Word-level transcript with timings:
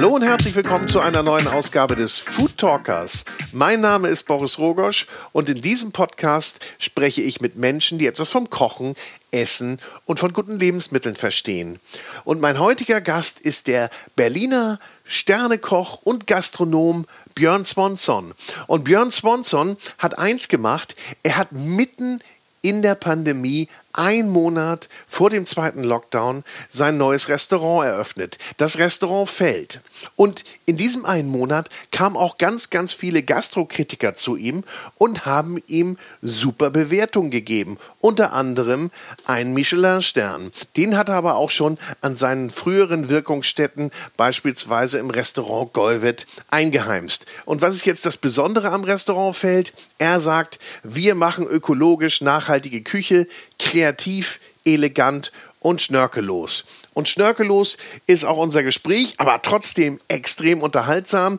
Hallo 0.00 0.14
und 0.14 0.22
herzlich 0.22 0.54
willkommen 0.54 0.88
zu 0.88 1.00
einer 1.00 1.22
neuen 1.22 1.46
Ausgabe 1.46 1.94
des 1.94 2.20
Food 2.20 2.56
Talkers. 2.56 3.26
Mein 3.52 3.82
Name 3.82 4.08
ist 4.08 4.24
Boris 4.24 4.58
Rogosch 4.58 5.06
und 5.32 5.50
in 5.50 5.60
diesem 5.60 5.92
Podcast 5.92 6.58
spreche 6.78 7.20
ich 7.20 7.42
mit 7.42 7.56
Menschen, 7.56 7.98
die 7.98 8.06
etwas 8.06 8.30
vom 8.30 8.48
Kochen, 8.48 8.94
Essen 9.30 9.78
und 10.06 10.18
von 10.18 10.32
guten 10.32 10.58
Lebensmitteln 10.58 11.16
verstehen. 11.16 11.80
Und 12.24 12.40
mein 12.40 12.58
heutiger 12.58 13.02
Gast 13.02 13.40
ist 13.40 13.66
der 13.66 13.90
Berliner 14.16 14.80
Sternekoch 15.04 16.00
und 16.02 16.26
Gastronom 16.26 17.04
Björn 17.34 17.66
Swanson. 17.66 18.32
Und 18.68 18.84
Björn 18.84 19.10
Swanson 19.10 19.76
hat 19.98 20.18
eins 20.18 20.48
gemacht, 20.48 20.96
er 21.22 21.36
hat 21.36 21.52
mitten 21.52 22.20
in 22.62 22.80
der 22.80 22.94
Pandemie 22.94 23.68
ein 23.92 24.28
Monat 24.28 24.88
vor 25.08 25.30
dem 25.30 25.46
zweiten 25.46 25.82
Lockdown 25.82 26.44
sein 26.70 26.96
neues 26.96 27.28
Restaurant 27.28 27.86
eröffnet. 27.86 28.38
Das 28.56 28.78
Restaurant 28.78 29.28
Feld. 29.28 29.80
Und 30.16 30.44
in 30.66 30.76
diesem 30.76 31.04
einen 31.04 31.28
Monat 31.28 31.68
kamen 31.90 32.16
auch 32.16 32.38
ganz, 32.38 32.70
ganz 32.70 32.92
viele 32.92 33.22
Gastrokritiker 33.22 34.14
zu 34.14 34.36
ihm 34.36 34.64
und 34.98 35.26
haben 35.26 35.58
ihm 35.66 35.98
super 36.22 36.70
Bewertungen 36.70 37.30
gegeben. 37.30 37.78
Unter 38.00 38.32
anderem 38.32 38.90
einen 39.24 39.54
Michelin-Stern. 39.54 40.52
Den 40.76 40.96
hat 40.96 41.08
er 41.08 41.16
aber 41.16 41.36
auch 41.36 41.50
schon 41.50 41.78
an 42.00 42.16
seinen 42.16 42.50
früheren 42.50 43.08
Wirkungsstätten, 43.08 43.90
beispielsweise 44.16 44.98
im 44.98 45.10
Restaurant 45.10 45.72
Golvet, 45.72 46.26
eingeheimst. 46.50 47.26
Und 47.44 47.62
was 47.62 47.76
ist 47.76 47.86
jetzt 47.86 48.06
das 48.06 48.16
Besondere 48.16 48.70
am 48.70 48.84
Restaurant 48.84 49.36
Feld? 49.36 49.72
Er 49.98 50.20
sagt, 50.20 50.58
wir 50.82 51.14
machen 51.14 51.46
ökologisch 51.46 52.20
nachhaltige 52.20 52.82
Küche, 52.82 53.26
kreativ, 53.60 54.40
elegant 54.64 55.32
und 55.60 55.82
schnörkellos. 55.82 56.64
Und 56.94 57.08
schnörkellos 57.08 57.76
ist 58.06 58.24
auch 58.24 58.38
unser 58.38 58.62
Gespräch, 58.62 59.14
aber 59.18 59.40
trotzdem 59.42 59.98
extrem 60.08 60.62
unterhaltsam. 60.62 61.38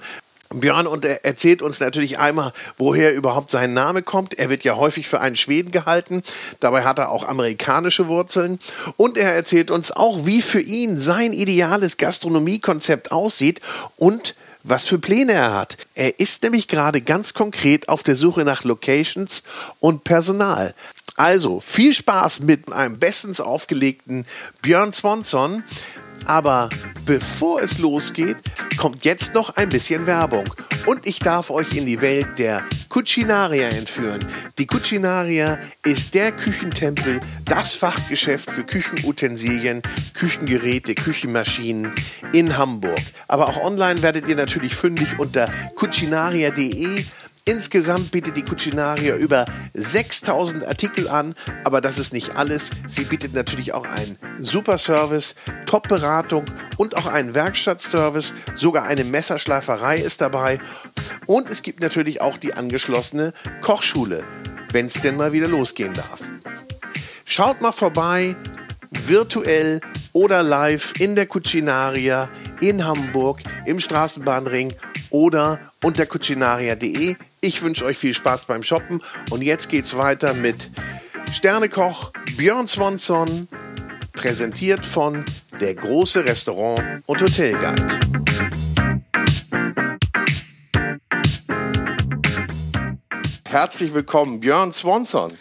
Björn 0.54 0.86
und 0.86 1.06
er 1.06 1.24
erzählt 1.24 1.62
uns 1.62 1.80
natürlich 1.80 2.20
einmal, 2.20 2.52
woher 2.78 3.14
überhaupt 3.14 3.52
sein 3.52 3.74
Name 3.74 4.02
kommt. 4.02 4.38
Er 4.38 4.50
wird 4.50 4.64
ja 4.64 4.76
häufig 4.76 5.08
für 5.08 5.22
einen 5.22 5.38
Schweden 5.38 5.72
gehalten. 5.72 6.24
Dabei 6.60 6.84
hat 6.84 7.00
er 7.00 7.10
auch 7.10 7.28
amerikanische 7.28 8.08
Wurzeln. 8.08 8.60
Und 8.98 9.18
er 9.18 9.34
erzählt 9.34 9.72
uns 9.72 9.92
auch, 9.92 10.26
wie 10.26 10.42
für 10.42 10.62
ihn 10.62 11.00
sein 11.00 11.32
ideales 11.32 11.98
Gastronomiekonzept 11.98 13.12
aussieht 13.12 13.62
und 13.96 14.36
was 14.64 14.88
für 14.88 15.00
Pläne 15.00 15.34
er 15.34 15.54
hat. 15.54 15.78
Er 15.96 16.20
ist 16.20 16.44
nämlich 16.44 16.68
gerade 16.68 17.02
ganz 17.02 17.34
konkret 17.34 17.90
auf 17.90 18.04
der 18.04 18.16
Suche 18.16 18.44
nach 18.44 18.64
Locations 18.64 19.44
und 19.80 20.04
Personal. 20.04 20.76
Also 21.16 21.60
viel 21.60 21.94
Spaß 21.94 22.42
mit 22.42 22.72
einem 22.72 23.00
bestens 23.00 23.42
aufgelegten 23.42 24.26
Björn 24.62 24.94
Swanson. 24.94 25.64
Aber 26.26 26.70
bevor 27.06 27.62
es 27.62 27.80
losgeht, 27.80 28.38
kommt 28.78 29.06
jetzt 29.06 29.34
noch 29.34 29.56
ein 29.56 29.70
bisschen 29.70 30.06
Werbung. 30.06 30.46
Und 30.86 31.08
ich 31.08 31.20
darf 31.20 31.50
euch 31.50 31.76
in 31.76 31.86
die 31.86 32.02
Welt 32.02 32.38
der 32.38 32.64
Cucinaria 32.90 33.70
entführen. 33.70 34.28
Die 34.58 34.68
Cucinaria 34.68 35.60
ist 35.84 36.14
der 36.14 36.32
Küchentempel, 36.32 37.20
das 37.46 37.74
Fachgeschäft 37.74 38.52
für 38.52 38.64
Küchenutensilien, 38.64 39.82
Küchengeräte, 40.14 40.96
Küchenmaschinen 40.96 41.94
in 42.34 42.58
Hamburg. 42.58 43.02
Aber 43.28 43.48
auch 43.48 43.64
online 43.64 44.02
werdet 44.02 44.28
ihr 44.28 44.36
natürlich 44.36 44.76
fündig 44.76 45.20
unter 45.20 45.52
cucinaria.de. 45.76 47.06
Insgesamt 47.46 48.12
bietet 48.12 48.38
die 48.38 48.44
Cucinaria 48.44 49.16
über 49.16 49.48
6000 49.74 50.68
Artikel 50.68 51.08
an, 51.08 51.34
aber 51.64 51.82
das 51.82 51.98
ist 51.98 52.14
nicht 52.14 52.36
alles. 52.36 52.70
Sie 52.88 53.04
bietet 53.04 53.34
natürlich 53.34 53.74
auch 53.74 53.86
einen 53.86 54.18
super 54.40 54.78
Service, 54.78 55.34
Top-Beratung 55.66 56.46
und 56.78 56.96
auch 56.96 57.08
einen 57.08 57.34
Werkstattservice. 57.34 58.34
Sogar 58.54 58.86
eine 58.86 59.04
Messerschleiferei 59.04 59.98
ist 59.98 60.22
dabei. 60.22 60.60
Und 61.26 61.50
es 61.50 61.64
gibt 61.64 61.80
natürlich 61.80 62.22
auch 62.22 62.38
die 62.38 62.54
angeschlossene 62.54 63.34
Kochschule, 63.62 64.24
wenn 64.72 64.86
es 64.86 65.02
denn 65.02 65.18
mal 65.18 65.34
wieder 65.34 65.48
losgehen 65.48 65.96
darf. 65.96 66.20
Schaut 67.26 67.60
mal 67.60 67.72
vorbei, 67.72 68.36
virtuell 68.92 69.82
oder 70.14 70.44
live 70.44 70.94
in 71.00 71.16
der 71.16 71.26
Cucinaria 71.26 72.30
in 72.60 72.86
Hamburg 72.86 73.40
im 73.66 73.80
Straßenbahnring 73.80 74.76
oder 75.10 75.60
unter 75.84 76.06
cucinaria.de. 76.06 77.16
Ich 77.44 77.64
wünsche 77.64 77.86
euch 77.86 77.98
viel 77.98 78.14
Spaß 78.14 78.46
beim 78.46 78.62
Shoppen 78.62 79.02
und 79.32 79.42
jetzt 79.42 79.70
geht's 79.70 79.98
weiter 79.98 80.36
mit 80.36 80.70
Sternekoch 81.34 82.12
Björn 82.38 82.68
Swanson, 82.68 83.48
präsentiert 84.14 84.86
von 84.86 85.26
der 85.60 85.74
große 85.74 86.24
Restaurant 86.24 87.02
und 87.08 87.20
Hotelguide. 87.20 88.00
Herzlich 93.46 93.94
willkommen, 93.94 94.40
Björn 94.40 94.72
Swanson. 94.72 95.32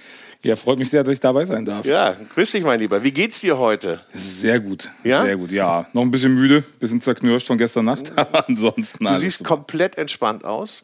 Ja, 0.43 0.57
freut 0.57 0.79
mich 0.79 0.89
sehr, 0.89 1.05
dass 1.05 1.13
ich 1.13 1.21
dabei 1.21 1.45
sein 1.45 1.67
darf. 1.67 1.85
Ja, 1.85 2.17
grüß 2.35 2.53
dich, 2.53 2.65
mein 2.65 2.81
Lieber. 2.81 3.03
Wie 3.05 3.11
geht's 3.13 3.41
dir 3.43 3.59
heute? 3.59 4.01
Sehr 4.11 4.59
gut. 4.59 4.91
Ja? 5.05 5.23
Sehr 5.23 5.37
gut, 5.37 5.53
ja. 5.53 5.87
Noch 5.93 6.01
ein 6.01 6.11
bisschen 6.11 6.35
müde, 6.35 6.65
bisschen 6.79 7.03
zerknirscht 7.03 7.47
von 7.47 7.59
gestern 7.59 7.85
Nacht, 7.85 8.13
aber 8.17 8.49
ansonsten 8.49 9.05
Du 9.05 9.17
siehst 9.17 9.39
super. 9.39 9.57
komplett 9.57 9.99
entspannt 9.99 10.47
aus. 10.47 10.83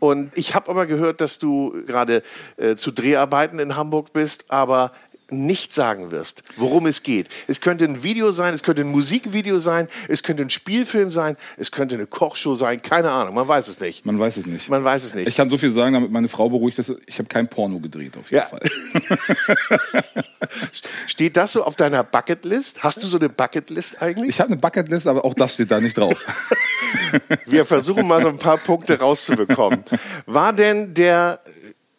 Und 0.00 0.30
ich 0.36 0.54
habe 0.54 0.70
aber 0.70 0.86
gehört, 0.86 1.20
dass 1.20 1.38
du 1.38 1.82
gerade 1.86 2.22
äh, 2.56 2.76
zu 2.76 2.90
Dreharbeiten 2.90 3.58
in 3.58 3.76
Hamburg 3.76 4.12
bist, 4.12 4.50
aber 4.50 4.92
nicht 5.30 5.72
sagen 5.72 6.10
wirst, 6.10 6.42
worum 6.56 6.86
es 6.86 7.02
geht. 7.02 7.28
Es 7.48 7.60
könnte 7.60 7.84
ein 7.84 8.02
Video 8.02 8.30
sein, 8.30 8.54
es 8.54 8.62
könnte 8.62 8.82
ein 8.82 8.88
Musikvideo 8.88 9.58
sein, 9.58 9.88
es 10.08 10.22
könnte 10.22 10.42
ein 10.42 10.50
Spielfilm 10.50 11.10
sein, 11.10 11.36
es 11.56 11.72
könnte 11.72 11.96
eine 11.96 12.06
Kochshow 12.06 12.54
sein, 12.54 12.80
keine 12.82 13.10
Ahnung, 13.10 13.34
man 13.34 13.48
weiß 13.48 13.68
es 13.68 13.80
nicht. 13.80 14.06
Man 14.06 14.18
weiß 14.18 14.36
es 14.36 14.46
nicht. 14.46 14.68
Man 14.68 14.84
weiß 14.84 15.04
es 15.04 15.14
nicht. 15.14 15.28
Ich 15.28 15.36
kann 15.36 15.50
so 15.50 15.58
viel 15.58 15.70
sagen, 15.70 15.94
damit 15.94 16.10
meine 16.10 16.28
Frau 16.28 16.48
beruhigt 16.48 16.78
ist, 16.78 16.94
ich 17.06 17.18
habe 17.18 17.28
kein 17.28 17.48
Porno 17.48 17.80
gedreht 17.80 18.16
auf 18.16 18.30
jeden 18.30 18.44
ja. 18.44 18.46
Fall. 18.46 18.60
steht 21.06 21.36
das 21.36 21.52
so 21.52 21.64
auf 21.64 21.76
deiner 21.76 22.04
Bucketlist? 22.04 22.82
Hast 22.82 23.02
du 23.02 23.08
so 23.08 23.18
eine 23.18 23.28
Bucketlist 23.28 24.00
eigentlich? 24.00 24.30
Ich 24.30 24.40
habe 24.40 24.50
eine 24.50 24.60
Bucketlist, 24.60 25.06
aber 25.06 25.24
auch 25.24 25.34
das 25.34 25.54
steht 25.54 25.70
da 25.70 25.80
nicht 25.80 25.98
drauf. 25.98 26.24
Wir 27.46 27.64
versuchen 27.64 28.06
mal 28.06 28.22
so 28.22 28.28
ein 28.28 28.38
paar 28.38 28.58
Punkte 28.58 28.98
rauszubekommen. 28.98 29.84
War 30.26 30.52
denn 30.52 30.94
der 30.94 31.40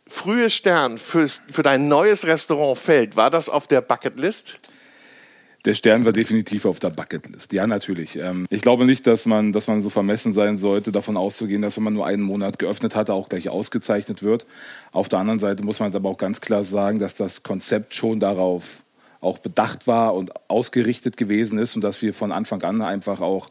frühe 0.07 0.49
Stern 0.49 0.97
fürs, 0.97 1.43
für 1.51 1.63
dein 1.63 1.87
neues 1.87 2.25
Restaurant 2.25 2.77
Feld, 2.77 3.15
war 3.15 3.29
das 3.29 3.49
auf 3.49 3.67
der 3.67 3.81
Bucketlist? 3.81 4.59
Der 5.65 5.73
Stern 5.73 6.05
war 6.05 6.13
definitiv 6.13 6.65
auf 6.65 6.79
der 6.79 6.91
Bucketlist. 6.91 7.51
Ja, 7.51 7.67
natürlich. 7.67 8.15
Ähm, 8.15 8.45
ich 8.49 8.61
glaube 8.61 8.85
nicht, 8.85 9.05
dass 9.05 9.25
man, 9.25 9.51
dass 9.51 9.67
man 9.67 9.81
so 9.81 9.89
vermessen 9.89 10.31
sein 10.31 10.57
sollte, 10.57 10.91
davon 10.93 11.17
auszugehen, 11.17 11.61
dass 11.61 11.75
wenn 11.75 11.83
man 11.83 11.93
nur 11.93 12.05
einen 12.05 12.23
Monat 12.23 12.57
geöffnet 12.57 12.95
hatte, 12.95 13.13
auch 13.13 13.27
gleich 13.27 13.49
ausgezeichnet 13.49 14.23
wird. 14.23 14.45
Auf 14.93 15.09
der 15.09 15.19
anderen 15.19 15.39
Seite 15.39 15.63
muss 15.63 15.79
man 15.79 15.93
aber 15.93 16.09
auch 16.09 16.17
ganz 16.17 16.39
klar 16.39 16.63
sagen, 16.63 16.99
dass 16.99 17.15
das 17.15 17.43
Konzept 17.43 17.95
schon 17.95 18.19
darauf 18.19 18.77
auch 19.19 19.39
bedacht 19.39 19.87
war 19.87 20.15
und 20.15 20.31
ausgerichtet 20.49 21.17
gewesen 21.17 21.57
ist 21.57 21.75
und 21.75 21.81
dass 21.83 22.01
wir 22.01 22.13
von 22.13 22.31
Anfang 22.31 22.61
an 22.63 22.81
einfach 22.81 23.19
auch 23.19 23.47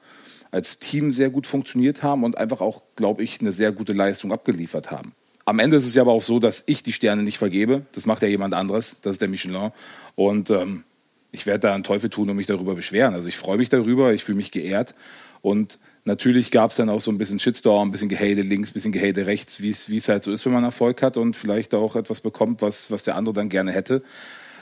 als 0.53 0.79
Team 0.79 1.13
sehr 1.13 1.29
gut 1.29 1.47
funktioniert 1.47 2.03
haben 2.03 2.25
und 2.25 2.39
einfach 2.39 2.61
auch, 2.63 2.83
glaube 2.95 3.23
ich, 3.25 3.41
eine 3.41 3.53
sehr 3.53 3.73
gute 3.73 3.93
Leistung 3.93 4.33
abgeliefert 4.33 4.91
haben. 4.91 5.13
Am 5.49 5.61
Ende 5.61 5.77
ist 5.77 5.87
es 5.87 5.95
ja 5.95 6.03
aber 6.03 6.13
auch 6.13 6.23
so, 6.23 6.41
dass 6.41 6.65
ich 6.67 6.83
die 6.83 6.93
Sterne 6.93 7.23
nicht 7.23 7.39
vergebe. 7.39 7.83
Das 7.93 8.05
macht 8.05 8.21
ja 8.21 8.29
jemand 8.29 8.53
anderes. 8.53 8.97
Das 9.03 9.13
ist 9.13 9.21
der 9.21 9.29
Michelin. 9.29 9.71
Und 10.17 10.51
ähm, 10.51 10.83
ich 11.31 11.47
werde 11.47 11.61
da 11.61 11.75
einen 11.75 11.85
Teufel 11.85 12.11
tun 12.11 12.29
und 12.29 12.37
mich 12.37 12.47
darüber 12.47 12.75
beschweren. 12.75 13.15
Also 13.15 13.29
ich 13.29 13.37
freue 13.37 13.57
mich 13.57 13.69
darüber, 13.69 14.13
ich 14.13 14.25
fühle 14.25 14.37
mich 14.37 14.51
geehrt. 14.51 14.95
Und 15.43 15.79
natürlich 16.05 16.51
gab 16.51 16.71
es 16.71 16.77
dann 16.77 16.91
auch 16.91 17.01
so 17.01 17.13
ein 17.13 17.19
bisschen 17.19 17.39
Shitstorm, 17.39 17.89
ein 17.89 17.93
bisschen 17.93 18.09
Gehate 18.09 18.43
links, 18.43 18.71
ein 18.71 18.73
bisschen 18.73 18.91
Gehate 18.91 19.27
rechts, 19.27 19.63
wie 19.63 19.71
es 19.71 20.09
halt 20.09 20.25
so 20.25 20.33
ist, 20.33 20.45
wenn 20.47 20.53
man 20.53 20.65
Erfolg 20.65 21.01
hat 21.01 21.17
und 21.17 21.37
vielleicht 21.37 21.75
auch 21.75 21.95
etwas 21.95 22.21
bekommt, 22.21 22.61
was, 22.61 22.91
was 22.91 23.05
der 23.05 23.15
andere 23.15 23.35
dann 23.35 23.49
gerne 23.49 23.71
hätte. 23.71 24.03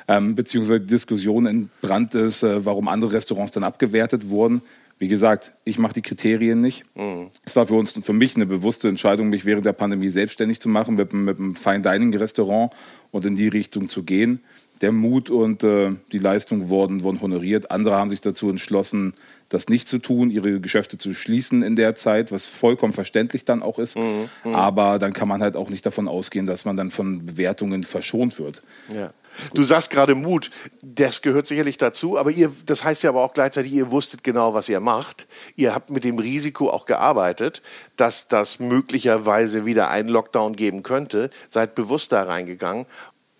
Ähm, 0.06 0.34
beziehungsweise 0.34 0.80
die 0.80 0.88
Diskussion 0.88 1.46
entbrannt 1.46 2.14
ist, 2.14 2.42
äh, 2.42 2.66
warum 2.66 2.88
andere 2.88 3.12
Restaurants 3.12 3.52
dann 3.52 3.64
abgewertet 3.64 4.28
wurden. 4.28 4.60
Wie 4.98 5.08
gesagt, 5.08 5.52
ich 5.64 5.78
mache 5.78 5.94
die 5.94 6.02
Kriterien 6.02 6.60
nicht. 6.60 6.84
Mhm. 6.94 7.28
Es 7.44 7.56
war 7.56 7.66
für 7.66 7.74
uns 7.74 7.92
für 7.92 8.12
mich 8.12 8.36
eine 8.36 8.46
bewusste 8.46 8.88
Entscheidung, 8.88 9.28
mich 9.28 9.44
während 9.44 9.66
der 9.66 9.72
Pandemie 9.72 10.08
selbstständig 10.08 10.60
zu 10.60 10.68
machen, 10.68 10.94
mit, 10.94 11.12
mit 11.12 11.38
einem 11.38 11.56
Fine 11.56 11.80
Dining 11.80 12.14
Restaurant 12.16 12.72
und 13.10 13.26
in 13.26 13.34
die 13.34 13.48
Richtung 13.48 13.88
zu 13.88 14.04
gehen. 14.04 14.40
Der 14.80 14.92
Mut 14.92 15.30
und 15.30 15.64
äh, 15.64 15.92
die 16.12 16.18
Leistung 16.18 16.68
wurden, 16.68 17.02
wurden 17.02 17.20
honoriert. 17.20 17.70
Andere 17.70 17.96
haben 17.96 18.10
sich 18.10 18.20
dazu 18.20 18.50
entschlossen, 18.50 19.14
das 19.48 19.68
nicht 19.68 19.88
zu 19.88 19.98
tun, 19.98 20.30
ihre 20.30 20.60
Geschäfte 20.60 20.96
zu 20.96 21.12
schließen 21.12 21.62
in 21.62 21.76
der 21.76 21.94
Zeit, 21.94 22.32
was 22.32 22.46
vollkommen 22.46 22.92
verständlich 22.92 23.44
dann 23.44 23.62
auch 23.62 23.78
ist. 23.78 23.96
Mhm. 23.96 24.28
Mhm. 24.44 24.54
Aber 24.54 24.98
dann 24.98 25.12
kann 25.12 25.28
man 25.28 25.42
halt 25.42 25.56
auch 25.56 25.70
nicht 25.70 25.84
davon 25.86 26.06
ausgehen, 26.06 26.46
dass 26.46 26.64
man 26.64 26.76
dann 26.76 26.90
von 26.90 27.26
Bewertungen 27.26 27.82
verschont 27.82 28.38
wird. 28.38 28.62
Ja. 28.92 29.12
Du 29.54 29.62
sagst 29.62 29.90
gerade 29.90 30.14
Mut, 30.14 30.50
das 30.82 31.22
gehört 31.22 31.46
sicherlich 31.46 31.78
dazu, 31.78 32.18
aber 32.18 32.30
ihr, 32.30 32.52
das 32.66 32.84
heißt 32.84 33.02
ja 33.02 33.10
aber 33.10 33.22
auch 33.22 33.32
gleichzeitig, 33.32 33.72
ihr 33.72 33.90
wusstet 33.90 34.24
genau, 34.24 34.54
was 34.54 34.68
ihr 34.68 34.80
macht. 34.80 35.26
Ihr 35.56 35.74
habt 35.74 35.90
mit 35.90 36.04
dem 36.04 36.18
Risiko 36.18 36.70
auch 36.70 36.86
gearbeitet, 36.86 37.62
dass 37.96 38.28
das 38.28 38.60
möglicherweise 38.60 39.66
wieder 39.66 39.90
einen 39.90 40.08
Lockdown 40.08 40.56
geben 40.56 40.82
könnte. 40.82 41.30
Seid 41.48 41.74
bewusst 41.74 42.12
da 42.12 42.22
reingegangen. 42.22 42.86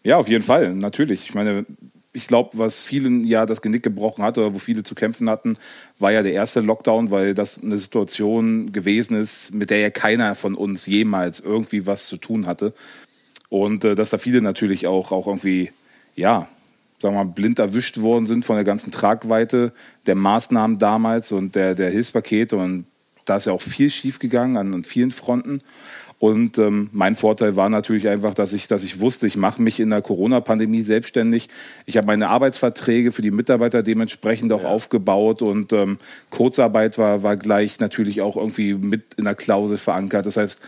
Ja, 0.02 0.18
auf 0.18 0.28
jeden 0.28 0.44
Fall, 0.44 0.74
natürlich. 0.74 1.28
Ich 1.28 1.34
meine, 1.34 1.64
ich 2.14 2.28
glaube, 2.28 2.50
was 2.54 2.86
vielen 2.86 3.26
ja 3.26 3.44
das 3.44 3.60
Genick 3.60 3.82
gebrochen 3.82 4.22
hat 4.22 4.38
oder 4.38 4.54
wo 4.54 4.58
viele 4.58 4.84
zu 4.84 4.94
kämpfen 4.94 5.28
hatten, 5.28 5.58
war 5.98 6.12
ja 6.12 6.22
der 6.22 6.32
erste 6.32 6.60
Lockdown, 6.60 7.10
weil 7.10 7.34
das 7.34 7.62
eine 7.62 7.78
Situation 7.78 8.72
gewesen 8.72 9.16
ist, 9.16 9.52
mit 9.52 9.70
der 9.70 9.80
ja 9.80 9.90
keiner 9.90 10.34
von 10.36 10.54
uns 10.54 10.86
jemals 10.86 11.40
irgendwie 11.40 11.86
was 11.86 12.06
zu 12.06 12.16
tun 12.16 12.46
hatte. 12.46 12.72
Und 13.48 13.84
äh, 13.84 13.94
dass 13.96 14.10
da 14.10 14.18
viele 14.18 14.42
natürlich 14.42 14.86
auch, 14.86 15.10
auch 15.10 15.26
irgendwie, 15.26 15.72
ja, 16.14 16.48
sagen 17.00 17.14
wir 17.14 17.24
mal, 17.24 17.30
blind 17.30 17.58
erwischt 17.58 18.00
worden 18.00 18.26
sind 18.26 18.44
von 18.44 18.56
der 18.56 18.64
ganzen 18.64 18.90
Tragweite 18.90 19.72
der 20.06 20.14
Maßnahmen 20.14 20.78
damals 20.78 21.32
und 21.32 21.54
der, 21.54 21.74
der 21.74 21.90
Hilfspakete. 21.90 22.56
Und 22.56 22.86
da 23.24 23.36
ist 23.36 23.46
ja 23.46 23.52
auch 23.52 23.62
viel 23.62 23.90
schiefgegangen 23.90 24.56
an, 24.56 24.74
an 24.74 24.84
vielen 24.84 25.10
Fronten. 25.10 25.60
Und 26.18 26.56
ähm, 26.56 26.88
mein 26.92 27.16
Vorteil 27.16 27.56
war 27.56 27.68
natürlich 27.68 28.08
einfach, 28.08 28.32
dass 28.32 28.54
ich, 28.54 28.66
dass 28.66 28.82
ich 28.82 29.00
wusste, 29.00 29.26
ich 29.26 29.36
mache 29.36 29.60
mich 29.60 29.80
in 29.80 29.90
der 29.90 30.00
Corona-Pandemie 30.00 30.80
selbstständig. 30.80 31.50
Ich 31.84 31.98
habe 31.98 32.06
meine 32.06 32.30
Arbeitsverträge 32.30 33.12
für 33.12 33.20
die 33.20 33.30
Mitarbeiter 33.30 33.82
dementsprechend 33.82 34.50
auch 34.54 34.62
ja. 34.62 34.68
aufgebaut 34.68 35.42
und 35.42 35.74
ähm, 35.74 35.98
Kurzarbeit 36.30 36.96
war, 36.96 37.22
war 37.22 37.36
gleich 37.36 37.78
natürlich 37.80 38.22
auch 38.22 38.38
irgendwie 38.38 38.72
mit 38.72 39.14
in 39.18 39.24
der 39.24 39.34
Klausel 39.34 39.76
verankert. 39.76 40.24
Das 40.24 40.38
heißt, 40.38 40.60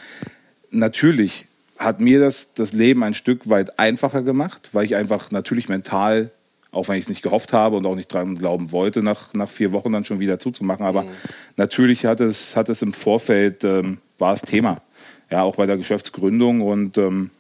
natürlich 0.70 1.46
hat 1.78 2.00
mir 2.00 2.20
das, 2.20 2.54
das 2.54 2.72
Leben 2.72 3.02
ein 3.02 3.14
Stück 3.14 3.48
weit 3.48 3.78
einfacher 3.78 4.22
gemacht, 4.22 4.70
weil 4.72 4.84
ich 4.84 4.96
einfach 4.96 5.30
natürlich 5.30 5.68
mental 5.68 6.30
auch 6.72 6.88
wenn 6.88 6.96
ich 6.96 7.04
es 7.04 7.08
nicht 7.08 7.22
gehofft 7.22 7.54
habe 7.54 7.76
und 7.76 7.86
auch 7.86 7.94
nicht 7.94 8.12
dran 8.12 8.34
glauben 8.34 8.70
wollte, 8.70 9.02
nach, 9.02 9.32
nach 9.32 9.48
vier 9.48 9.72
Wochen 9.72 9.92
dann 9.92 10.04
schon 10.04 10.20
wieder 10.20 10.38
zuzumachen. 10.38 10.84
Aber 10.84 11.04
mhm. 11.04 11.08
natürlich 11.56 12.04
hat 12.04 12.20
es, 12.20 12.54
hat 12.54 12.68
es 12.68 12.82
im 12.82 12.92
Vorfeld, 12.92 13.64
ähm, 13.64 13.96
war 14.18 14.34
es 14.34 14.42
Thema 14.42 14.82
ja, 15.30 15.42
auch 15.42 15.56
bei 15.56 15.66
der 15.66 15.76
Geschäftsgründung. 15.76 16.60
Und 16.60 16.98
ähm, 16.98 17.30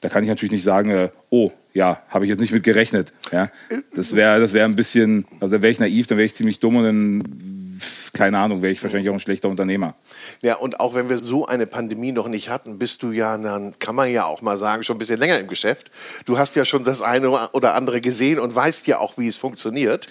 da 0.00 0.08
kann 0.08 0.22
ich 0.22 0.28
natürlich 0.28 0.52
nicht 0.52 0.64
sagen, 0.64 0.90
äh, 0.90 1.10
oh, 1.30 1.50
ja, 1.72 2.02
habe 2.08 2.24
ich 2.24 2.30
jetzt 2.30 2.40
nicht 2.40 2.52
mit 2.52 2.62
gerechnet. 2.62 3.12
Ja, 3.32 3.50
das 3.94 4.14
wäre 4.14 4.40
das 4.40 4.52
wär 4.52 4.64
ein 4.64 4.76
bisschen, 4.76 5.24
also 5.40 5.56
da 5.56 5.62
wäre 5.62 5.70
ich 5.70 5.78
naiv, 5.78 6.06
dann 6.06 6.18
wäre 6.18 6.26
ich 6.26 6.34
ziemlich 6.34 6.60
dumm 6.60 6.76
und 6.76 6.84
dann, 6.84 7.69
keine 8.12 8.38
Ahnung, 8.38 8.62
wäre 8.62 8.72
ich 8.72 8.82
wahrscheinlich 8.82 9.10
auch 9.10 9.14
ein 9.14 9.20
schlechter 9.20 9.48
Unternehmer. 9.48 9.94
Ja, 10.42 10.56
und 10.56 10.80
auch 10.80 10.94
wenn 10.94 11.08
wir 11.08 11.18
so 11.18 11.46
eine 11.46 11.66
Pandemie 11.66 12.12
noch 12.12 12.28
nicht 12.28 12.48
hatten, 12.48 12.78
bist 12.78 13.02
du 13.02 13.12
ja, 13.12 13.36
dann 13.36 13.78
kann 13.78 13.94
man 13.94 14.10
ja 14.10 14.24
auch 14.24 14.42
mal 14.42 14.58
sagen, 14.58 14.82
schon 14.82 14.96
ein 14.96 14.98
bisschen 14.98 15.18
länger 15.18 15.38
im 15.38 15.48
Geschäft. 15.48 15.90
Du 16.24 16.38
hast 16.38 16.56
ja 16.56 16.64
schon 16.64 16.84
das 16.84 17.02
eine 17.02 17.30
oder 17.30 17.74
andere 17.74 18.00
gesehen 18.00 18.38
und 18.38 18.54
weißt 18.54 18.86
ja 18.86 18.98
auch, 18.98 19.18
wie 19.18 19.26
es 19.26 19.36
funktioniert. 19.36 20.08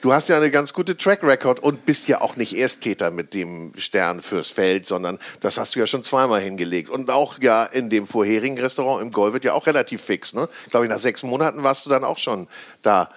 Du 0.00 0.12
hast 0.12 0.28
ja 0.28 0.36
eine 0.36 0.52
ganz 0.52 0.74
gute 0.74 0.96
Track 0.96 1.24
Record 1.24 1.58
und 1.58 1.84
bist 1.84 2.06
ja 2.06 2.20
auch 2.20 2.36
nicht 2.36 2.56
Ersttäter 2.56 3.10
mit 3.10 3.34
dem 3.34 3.72
Stern 3.76 4.22
fürs 4.22 4.48
Feld, 4.48 4.86
sondern 4.86 5.18
das 5.40 5.58
hast 5.58 5.74
du 5.74 5.80
ja 5.80 5.88
schon 5.88 6.04
zweimal 6.04 6.40
hingelegt. 6.40 6.88
Und 6.88 7.10
auch 7.10 7.40
ja 7.40 7.64
in 7.64 7.90
dem 7.90 8.06
vorherigen 8.06 8.60
Restaurant 8.60 9.02
im 9.02 9.32
wird 9.32 9.42
ja 9.42 9.54
auch 9.54 9.66
relativ 9.66 10.02
fix. 10.02 10.34
Ne? 10.34 10.48
Glaube 10.70 10.86
ich, 10.86 10.90
nach 10.90 11.00
sechs 11.00 11.24
Monaten 11.24 11.64
warst 11.64 11.84
du 11.84 11.90
dann 11.90 12.04
auch 12.04 12.18
schon 12.18 12.46
da 12.82 13.10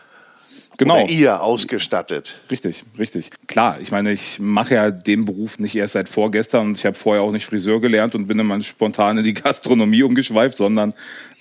genau. 0.82 1.04
oder 1.04 1.12
ihr 1.12 1.42
ausgestattet. 1.42 2.40
Richtig, 2.50 2.84
richtig. 2.98 3.30
Klar, 3.48 3.80
ich 3.80 3.92
meine, 3.92 4.12
ich 4.12 4.40
mache 4.40 4.76
ja 4.76 4.92
den 4.92 5.26
Beruf 5.26 5.60
nicht 5.60 5.76
erst 5.76 5.94
seit 5.94 6.10
vorgestern 6.10 6.68
und 6.68 6.78
ich 6.78 6.86
habe 6.86 6.98
vorher 6.98 7.24
auch 7.24 7.32
nicht 7.32 7.46
Friseur 7.46 7.80
gelernt 7.80 8.16
und 8.16 8.28
bin 8.28 8.40
immer 8.40 8.60
spontan 8.62 9.18
in 9.18 9.24
die 9.24 9.34
Gastronomie 9.36 10.04
umgeschweift, 10.04 10.58
sondern 10.58 10.94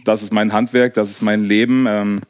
das 0.04 0.22
ist 0.22 0.32
mein 0.32 0.52
Handwerk, 0.52 0.94
das 0.94 1.10
ist 1.10 1.22
mein 1.22 1.44
Leben. 1.44 1.86
Ähm, 1.88 2.20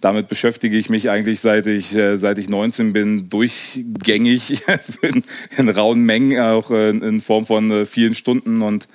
damit 0.00 0.28
beschäftige 0.28 0.76
ich 0.76 0.90
mich 0.90 1.10
eigentlich 1.10 1.40
seit 1.40 1.66
ich, 1.66 1.94
äh, 1.94 2.18
seit 2.18 2.38
ich 2.38 2.48
19 2.48 2.92
bin, 2.92 3.28
durchgängig 3.30 4.62
in, 5.02 5.24
in 5.56 5.68
rauen 5.68 6.02
Mengen, 6.02 6.40
auch 6.40 6.70
äh, 6.70 6.90
in 6.90 7.20
Form 7.20 7.46
von 7.46 7.70
äh, 7.70 7.86
vielen 7.86 8.14
Stunden. 8.14 8.62
Und 8.62 8.86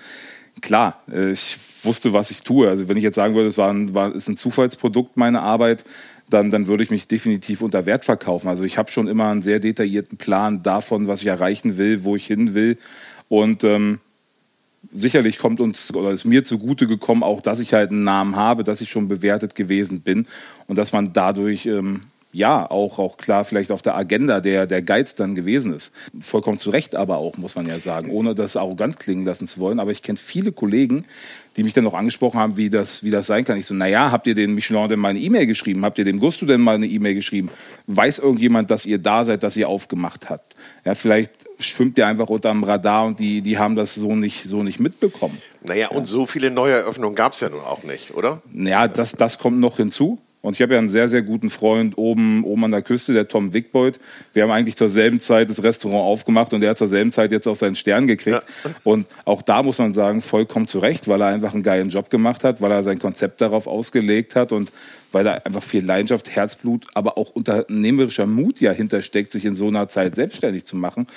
klar, 0.61 1.01
ich 1.31 1.57
wusste, 1.83 2.13
was 2.13 2.31
ich 2.31 2.43
tue. 2.43 2.69
Also 2.69 2.89
wenn 2.89 2.97
ich 2.97 3.03
jetzt 3.03 3.15
sagen 3.15 3.35
würde, 3.35 3.47
es 3.47 3.57
war 3.57 3.71
ein, 3.71 3.93
war, 3.93 4.13
ist 4.13 4.27
ein 4.27 4.37
Zufallsprodukt 4.37 5.17
meine 5.17 5.41
Arbeit, 5.41 5.85
dann, 6.29 6.51
dann 6.51 6.67
würde 6.67 6.83
ich 6.83 6.91
mich 6.91 7.07
definitiv 7.07 7.61
unter 7.61 7.85
Wert 7.85 8.05
verkaufen. 8.05 8.47
Also 8.47 8.63
ich 8.63 8.77
habe 8.77 8.91
schon 8.91 9.07
immer 9.07 9.29
einen 9.29 9.41
sehr 9.41 9.59
detaillierten 9.59 10.17
Plan 10.17 10.61
davon, 10.61 11.07
was 11.07 11.21
ich 11.21 11.27
erreichen 11.27 11.77
will, 11.77 12.03
wo 12.03 12.15
ich 12.15 12.27
hin 12.27 12.53
will. 12.53 12.77
Und 13.29 13.63
ähm, 13.63 13.99
sicherlich 14.91 15.37
kommt 15.37 15.59
uns 15.59 15.93
oder 15.93 16.11
ist 16.11 16.25
mir 16.25 16.43
zugute 16.43 16.87
gekommen, 16.87 17.23
auch 17.23 17.41
dass 17.41 17.59
ich 17.59 17.73
halt 17.73 17.91
einen 17.91 18.03
Namen 18.03 18.35
habe, 18.35 18.63
dass 18.63 18.81
ich 18.81 18.89
schon 18.89 19.07
bewertet 19.07 19.55
gewesen 19.55 20.01
bin 20.01 20.27
und 20.67 20.77
dass 20.77 20.93
man 20.93 21.13
dadurch 21.13 21.65
ähm, 21.65 22.03
ja 22.31 22.69
auch, 22.69 22.99
auch 22.99 23.17
klar 23.17 23.43
vielleicht 23.43 23.71
auf 23.71 23.81
der 23.81 23.95
Agenda 23.95 24.39
der, 24.39 24.67
der 24.67 24.81
Guides 24.81 25.15
dann 25.15 25.33
gewesen 25.33 25.73
ist. 25.73 25.93
Vollkommen 26.19 26.59
zu 26.59 26.69
Recht 26.69 26.95
aber 26.95 27.17
auch, 27.17 27.37
muss 27.37 27.55
man 27.55 27.65
ja 27.65 27.79
sagen, 27.79 28.11
ohne 28.11 28.35
das 28.35 28.55
arrogant 28.55 28.99
klingen 28.99 29.25
lassen 29.25 29.47
zu 29.47 29.59
wollen. 29.59 29.79
Aber 29.79 29.91
ich 29.91 30.03
kenne 30.03 30.17
viele 30.17 30.51
Kollegen, 30.51 31.05
die 31.57 31.63
mich 31.63 31.73
dann 31.73 31.83
noch 31.83 31.95
angesprochen 31.95 32.39
haben, 32.39 32.57
wie 32.57 32.69
das, 32.69 33.03
wie 33.03 33.09
das 33.09 33.27
sein 33.27 33.45
kann. 33.45 33.57
Ich 33.57 33.65
so, 33.65 33.73
naja, 33.73 34.11
habt 34.11 34.27
ihr 34.27 34.35
den 34.35 34.53
Michelin 34.53 34.89
denn 34.89 34.99
mal 34.99 35.09
eine 35.09 35.19
E-Mail 35.19 35.47
geschrieben? 35.47 35.83
Habt 35.83 35.97
ihr 35.97 36.05
dem 36.05 36.19
Gusto 36.19 36.45
denn 36.45 36.61
mal 36.61 36.75
eine 36.75 36.87
E-Mail 36.87 37.15
geschrieben? 37.15 37.49
Weiß 37.87 38.19
irgendjemand, 38.19 38.69
dass 38.69 38.85
ihr 38.85 38.99
da 38.99 39.25
seid, 39.25 39.41
dass 39.41 39.57
ihr 39.57 39.67
aufgemacht 39.67 40.29
habt? 40.29 40.55
Ja, 40.85 40.93
vielleicht 40.93 41.31
schwimmt 41.57 41.97
der 41.97 42.07
einfach 42.07 42.29
unterm 42.29 42.63
Radar 42.63 43.05
und 43.05 43.19
die, 43.19 43.41
die 43.41 43.57
haben 43.57 43.75
das 43.75 43.95
so 43.95 44.15
nicht, 44.15 44.43
so 44.43 44.63
nicht 44.63 44.79
mitbekommen. 44.79 45.41
Naja, 45.63 45.89
und 45.89 46.07
so 46.07 46.25
viele 46.25 46.51
Neueröffnungen 46.51 47.15
gab 47.15 47.33
es 47.33 47.41
ja 47.41 47.49
nun 47.49 47.61
auch 47.61 47.83
nicht, 47.83 48.13
oder? 48.13 48.41
Naja, 48.53 48.87
das, 48.87 49.13
das 49.13 49.39
kommt 49.39 49.59
noch 49.59 49.77
hinzu. 49.77 50.19
Und 50.41 50.53
ich 50.53 50.61
habe 50.61 50.73
ja 50.73 50.79
einen 50.79 50.87
sehr, 50.87 51.09
sehr 51.09 51.21
guten 51.21 51.49
Freund 51.49 51.97
oben, 51.97 52.45
oben 52.45 52.63
an 52.63 52.71
der 52.71 52.81
Küste, 52.81 53.13
der 53.13 53.27
Tom 53.27 53.53
Wickbold. 53.53 53.99
Wir 54.31 54.43
haben 54.43 54.51
eigentlich 54.51 54.77
zur 54.77 54.87
selben 54.87 55.19
Zeit 55.19 55.49
das 55.49 55.63
Restaurant 55.63 56.05
aufgemacht 56.05 56.53
und 56.53 56.63
er 56.63 56.69
hat 56.69 56.77
zur 56.77 56.87
selben 56.87 57.11
Zeit 57.11 57.33
jetzt 57.33 57.47
auch 57.47 57.57
seinen 57.57 57.75
Stern 57.75 58.07
gekriegt. 58.07 58.43
Ja. 58.63 58.71
Und 58.85 59.05
auch 59.25 59.41
da 59.41 59.63
muss 59.63 59.79
man 59.79 59.93
sagen, 59.93 60.21
vollkommen 60.21 60.65
zu 60.65 60.79
Recht, 60.79 61.09
weil 61.09 61.19
er 61.21 61.27
einfach 61.27 61.53
einen 61.53 61.63
geilen 61.63 61.89
Job 61.89 62.09
gemacht 62.09 62.45
hat, 62.45 62.61
weil 62.61 62.71
er 62.71 62.83
sein 62.83 62.99
Konzept 62.99 63.41
darauf 63.41 63.67
ausgelegt 63.67 64.37
hat 64.37 64.53
und 64.53 64.71
weil 65.11 65.25
da 65.25 65.33
einfach 65.33 65.63
viel 65.63 65.83
Leidenschaft, 65.83 66.29
Herzblut, 66.29 66.85
aber 66.93 67.17
auch 67.17 67.31
unternehmerischer 67.31 68.25
Mut 68.25 68.61
ja 68.61 68.71
hintersteckt, 68.71 69.33
sich 69.33 69.43
in 69.43 69.55
so 69.55 69.67
einer 69.67 69.89
Zeit 69.89 70.15
selbstständig 70.15 70.63
zu 70.63 70.77
machen 70.77 71.07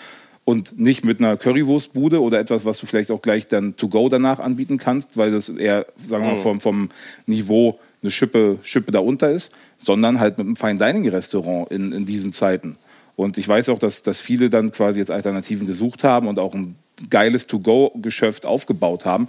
und 0.44 0.78
nicht 0.78 1.04
mit 1.04 1.20
einer 1.20 1.36
Currywurstbude 1.36 2.20
oder 2.20 2.40
etwas, 2.40 2.64
was 2.64 2.78
du 2.78 2.86
vielleicht 2.86 3.10
auch 3.10 3.22
gleich 3.22 3.46
dann 3.46 3.76
to 3.76 3.88
go 3.88 4.08
danach 4.08 4.40
anbieten 4.40 4.78
kannst, 4.78 5.16
weil 5.16 5.30
das 5.30 5.48
eher, 5.48 5.86
sagen 5.96 6.24
wir 6.24 6.30
mal, 6.30 6.36
mhm. 6.36 6.40
vom, 6.40 6.60
vom 6.60 6.88
Niveau 7.26 7.78
eine 8.02 8.10
Schippe, 8.10 8.58
Schippe 8.62 8.92
darunter 8.92 9.30
ist, 9.30 9.52
sondern 9.78 10.20
halt 10.20 10.38
mit 10.38 10.46
einem 10.46 10.56
Fine 10.56 10.78
Dining 10.78 11.08
Restaurant 11.08 11.70
in, 11.70 11.92
in 11.92 12.06
diesen 12.06 12.32
Zeiten. 12.32 12.76
Und 13.16 13.38
ich 13.38 13.46
weiß 13.46 13.68
auch, 13.68 13.78
dass, 13.78 14.02
dass 14.02 14.20
viele 14.20 14.50
dann 14.50 14.72
quasi 14.72 15.00
jetzt 15.00 15.10
Alternativen 15.10 15.66
gesucht 15.66 16.02
haben 16.02 16.26
und 16.26 16.38
auch 16.38 16.54
ein 16.54 16.76
geiles 17.10 17.46
To-Go-Geschäft 17.46 18.46
aufgebaut 18.46 19.04
haben. 19.04 19.28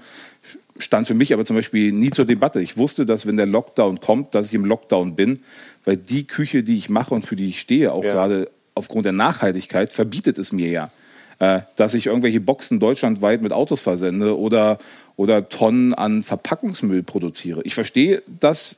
Stand 0.78 1.08
für 1.08 1.14
mich 1.14 1.34
aber 1.34 1.46
zum 1.46 1.56
Beispiel 1.56 1.92
nie 1.92 2.10
zur 2.10 2.26
Debatte. 2.26 2.62
Ich 2.62 2.78
wusste, 2.78 3.06
dass 3.06 3.28
wenn 3.28 3.38
der 3.38 3.46
Lockdown 3.46 4.00
kommt, 4.00 4.34
dass 4.34 4.48
ich 4.48 4.54
im 4.54 4.66
Lockdown 4.66 5.16
bin, 5.16 5.40
weil 5.86 5.98
die 5.98 6.26
Küche, 6.26 6.64
die 6.64 6.78
ich 6.78 6.90
mache 6.90 7.14
und 7.14 7.24
für 7.24 7.36
die 7.36 7.50
ich 7.50 7.60
stehe, 7.60 7.92
auch 7.92 8.04
ja. 8.04 8.14
gerade 8.14 8.50
aufgrund 8.74 9.06
der 9.06 9.14
Nachhaltigkeit, 9.14 9.94
verbietet 9.94 10.40
es 10.40 10.52
mir 10.52 10.70
ja 10.70 10.92
äh, 11.40 11.62
dass 11.76 11.94
ich 11.94 12.08
irgendwelche 12.08 12.40
Boxen 12.40 12.80
deutschlandweit 12.80 13.42
mit 13.42 13.52
Autos 13.52 13.82
versende 13.82 14.38
oder, 14.38 14.78
oder 15.16 15.50
Tonnen 15.50 15.94
an 15.94 16.24
Verpackungsmüll 16.24 17.04
produziere. 17.04 17.62
Ich 17.64 17.76
verstehe, 17.76 18.22
dass 18.40 18.78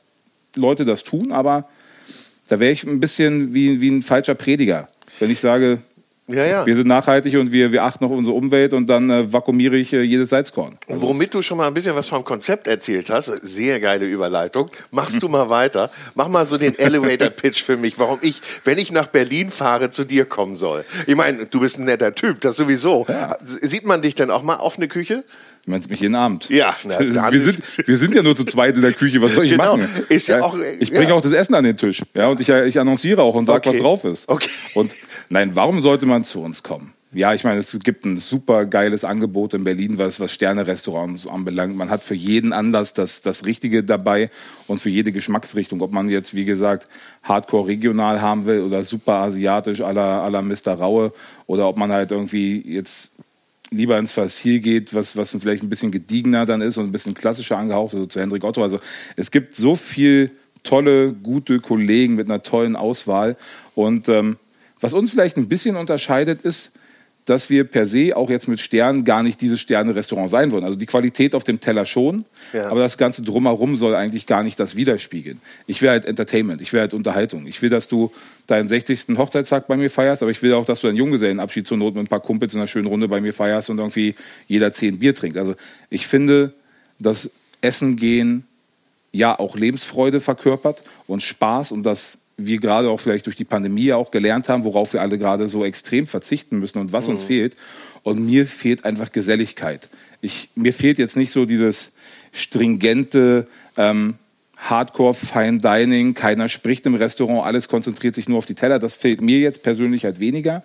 Leute 0.54 0.84
das 0.84 1.04
tun, 1.04 1.32
aber 1.32 1.68
da 2.48 2.60
wäre 2.60 2.72
ich 2.72 2.84
ein 2.84 3.00
bisschen 3.00 3.54
wie, 3.54 3.80
wie 3.80 3.90
ein 3.90 4.02
falscher 4.02 4.34
Prediger, 4.34 4.88
wenn 5.18 5.30
ich 5.30 5.40
sage, 5.40 5.78
ja, 6.28 6.44
ja. 6.44 6.66
Wir 6.66 6.74
sind 6.74 6.88
nachhaltig 6.88 7.36
und 7.36 7.52
wir, 7.52 7.70
wir 7.70 7.84
achten 7.84 8.04
auf 8.04 8.10
unsere 8.10 8.34
Umwelt 8.34 8.74
und 8.74 8.88
dann 8.88 9.10
äh, 9.10 9.32
vakuumiere 9.32 9.76
ich 9.76 9.92
äh, 9.92 10.02
jedes 10.02 10.30
Salzkorn. 10.30 10.76
Und 10.88 11.00
womit 11.00 11.32
du 11.32 11.40
schon 11.40 11.56
mal 11.56 11.68
ein 11.68 11.74
bisschen 11.74 11.94
was 11.94 12.08
vom 12.08 12.24
Konzept 12.24 12.66
erzählt 12.66 13.10
hast, 13.10 13.26
sehr 13.26 13.78
geile 13.78 14.06
Überleitung, 14.06 14.68
machst 14.90 15.22
du 15.22 15.28
mal 15.28 15.48
weiter. 15.50 15.88
Mach 16.16 16.26
mal 16.26 16.44
so 16.44 16.58
den 16.58 16.76
Elevator-Pitch 16.76 17.62
für 17.62 17.76
mich, 17.76 17.96
warum 18.00 18.18
ich, 18.22 18.42
wenn 18.64 18.76
ich 18.78 18.90
nach 18.90 19.06
Berlin 19.06 19.50
fahre, 19.50 19.90
zu 19.90 20.02
dir 20.02 20.24
kommen 20.24 20.56
soll. 20.56 20.84
Ich 21.06 21.14
meine, 21.14 21.46
du 21.46 21.60
bist 21.60 21.78
ein 21.78 21.84
netter 21.84 22.12
Typ, 22.12 22.40
das 22.40 22.56
sowieso. 22.56 23.06
Ja. 23.08 23.38
Sieht 23.44 23.84
man 23.84 24.02
dich 24.02 24.16
denn 24.16 24.32
auch 24.32 24.42
mal 24.42 24.56
offene 24.56 24.88
Küche? 24.88 25.22
Du 25.66 25.72
meinst 25.72 25.90
mich 25.90 26.00
jeden 26.00 26.14
Abend? 26.14 26.48
Ja. 26.48 26.76
Na, 26.84 27.32
wir, 27.32 27.42
sind, 27.42 27.60
wir 27.88 27.96
sind 27.96 28.14
ja 28.14 28.22
nur 28.22 28.36
zu 28.36 28.44
zweit 28.44 28.76
in 28.76 28.82
der 28.82 28.92
Küche, 28.92 29.20
was 29.20 29.34
soll 29.34 29.46
ich 29.46 29.50
genau. 29.50 29.76
machen? 29.76 29.88
Ist 30.08 30.28
ja, 30.28 30.40
auch, 30.40 30.56
ich 30.78 30.92
bringe 30.92 31.08
ja. 31.08 31.14
auch 31.14 31.20
das 31.20 31.32
Essen 31.32 31.56
an 31.56 31.64
den 31.64 31.76
Tisch. 31.76 32.02
Ja, 32.14 32.28
und 32.28 32.40
ich, 32.40 32.48
ich 32.48 32.78
annonciere 32.78 33.20
auch 33.20 33.34
und 33.34 33.46
sage, 33.46 33.68
okay. 33.68 33.76
was 33.76 33.82
drauf 33.82 34.04
ist. 34.04 34.28
Okay. 34.28 34.48
Und 34.74 34.94
nein, 35.28 35.56
warum 35.56 35.80
sollte 35.80 36.06
man 36.06 36.22
zu 36.22 36.40
uns 36.40 36.62
kommen? 36.62 36.92
Ja, 37.12 37.34
ich 37.34 37.42
meine, 37.42 37.58
es 37.58 37.76
gibt 37.82 38.04
ein 38.04 38.18
super 38.18 38.64
geiles 38.64 39.04
Angebot 39.04 39.54
in 39.54 39.64
Berlin, 39.64 39.98
was, 39.98 40.20
was 40.20 40.32
Sterne-Restaurants 40.32 41.26
anbelangt. 41.26 41.74
Man 41.74 41.90
hat 41.90 42.04
für 42.04 42.14
jeden 42.14 42.52
Anlass 42.52 42.92
das, 42.92 43.22
das 43.22 43.44
Richtige 43.44 43.82
dabei 43.82 44.30
und 44.68 44.80
für 44.80 44.90
jede 44.90 45.10
Geschmacksrichtung. 45.10 45.80
Ob 45.80 45.90
man 45.90 46.08
jetzt, 46.08 46.34
wie 46.34 46.44
gesagt, 46.44 46.86
Hardcore 47.24 47.66
regional 47.66 48.20
haben 48.20 48.46
will 48.46 48.60
oder 48.60 48.84
super 48.84 49.14
asiatisch 49.14 49.80
à 49.80 49.92
la, 49.92 50.24
à 50.24 50.30
la 50.30 50.42
Mr. 50.42 50.74
Raue 50.78 51.12
oder 51.46 51.68
ob 51.68 51.76
man 51.76 51.90
halt 51.90 52.12
irgendwie 52.12 52.60
jetzt 52.60 53.12
lieber 53.70 53.98
ins 53.98 54.12
Fossil 54.12 54.60
geht, 54.60 54.94
was, 54.94 55.16
was 55.16 55.36
vielleicht 55.38 55.62
ein 55.62 55.68
bisschen 55.68 55.90
gediegener 55.90 56.46
dann 56.46 56.60
ist 56.60 56.76
und 56.78 56.86
ein 56.86 56.92
bisschen 56.92 57.14
klassischer 57.14 57.58
angehaucht, 57.58 57.94
also 57.94 58.06
zu 58.06 58.20
Hendrik 58.20 58.44
Otto. 58.44 58.62
Also 58.62 58.78
es 59.16 59.30
gibt 59.30 59.54
so 59.54 59.76
viel 59.76 60.30
tolle, 60.62 61.12
gute 61.14 61.60
Kollegen 61.60 62.14
mit 62.14 62.28
einer 62.28 62.42
tollen 62.42 62.76
Auswahl. 62.76 63.36
Und 63.74 64.08
ähm, 64.08 64.36
was 64.80 64.94
uns 64.94 65.10
vielleicht 65.10 65.36
ein 65.36 65.48
bisschen 65.48 65.76
unterscheidet, 65.76 66.42
ist, 66.42 66.72
dass 67.26 67.50
wir 67.50 67.64
per 67.64 67.88
se 67.88 68.16
auch 68.16 68.30
jetzt 68.30 68.46
mit 68.46 68.60
Sternen 68.60 69.04
gar 69.04 69.24
nicht 69.24 69.40
dieses 69.40 69.60
Sterne-Restaurant 69.60 70.30
sein 70.30 70.52
wollen. 70.52 70.62
Also 70.62 70.76
die 70.76 70.86
Qualität 70.86 71.34
auf 71.34 71.42
dem 71.42 71.58
Teller 71.60 71.84
schon, 71.84 72.24
ja. 72.52 72.70
aber 72.70 72.80
das 72.80 72.96
Ganze 72.96 73.22
drumherum 73.22 73.74
soll 73.74 73.96
eigentlich 73.96 74.26
gar 74.26 74.44
nicht 74.44 74.58
das 74.60 74.76
widerspiegeln. 74.76 75.40
Ich 75.66 75.82
will 75.82 75.90
halt 75.90 76.04
Entertainment, 76.04 76.60
ich 76.62 76.72
will 76.72 76.80
halt 76.80 76.94
Unterhaltung. 76.94 77.48
Ich 77.48 77.60
will, 77.62 77.68
dass 77.68 77.88
du 77.88 78.12
deinen 78.46 78.68
60. 78.68 79.18
Hochzeitstag 79.18 79.66
bei 79.66 79.76
mir 79.76 79.90
feierst, 79.90 80.22
aber 80.22 80.30
ich 80.30 80.40
will 80.40 80.54
auch, 80.54 80.64
dass 80.64 80.80
du 80.80 80.86
deinen 80.86 80.96
Junggesellenabschied 80.96 81.66
zur 81.66 81.76
Not 81.78 81.96
mit 81.96 82.04
ein 82.04 82.08
paar 82.08 82.20
Kumpels 82.20 82.54
in 82.54 82.60
einer 82.60 82.68
schönen 82.68 82.86
Runde 82.86 83.08
bei 83.08 83.20
mir 83.20 83.34
feierst 83.34 83.70
und 83.70 83.78
irgendwie 83.78 84.14
jeder 84.46 84.72
zehn 84.72 85.00
Bier 85.00 85.14
trinkt. 85.14 85.36
Also 85.36 85.56
ich 85.90 86.06
finde, 86.06 86.52
dass 87.00 87.30
Essen 87.60 87.96
gehen 87.96 88.44
ja 89.10 89.36
auch 89.36 89.56
Lebensfreude 89.56 90.20
verkörpert 90.20 90.84
und 91.08 91.22
Spaß 91.22 91.72
und 91.72 91.82
das 91.82 92.18
wir 92.36 92.58
gerade 92.58 92.90
auch 92.90 93.00
vielleicht 93.00 93.26
durch 93.26 93.36
die 93.36 93.44
Pandemie 93.44 93.92
auch 93.92 94.10
gelernt 94.10 94.48
haben, 94.48 94.64
worauf 94.64 94.92
wir 94.92 95.00
alle 95.00 95.18
gerade 95.18 95.48
so 95.48 95.64
extrem 95.64 96.06
verzichten 96.06 96.58
müssen 96.58 96.78
und 96.78 96.92
was 96.92 97.06
mhm. 97.06 97.14
uns 97.14 97.24
fehlt. 97.24 97.56
Und 98.02 98.24
mir 98.24 98.46
fehlt 98.46 98.84
einfach 98.84 99.10
Geselligkeit. 99.10 99.88
Ich, 100.20 100.50
mir 100.54 100.72
fehlt 100.72 100.98
jetzt 100.98 101.16
nicht 101.16 101.32
so 101.32 101.44
dieses 101.44 101.92
stringente 102.32 103.46
ähm, 103.76 104.14
Hardcore 104.58 105.14
Fine 105.14 105.60
Dining, 105.60 106.14
keiner 106.14 106.48
spricht 106.48 106.86
im 106.86 106.94
Restaurant, 106.94 107.46
alles 107.46 107.68
konzentriert 107.68 108.14
sich 108.14 108.28
nur 108.28 108.38
auf 108.38 108.46
die 108.46 108.54
Teller. 108.54 108.78
Das 108.78 108.94
fehlt 108.94 109.20
mir 109.20 109.38
jetzt 109.38 109.62
persönlich 109.62 110.04
halt 110.04 110.20
weniger. 110.20 110.62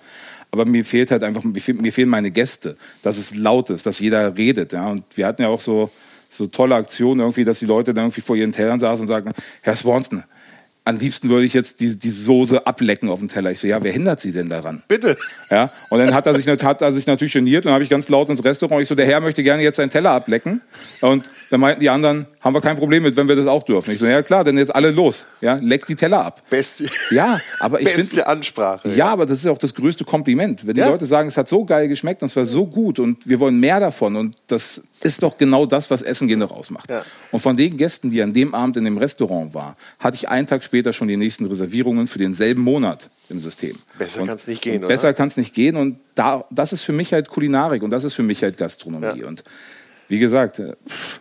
Aber 0.51 0.65
mir 0.65 0.83
fehlt 0.83 1.11
halt 1.11 1.23
einfach, 1.23 1.43
mir, 1.43 1.61
fehlen, 1.61 1.81
mir 1.81 1.93
fehlen 1.93 2.09
meine 2.09 2.31
Gäste, 2.31 2.75
dass 3.01 3.17
es 3.17 3.35
laut 3.35 3.69
ist, 3.69 3.85
dass 3.85 3.99
jeder 3.99 4.37
redet. 4.37 4.73
Ja? 4.73 4.89
Und 4.89 5.03
wir 5.15 5.25
hatten 5.25 5.41
ja 5.41 5.47
auch 5.47 5.61
so, 5.61 5.89
so 6.27 6.47
tolle 6.47 6.75
Aktionen 6.75 7.21
irgendwie, 7.21 7.45
dass 7.45 7.59
die 7.59 7.65
Leute 7.65 7.93
dann 7.93 8.05
irgendwie 8.05 8.21
vor 8.21 8.35
ihren 8.35 8.51
Tellern 8.51 8.79
saßen 8.79 9.01
und 9.01 9.07
sagten, 9.07 9.31
Herr 9.61 9.75
Swanson, 9.75 10.23
am 10.91 11.00
liebsten 11.00 11.29
würde 11.29 11.45
ich 11.45 11.53
jetzt 11.53 11.79
die, 11.79 11.98
die 11.98 12.10
Soße 12.10 12.67
ablecken 12.67 13.10
auf 13.10 13.19
dem 13.19 13.27
Teller. 13.27 13.51
Ich 13.51 13.60
so, 13.60 13.67
ja, 13.67 13.81
wer 13.81 13.91
hindert 13.91 14.19
Sie 14.19 14.31
denn 14.31 14.50
daran? 14.50 14.83
Bitte. 14.88 15.17
Ja, 15.50 15.71
und 15.89 16.00
dann 16.00 16.13
hat 16.13 16.25
er 16.27 16.36
sich, 16.36 16.48
hat 16.48 16.81
er 16.81 16.93
sich 16.93 17.07
natürlich 17.07 17.33
geniert 17.33 17.65
und 17.65 17.69
dann 17.69 17.74
habe 17.74 17.83
ich 17.83 17.89
ganz 17.89 18.10
laut 18.10 18.29
ins 18.29 18.43
Restaurant, 18.43 18.81
ich 18.81 18.88
so, 18.88 18.95
der 18.95 19.05
Herr 19.05 19.19
möchte 19.21 19.43
gerne 19.43 19.63
jetzt 19.63 19.77
seinen 19.77 19.89
Teller 19.89 20.12
ablecken. 20.12 20.62
Und 21.01 21.25
dann 21.50 21.60
meinten 21.60 21.81
die 21.81 21.89
anderen, 21.89 22.25
haben 22.41 22.53
wir 22.53 22.62
kein 22.62 22.77
Problem 22.77 23.03
mit, 23.03 23.15
wenn 23.15 23.27
wir 23.27 23.36
das 23.36 23.48
auch 23.48 23.63
dürfen. 23.63 23.91
Ich 23.91 24.00
so, 24.00 24.05
ja 24.05 24.21
klar, 24.21 24.43
dann 24.43 24.57
jetzt 24.57 24.74
alle 24.74 24.91
los. 24.91 25.25
Ja, 25.41 25.55
leckt 25.62 25.89
die 25.89 25.95
Teller 25.95 26.25
ab. 26.25 26.41
Beste, 26.50 26.88
ja, 27.12 27.39
aber 27.60 27.79
ich 27.79 27.86
Beste 27.86 28.03
find, 28.03 28.27
Ansprache. 28.27 28.89
Ja, 28.89 28.95
ja, 28.95 29.07
aber 29.07 29.25
das 29.25 29.39
ist 29.39 29.48
auch 29.48 29.57
das 29.57 29.74
größte 29.74 30.03
Kompliment. 30.03 30.65
Wenn 30.67 30.74
die 30.74 30.81
ja. 30.81 30.89
Leute 30.89 31.05
sagen, 31.05 31.27
es 31.27 31.38
hat 31.38 31.48
so 31.48 31.65
geil 31.65 31.88
geschmeckt 31.88 32.21
und 32.21 32.27
es 32.27 32.36
war 32.36 32.45
so 32.45 32.67
gut 32.67 33.00
und 33.00 33.27
wir 33.27 33.39
wollen 33.39 33.60
mehr 33.60 33.79
davon 33.79 34.15
und 34.15 34.36
das 34.48 34.81
ist 35.01 35.24
doch 35.24 35.38
genau 35.38 35.65
das, 35.65 35.89
was 35.89 36.01
Essen 36.01 36.27
gehen 36.27 36.39
doch 36.39 36.51
ausmacht. 36.51 36.89
Ja. 36.89 37.01
Und 37.31 37.39
von 37.39 37.57
den 37.57 37.77
Gästen, 37.77 38.10
die 38.10 38.21
an 38.21 38.33
dem 38.33 38.53
Abend 38.53 38.77
in 38.77 38.86
dem 38.86 38.98
Restaurant 38.98 39.53
waren, 39.53 39.75
hatte 40.00 40.15
ich 40.15 40.29
einen 40.29 40.48
Tag 40.48 40.63
später 40.63 40.80
schon 40.93 41.07
die 41.07 41.17
nächsten 41.17 41.45
Reservierungen 41.45 42.07
für 42.07 42.19
denselben 42.19 42.61
Monat 42.61 43.09
im 43.29 43.39
System. 43.39 43.77
Besser 43.97 44.25
kann 44.25 44.35
es 44.35 44.47
nicht 44.47 44.61
gehen, 44.61 44.79
oder? 44.79 44.88
Besser 44.88 45.13
kann 45.13 45.27
es 45.27 45.38
nicht 45.38 45.53
gehen. 45.53 45.75
Und 45.75 45.97
da, 46.15 46.45
das 46.50 46.73
ist 46.73 46.83
für 46.83 46.93
mich 46.93 47.13
halt 47.13 47.29
Kulinarik 47.29 47.83
und 47.83 47.91
das 47.91 48.03
ist 48.03 48.13
für 48.13 48.23
mich 48.23 48.43
halt 48.43 48.57
Gastronomie. 48.57 49.21
Ja. 49.21 49.27
Und 49.27 49.43
wie 50.11 50.19
gesagt, 50.19 50.59
äh, 50.59 50.73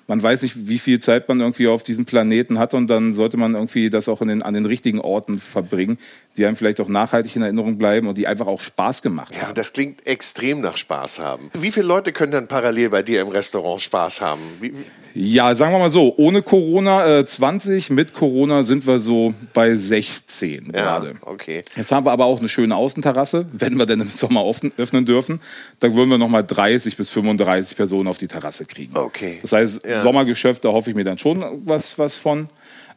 man 0.09 0.21
weiß 0.21 0.43
nicht, 0.43 0.69
wie 0.69 0.81
viel 0.81 0.99
Zeit 0.99 1.29
man 1.29 1.41
irgendwie 1.41 1.69
auf 1.69 1.85
diesem 1.85 2.07
Planeten 2.07 2.59
hat 2.59 2.75
und 2.75 2.89
dann 2.89 3.13
sollte 3.13 3.37
man 3.37 3.55
irgendwie 3.55 3.89
das 3.89 4.09
auch 4.09 4.19
den, 4.19 4.43
an 4.43 4.53
den 4.53 4.67
richtigen 4.67 5.01
Orten 5.01 5.39
verbringen, 5.39 5.97
die 6.37 6.45
einem 6.45 6.57
vielleicht 6.57 6.81
auch 6.81 6.89
nachhaltig 6.89 7.37
in 7.37 7.43
Erinnerung 7.43 7.79
bleiben 7.79 8.09
und 8.09 8.19
die 8.19 8.27
einfach 8.27 8.49
auch 8.49 8.61
Spaß 8.61 9.03
gemacht 9.03 9.37
ja, 9.37 9.43
haben. 9.43 9.55
Das 9.55 9.73
klingt 9.73 10.05
extrem 10.09 10.61
nach 10.61 10.77
Spaß 10.77 11.21
haben. 11.21 11.51
Wie 11.57 11.71
viele 11.71 11.87
Leute 11.87 12.13
können 12.13 12.33
dann 12.33 12.49
parallel 12.49 12.91
bei 12.91 13.05
dir 13.05 13.21
im 13.21 13.29
Restaurant 13.29 13.81
Spaß 13.81 14.23
haben? 14.23 14.43
Wie, 14.61 14.73
ja, 15.15 15.55
sagen 15.55 15.73
wir 15.73 15.79
mal 15.79 15.91
so, 15.91 16.15
ohne 16.17 16.43
Corona 16.43 17.19
äh, 17.19 17.25
20, 17.25 17.91
mit 17.91 18.15
Corona 18.15 18.63
sind 18.63 18.87
wir 18.87 18.99
so 18.99 19.35
bei 19.53 19.75
16 19.75 20.67
ja, 20.67 20.71
gerade. 20.73 21.15
Okay. 21.23 21.63
Jetzt 21.77 21.93
haben 21.93 22.07
wir 22.07 22.13
aber 22.13 22.27
auch 22.27 22.39
eine 22.39 22.49
schöne 22.49 22.77
Außenterrasse, 22.77 23.47
wenn 23.53 23.79
wir 23.79 23.87
denn 23.87 24.01
im 24.01 24.09
Sommer 24.09 24.45
öffnen 24.77 25.05
dürfen. 25.05 25.41
Da 25.81 25.95
würden 25.95 26.11
wir 26.11 26.19
nochmal 26.19 26.45
30 26.45 26.97
bis 26.97 27.11
35 27.11 27.77
Personen 27.77 28.09
auf 28.09 28.19
die 28.19 28.29
Terrasse 28.29 28.65
kriegen. 28.65 28.97
Okay. 28.97 29.39
Das 29.43 29.53
heißt, 29.53 29.87
ja. 29.87 30.03
Sommergeschäft, 30.03 30.65
da 30.65 30.71
hoffe 30.71 30.91
ich 30.91 30.97
mir 30.97 31.05
dann 31.05 31.19
schon 31.19 31.45
was, 31.65 31.99
was 31.99 32.17
von. 32.17 32.49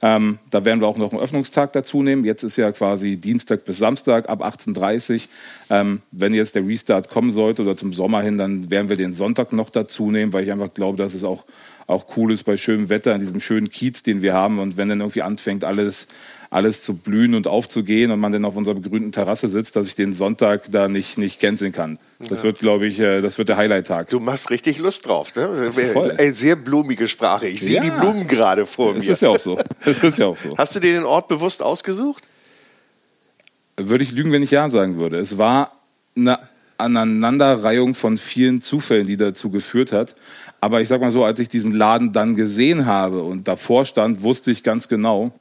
Ähm, 0.03 0.39
da 0.51 0.65
werden 0.65 0.81
wir 0.81 0.87
auch 0.87 0.97
noch 0.97 1.13
einen 1.13 1.21
Öffnungstag 1.21 1.71
dazu 1.71 2.03
nehmen. 2.03 2.25
Jetzt 2.25 2.43
ist 2.43 2.57
ja 2.57 2.73
quasi 2.73 3.15
Dienstag 3.15 3.63
bis 3.63 3.77
Samstag 3.77 4.27
ab 4.27 4.43
18.30 4.43 5.13
Uhr. 5.13 5.21
Ähm, 5.69 6.01
wenn 6.11 6.33
jetzt 6.33 6.55
der 6.55 6.67
Restart 6.67 7.09
kommen 7.09 7.31
sollte 7.31 7.61
oder 7.61 7.77
zum 7.77 7.93
Sommer 7.93 8.21
hin, 8.21 8.37
dann 8.37 8.69
werden 8.69 8.89
wir 8.89 8.97
den 8.97 9.13
Sonntag 9.13 9.53
noch 9.53 9.69
dazu 9.69 10.11
nehmen, 10.11 10.33
weil 10.33 10.43
ich 10.43 10.51
einfach 10.51 10.73
glaube, 10.73 10.97
dass 10.97 11.13
es 11.13 11.23
auch 11.23 11.45
auch 11.87 12.07
cool 12.15 12.31
ist 12.31 12.43
bei 12.43 12.57
schönem 12.57 12.89
Wetter, 12.89 13.13
an 13.13 13.19
diesem 13.19 13.39
schönen 13.39 13.69
Kiez, 13.69 14.03
den 14.03 14.21
wir 14.21 14.33
haben. 14.33 14.59
Und 14.59 14.77
wenn 14.77 14.89
dann 14.89 15.01
irgendwie 15.01 15.21
anfängt, 15.21 15.63
alles, 15.63 16.07
alles 16.49 16.81
zu 16.81 16.95
blühen 16.95 17.35
und 17.35 17.47
aufzugehen 17.47 18.11
und 18.11 18.19
man 18.19 18.31
dann 18.31 18.45
auf 18.45 18.55
unserer 18.55 18.75
begrünten 18.75 19.11
Terrasse 19.11 19.47
sitzt, 19.47 19.75
dass 19.75 19.87
ich 19.87 19.95
den 19.95 20.13
Sonntag 20.13 20.71
da 20.71 20.87
nicht, 20.87 21.17
nicht 21.17 21.41
canceln 21.41 21.71
kann. 21.71 21.99
Das 22.19 22.39
ja. 22.39 22.45
wird, 22.45 22.59
glaube 22.59 22.87
ich, 22.87 22.99
äh, 22.99 23.21
das 23.21 23.37
wird 23.37 23.49
der 23.49 23.57
Highlight-Tag. 23.57 24.09
Du 24.09 24.19
machst 24.19 24.49
richtig 24.49 24.79
Lust 24.79 25.07
drauf. 25.07 25.35
Ne? 25.35 25.71
Voll. 25.71 26.11
Eine 26.11 26.33
sehr 26.33 26.55
blumige 26.55 27.07
Sprache. 27.07 27.47
Ich 27.47 27.61
sehe 27.61 27.75
ja. 27.75 27.81
die 27.81 27.91
Blumen 27.91 28.27
gerade 28.27 28.65
vor 28.65 28.93
mir. 28.93 28.99
Das 28.99 29.07
ist 29.07 29.21
ja 29.21 29.29
auch 29.29 29.39
so. 29.39 29.57
Das 29.83 30.03
ist 30.03 30.17
ja 30.17 30.27
auch 30.27 30.37
so. 30.37 30.49
Hast 30.57 30.75
du 30.75 30.79
dir 30.79 30.93
den 30.93 31.05
Ort 31.05 31.27
bewusst 31.27 31.61
ausgesucht? 31.61 32.23
Würde 33.75 34.03
ich 34.03 34.11
lügen, 34.11 34.31
wenn 34.31 34.43
ich 34.43 34.51
ja 34.51 34.69
sagen 34.69 34.97
würde. 34.97 35.17
Es 35.17 35.37
war 35.37 35.71
eine 36.15 36.39
Aneinanderreihung 36.83 37.95
von 37.95 38.17
vielen 38.17 38.61
Zufällen, 38.61 39.07
die 39.07 39.17
dazu 39.17 39.49
geführt 39.49 39.91
hat. 39.91 40.15
Aber 40.61 40.81
ich 40.81 40.87
sag 40.87 41.01
mal 41.01 41.11
so, 41.11 41.23
als 41.23 41.39
ich 41.39 41.49
diesen 41.49 41.71
Laden 41.71 42.11
dann 42.11 42.35
gesehen 42.35 42.85
habe 42.85 43.23
und 43.23 43.47
davor 43.47 43.85
stand, 43.85 44.21
wusste 44.21 44.51
ich 44.51 44.63
ganz 44.63 44.87
genau, 44.87 45.31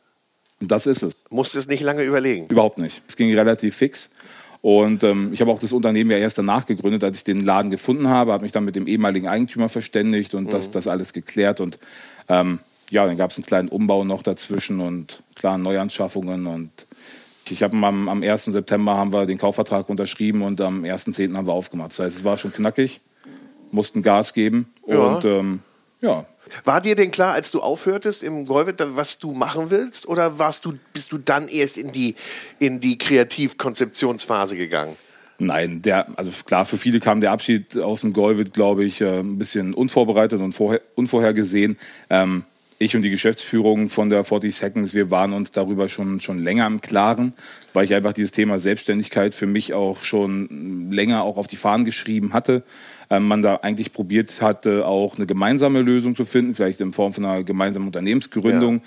das 0.60 0.86
ist 0.86 1.02
es. 1.02 1.24
Musste 1.30 1.58
es 1.58 1.68
nicht 1.68 1.82
lange 1.82 2.04
überlegen? 2.04 2.46
Überhaupt 2.46 2.78
nicht. 2.78 3.02
Es 3.08 3.16
ging 3.16 3.34
relativ 3.34 3.76
fix. 3.76 4.10
Und 4.62 5.02
ähm, 5.02 5.32
ich 5.32 5.40
habe 5.40 5.50
auch 5.50 5.58
das 5.58 5.72
Unternehmen 5.72 6.12
ja 6.12 6.18
erst 6.18 6.38
danach 6.38 6.66
gegründet, 6.66 7.02
als 7.02 7.18
ich 7.18 7.24
den 7.24 7.44
Laden 7.44 7.72
gefunden 7.72 8.08
habe, 8.08 8.32
habe 8.32 8.44
mich 8.44 8.52
dann 8.52 8.64
mit 8.64 8.76
dem 8.76 8.86
ehemaligen 8.86 9.26
Eigentümer 9.26 9.68
verständigt 9.68 10.34
und 10.34 10.44
mhm. 10.44 10.50
das, 10.50 10.70
das 10.70 10.86
alles 10.86 11.12
geklärt. 11.12 11.60
Und 11.60 11.78
ähm, 12.28 12.60
ja, 12.90 13.04
dann 13.04 13.16
gab 13.16 13.32
es 13.32 13.38
einen 13.38 13.46
kleinen 13.46 13.68
Umbau 13.68 14.04
noch 14.04 14.22
dazwischen 14.22 14.80
und 14.80 15.22
klar 15.34 15.58
Neuanschaffungen 15.58 16.46
und 16.46 16.70
ich 17.50 17.62
habe 17.62 17.76
am, 17.76 18.08
am 18.08 18.22
1. 18.22 18.44
September 18.44 18.96
haben 18.96 19.12
wir 19.12 19.26
den 19.26 19.38
Kaufvertrag 19.38 19.88
unterschrieben 19.88 20.42
und 20.42 20.60
am 20.60 20.84
1.10. 20.84 21.36
haben 21.36 21.46
wir 21.46 21.52
aufgemacht. 21.52 21.90
Das 21.90 22.00
heißt, 22.00 22.16
es 22.18 22.24
war 22.24 22.36
schon 22.36 22.52
knackig, 22.52 23.00
mussten 23.70 24.02
Gas 24.02 24.34
geben 24.34 24.72
ja. 24.86 24.98
und 24.98 25.24
ähm, 25.24 25.60
ja. 26.00 26.26
War 26.64 26.80
dir 26.80 26.94
denn 26.94 27.10
klar, 27.10 27.34
als 27.34 27.50
du 27.50 27.60
aufhörtest 27.60 28.22
im 28.22 28.44
Golvet, 28.44 28.82
was 28.96 29.18
du 29.18 29.32
machen 29.32 29.70
willst? 29.70 30.06
Oder 30.06 30.38
warst 30.38 30.64
du, 30.64 30.74
bist 30.92 31.12
du 31.12 31.18
dann 31.18 31.48
erst 31.48 31.78
in 31.78 31.92
die, 31.92 32.14
in 32.58 32.80
die 32.80 32.98
Kreativkonzeptionsphase 32.98 34.56
gegangen? 34.56 34.96
Nein, 35.38 35.82
der, 35.82 36.06
also 36.16 36.30
klar, 36.44 36.66
für 36.66 36.76
viele 36.76 37.00
kam 37.00 37.20
der 37.20 37.32
Abschied 37.32 37.80
aus 37.80 38.02
dem 38.02 38.12
Golvet, 38.12 38.52
glaube 38.52 38.84
ich, 38.84 39.00
äh, 39.00 39.20
ein 39.20 39.38
bisschen 39.38 39.74
unvorbereitet 39.74 40.40
und 40.40 40.52
vorher, 40.52 40.80
unvorhergesehen. 40.94 41.78
Ähm, 42.10 42.44
ich 42.82 42.96
und 42.96 43.02
die 43.02 43.10
Geschäftsführung 43.10 43.88
von 43.88 44.10
der 44.10 44.24
40 44.24 44.54
Seconds, 44.54 44.94
wir 44.94 45.10
waren 45.10 45.32
uns 45.32 45.52
darüber 45.52 45.88
schon, 45.88 46.20
schon 46.20 46.38
länger 46.38 46.66
im 46.66 46.80
Klaren, 46.80 47.34
weil 47.72 47.84
ich 47.84 47.94
einfach 47.94 48.12
dieses 48.12 48.32
Thema 48.32 48.58
Selbstständigkeit 48.58 49.34
für 49.34 49.46
mich 49.46 49.72
auch 49.72 50.02
schon 50.02 50.90
länger 50.90 51.22
auch 51.22 51.36
auf 51.36 51.46
die 51.46 51.56
Fahnen 51.56 51.84
geschrieben 51.84 52.32
hatte. 52.32 52.62
Ähm, 53.10 53.28
man 53.28 53.42
da 53.42 53.56
eigentlich 53.56 53.92
probiert 53.92 54.42
hatte, 54.42 54.86
auch 54.86 55.16
eine 55.16 55.26
gemeinsame 55.26 55.82
Lösung 55.82 56.16
zu 56.16 56.24
finden, 56.24 56.54
vielleicht 56.54 56.80
in 56.80 56.92
Form 56.92 57.12
von 57.12 57.24
einer 57.24 57.44
gemeinsamen 57.44 57.86
Unternehmensgründung. 57.86 58.76
Ja. 58.76 58.82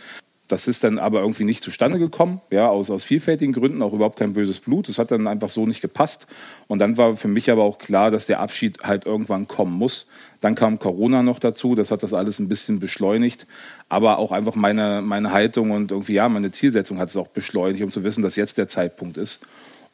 Das 0.48 0.68
ist 0.68 0.84
dann 0.84 1.00
aber 1.00 1.22
irgendwie 1.22 1.44
nicht 1.44 1.64
zustande 1.64 1.98
gekommen, 1.98 2.40
ja, 2.52 2.70
aus, 2.70 2.92
aus 2.92 3.04
vielfältigen 3.04 3.52
Gründen, 3.52 3.82
auch 3.82 3.94
überhaupt 3.94 4.20
kein 4.20 4.34
böses 4.34 4.60
Blut. 4.60 4.88
Das 4.88 5.00
hat 5.00 5.10
dann 5.10 5.28
einfach 5.28 5.50
so 5.50 5.66
nicht 5.66 5.82
gepasst. 5.82 6.28
Und 6.68 6.78
dann 6.80 6.98
war 6.98 7.16
für 7.16 7.28
mich 7.28 7.50
aber 7.50 7.64
auch 7.64 7.80
klar, 7.80 8.12
dass 8.12 8.28
der 8.28 8.40
Abschied 8.40 8.84
halt 8.84 9.08
irgendwann 9.08 9.48
kommen 9.48 9.74
muss. 9.74 10.06
Dann 10.42 10.54
kam 10.54 10.78
Corona 10.78 11.24
noch 11.24 11.40
dazu, 11.40 11.74
das 11.74 11.90
hat 11.90 12.04
das 12.04 12.14
alles 12.14 12.38
ein 12.38 12.48
bisschen 12.48 12.80
beschleunigt. 12.80 13.48
Aber 13.90 14.20
auch 14.20 14.32
einfach 14.32 14.54
meine, 14.54 15.02
meine 15.02 15.32
Haltung 15.32 15.72
und 15.72 15.92
irgendwie, 15.92 16.14
ja, 16.14 16.30
meine 16.30 16.52
Zielsetzung 16.52 17.00
hat 17.00 17.10
es 17.10 17.18
auch 17.18 17.30
beschleunigt, 17.30 17.84
um 17.84 17.92
zu 17.92 18.04
wissen, 18.04 18.22
dass 18.22 18.36
jetzt 18.36 18.60
der 18.60 18.68
Zeitpunkt 18.68 19.18
ist. 19.18 19.40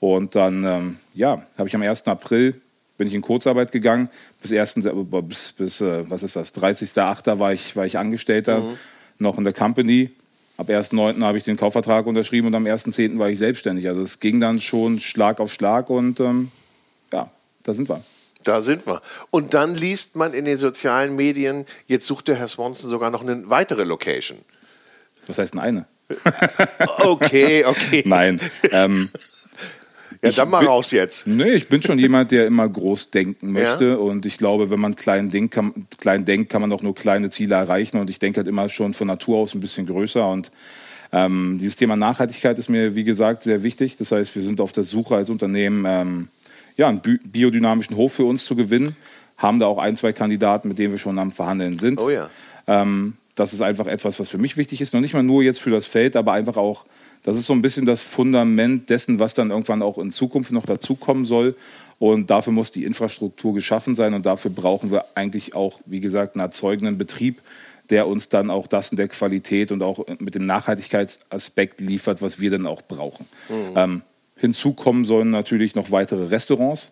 Und 0.01 0.35
dann, 0.35 0.65
ähm, 0.65 0.97
ja, 1.13 1.45
habe 1.57 1.69
ich 1.69 1.75
am 1.75 1.81
1. 1.81 2.07
April 2.07 2.59
bin 2.97 3.07
ich 3.07 3.13
in 3.13 3.21
Kurzarbeit 3.21 3.71
gegangen. 3.71 4.09
Bis 4.41 4.51
1. 4.51 4.75
bis, 5.23 5.53
bis 5.53 5.79
äh, 5.79 6.09
was 6.09 6.23
ist 6.23 6.35
das, 6.35 6.53
30.8. 6.55 7.39
war 7.39 7.53
ich, 7.53 7.77
war 7.77 7.85
ich 7.85 7.97
Angestellter, 7.97 8.59
mhm. 8.59 8.77
noch 9.17 9.37
in 9.37 9.45
der 9.45 9.53
Company 9.53 10.11
Ab 10.57 10.69
1.9. 10.69 11.23
habe 11.23 11.37
ich 11.37 11.43
den 11.43 11.57
Kaufvertrag 11.57 12.05
unterschrieben 12.05 12.47
und 12.47 12.55
am 12.55 12.65
1.10. 12.65 13.17
war 13.17 13.29
ich 13.29 13.39
selbstständig. 13.39 13.87
Also 13.87 14.01
es 14.01 14.19
ging 14.19 14.39
dann 14.39 14.59
schon 14.59 14.99
Schlag 14.99 15.39
auf 15.39 15.51
Schlag 15.51 15.89
und 15.89 16.19
ähm, 16.19 16.51
ja, 17.11 17.29
da 17.63 17.73
sind 17.73 17.89
wir. 17.89 18.03
Da 18.43 18.61
sind 18.61 18.85
wir. 18.87 19.01
Und 19.29 19.53
dann 19.53 19.75
liest 19.75 20.15
man 20.15 20.33
in 20.33 20.45
den 20.45 20.57
sozialen 20.57 21.15
Medien, 21.15 21.65
jetzt 21.87 22.05
sucht 22.05 22.27
der 22.27 22.35
Herr 22.35 22.47
Swanson 22.47 22.89
sogar 22.89 23.09
noch 23.09 23.21
eine 23.21 23.49
weitere 23.49 23.83
Location. 23.83 24.37
Was 25.27 25.37
heißt 25.37 25.53
denn 25.53 25.61
eine? 25.61 25.85
okay, 26.99 27.65
okay. 27.65 28.03
Nein. 28.05 28.39
Ähm, 28.71 29.09
ja, 30.21 30.31
dann 30.31 30.49
mal 30.49 30.59
bin, 30.59 30.67
raus 30.67 30.91
jetzt. 30.91 31.25
Nee, 31.27 31.53
ich 31.53 31.67
bin 31.67 31.81
schon 31.81 31.97
jemand, 31.97 32.31
der 32.31 32.45
immer 32.45 32.67
groß 32.69 33.09
denken 33.09 33.51
möchte. 33.51 33.87
Ja? 33.89 33.95
Und 33.95 34.25
ich 34.25 34.37
glaube, 34.37 34.69
wenn 34.69 34.79
man 34.79 34.95
klein, 34.95 35.29
denkt, 35.29 35.53
kann, 35.53 35.73
klein 35.97 36.25
denkt, 36.25 36.51
kann 36.51 36.61
man 36.61 36.71
auch 36.73 36.83
nur 36.83 36.93
kleine 36.93 37.29
Ziele 37.29 37.55
erreichen. 37.55 37.97
Und 37.97 38.09
ich 38.09 38.19
denke 38.19 38.37
halt 38.37 38.47
immer 38.47 38.69
schon 38.69 38.93
von 38.93 39.07
Natur 39.07 39.37
aus 39.39 39.55
ein 39.55 39.61
bisschen 39.61 39.87
größer. 39.87 40.27
Und 40.27 40.51
ähm, 41.11 41.57
dieses 41.59 41.75
Thema 41.75 41.95
Nachhaltigkeit 41.95 42.59
ist 42.59 42.69
mir, 42.69 42.95
wie 42.95 43.03
gesagt, 43.03 43.43
sehr 43.43 43.63
wichtig. 43.63 43.97
Das 43.97 44.11
heißt, 44.11 44.35
wir 44.35 44.43
sind 44.43 44.61
auf 44.61 44.71
der 44.71 44.83
Suche 44.83 45.15
als 45.15 45.29
Unternehmen 45.29 45.85
ähm, 45.87 46.27
ja, 46.77 46.87
einen 46.87 47.01
biodynamischen 47.01 47.97
Hof 47.97 48.13
für 48.13 48.25
uns 48.25 48.45
zu 48.45 48.55
gewinnen. 48.55 48.95
Haben 49.37 49.59
da 49.59 49.65
auch 49.65 49.79
ein, 49.79 49.95
zwei 49.95 50.13
Kandidaten, 50.13 50.67
mit 50.67 50.77
denen 50.77 50.93
wir 50.93 50.99
schon 50.99 51.17
am 51.17 51.31
Verhandeln 51.31 51.79
sind. 51.79 51.99
Oh 51.99 52.09
ja. 52.09 52.29
Ähm, 52.67 53.13
das 53.35 53.53
ist 53.53 53.61
einfach 53.61 53.87
etwas, 53.87 54.19
was 54.19 54.29
für 54.29 54.37
mich 54.37 54.57
wichtig 54.57 54.81
ist. 54.81 54.93
Noch 54.93 55.01
nicht 55.01 55.13
mal 55.13 55.23
nur 55.23 55.41
jetzt 55.41 55.61
für 55.61 55.71
das 55.71 55.87
Feld, 55.87 56.15
aber 56.15 56.33
einfach 56.33 56.57
auch, 56.57 56.85
das 57.23 57.37
ist 57.37 57.45
so 57.45 57.53
ein 57.53 57.61
bisschen 57.61 57.85
das 57.85 58.01
Fundament 58.01 58.89
dessen, 58.89 59.19
was 59.19 59.33
dann 59.33 59.51
irgendwann 59.51 59.81
auch 59.81 59.97
in 59.97 60.11
Zukunft 60.11 60.51
noch 60.51 60.65
dazukommen 60.65 61.25
soll. 61.25 61.55
Und 61.99 62.31
dafür 62.31 62.51
muss 62.51 62.71
die 62.71 62.83
Infrastruktur 62.83 63.53
geschaffen 63.53 63.93
sein 63.93 64.15
und 64.15 64.25
dafür 64.25 64.49
brauchen 64.49 64.89
wir 64.91 65.05
eigentlich 65.13 65.53
auch, 65.53 65.79
wie 65.85 65.99
gesagt, 65.99 66.35
einen 66.35 66.43
erzeugenden 66.43 66.97
Betrieb, 66.97 67.41
der 67.91 68.07
uns 68.07 68.29
dann 68.29 68.49
auch 68.49 68.65
das 68.65 68.89
in 68.89 68.97
der 68.97 69.07
Qualität 69.07 69.71
und 69.71 69.83
auch 69.83 70.03
mit 70.17 70.33
dem 70.33 70.47
Nachhaltigkeitsaspekt 70.47 71.79
liefert, 71.79 72.23
was 72.23 72.39
wir 72.39 72.49
dann 72.49 72.65
auch 72.65 72.81
brauchen. 72.81 73.27
Mhm. 73.49 73.55
Ähm, 73.75 74.01
hinzu 74.35 74.73
kommen 74.73 75.05
sollen 75.05 75.29
natürlich 75.29 75.75
noch 75.75 75.91
weitere 75.91 76.25
Restaurants. 76.25 76.91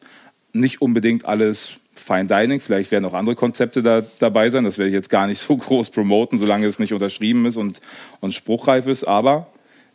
Nicht 0.54 0.82
unbedingt 0.82 1.26
alles 1.26 1.80
Fine 1.96 2.28
Dining, 2.28 2.60
vielleicht 2.60 2.92
werden 2.92 3.06
auch 3.06 3.14
andere 3.14 3.36
Konzepte 3.36 3.84
da, 3.84 4.04
dabei 4.20 4.50
sein. 4.50 4.64
Das 4.64 4.78
werde 4.78 4.90
ich 4.90 4.94
jetzt 4.94 5.10
gar 5.10 5.28
nicht 5.28 5.40
so 5.40 5.58
groß 5.58 5.90
promoten, 5.90 6.38
solange 6.38 6.68
es 6.68 6.80
nicht 6.80 6.94
unterschrieben 6.94 7.46
ist 7.46 7.58
und, 7.58 7.82
und 8.20 8.34
spruchreif 8.34 8.88
ist. 8.88 9.06
Aber 9.06 9.48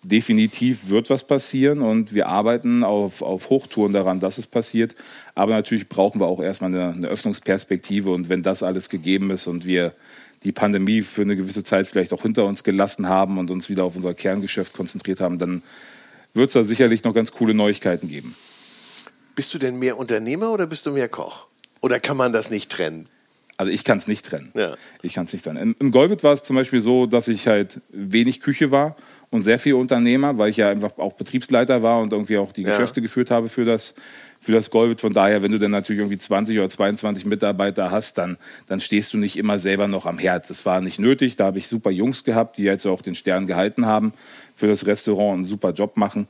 definitiv 0.04 0.90
wird 0.90 1.11
was 1.11 1.26
passieren 1.26 1.82
und 1.82 2.14
wir 2.14 2.28
arbeiten 2.28 2.84
auf, 2.84 3.23
auf 3.23 3.50
Hochtouren 3.50 3.92
daran, 3.92 4.20
dass 4.20 4.38
es 4.38 4.46
passiert. 4.46 4.94
Aber 5.34 5.52
natürlich 5.52 5.88
brauchen 5.88 6.20
wir 6.20 6.26
auch 6.26 6.40
erstmal 6.40 6.73
eine, 6.75 6.92
eine 6.92 7.08
Öffnungsperspektive 7.08 8.11
und 8.11 8.28
wenn 8.28 8.42
das 8.42 8.62
alles 8.62 8.88
gegeben 8.88 9.30
ist 9.30 9.46
und 9.46 9.66
wir 9.66 9.92
die 10.44 10.52
Pandemie 10.52 11.02
für 11.02 11.23
eine 11.23 11.37
gewisse 11.37 11.64
Zeit 11.64 11.88
vielleicht 11.88 12.12
auch 12.12 12.23
hinter 12.23 12.44
uns 12.44 12.64
gelassen 12.64 13.08
haben 13.08 13.38
und 13.38 13.50
uns 13.50 13.68
wieder 13.68 13.84
auf 13.84 13.96
unser 13.96 14.14
Kerngeschäft 14.14 14.75
konzentriert 14.75 15.20
haben, 15.20 15.38
dann 15.38 15.62
wird 16.34 16.49
es 16.49 16.54
da 16.54 16.64
sicherlich 16.64 17.04
noch 17.04 17.14
ganz 17.14 17.32
coole 17.32 17.54
Neuigkeiten 17.54 18.08
geben. 18.08 18.37
Bist 19.34 19.54
du 19.54 19.58
denn 19.58 19.78
mehr 19.78 19.96
Unternehmer 19.96 20.52
oder 20.52 20.66
bist 20.66 20.87
du 20.87 20.92
mehr 20.92 21.08
Koch? 21.08 21.46
Oder 21.80 21.99
kann 21.99 22.16
man 22.16 22.32
das 22.32 22.50
nicht 22.50 22.70
trennen? 22.70 23.06
Also 23.64 23.73
ich 23.73 23.85
kann 23.85 23.97
es 23.97 24.06
nicht 24.06 24.26
trennen. 24.26 24.50
Ja. 24.54 24.75
Ich 25.00 25.14
kann 25.14 25.25
es 25.25 25.33
nicht 25.33 25.44
trennen. 25.44 25.56
Im, 25.56 25.76
im 25.78 25.90
Golfit 25.90 26.23
war 26.23 26.35
es 26.35 26.42
zum 26.42 26.54
Beispiel 26.54 26.80
so, 26.80 27.06
dass 27.06 27.28
ich 27.28 27.49
halt 27.49 27.80
wenig 27.90 28.40
Küche 28.40 28.71
war 28.71 28.94
und 29.30 29.42
sehr 29.42 29.59
viel 29.59 29.73
Unternehmer, 29.73 30.37
weil 30.37 30.50
ich 30.50 30.59
ja 30.59 30.68
einfach 30.68 30.99
auch 30.99 31.14
Betriebsleiter 31.14 31.83
war 31.83 32.00
und 32.00 32.12
irgendwie 32.12 32.37
auch 32.37 32.52
die 32.52 32.62
ja. 32.62 32.68
Geschäfte 32.68 33.00
geführt 33.00 33.30
habe 33.30 33.49
für 33.49 33.64
das, 33.64 33.94
für 34.38 34.52
das 34.52 34.68
Golfit. 34.68 35.00
Von 35.00 35.14
daher, 35.14 35.42
wenn 35.42 35.50
du 35.50 35.59
dann 35.59 35.71
natürlich 35.71 36.00
irgendwie 36.00 36.18
20 36.18 36.59
oder 36.59 36.68
22 36.68 37.25
Mitarbeiter 37.25 37.90
hast, 37.90 38.18
dann, 38.18 38.37
dann 38.66 38.80
stehst 38.80 39.14
du 39.14 39.18
nicht 39.18 39.38
immer 39.38 39.59
selber 39.59 39.88
noch 39.88 40.04
am 40.04 40.18
Herd. 40.18 40.50
Das 40.50 40.66
war 40.66 40.83
nicht 40.83 40.99
nötig. 40.99 41.37
Da 41.37 41.47
habe 41.47 41.56
ich 41.56 41.66
super 41.66 41.90
Jungs 41.90 42.25
gehabt, 42.25 42.59
die 42.59 42.64
jetzt 42.64 42.85
auch 42.85 43.00
den 43.00 43.14
Stern 43.14 43.47
gehalten 43.47 43.87
haben 43.87 44.12
für 44.54 44.68
das 44.68 44.87
Restaurant, 44.87 45.35
einen 45.35 45.44
super 45.44 45.71
Job 45.71 45.97
machen. 45.97 46.28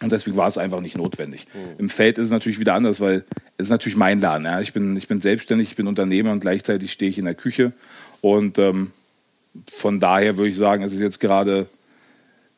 Und 0.00 0.12
deswegen 0.12 0.36
war 0.36 0.48
es 0.48 0.58
einfach 0.58 0.80
nicht 0.80 0.96
notwendig. 0.96 1.46
Mhm. 1.52 1.80
Im 1.80 1.88
Feld 1.88 2.18
ist 2.18 2.26
es 2.26 2.30
natürlich 2.30 2.60
wieder 2.60 2.74
anders, 2.74 3.00
weil 3.00 3.24
es 3.56 3.64
ist 3.64 3.70
natürlich 3.70 3.96
mein 3.96 4.20
Laden. 4.20 4.44
Ja. 4.44 4.60
Ich, 4.60 4.72
bin, 4.72 4.96
ich 4.96 5.08
bin 5.08 5.20
selbstständig, 5.20 5.70
ich 5.70 5.76
bin 5.76 5.88
Unternehmer 5.88 6.32
und 6.32 6.40
gleichzeitig 6.40 6.92
stehe 6.92 7.10
ich 7.10 7.18
in 7.18 7.24
der 7.24 7.34
Küche. 7.34 7.72
Und 8.20 8.58
ähm, 8.58 8.92
von 9.70 9.98
daher 9.98 10.36
würde 10.36 10.50
ich 10.50 10.56
sagen, 10.56 10.82
es 10.82 10.92
ist 10.92 11.00
jetzt 11.00 11.20
gerade 11.20 11.66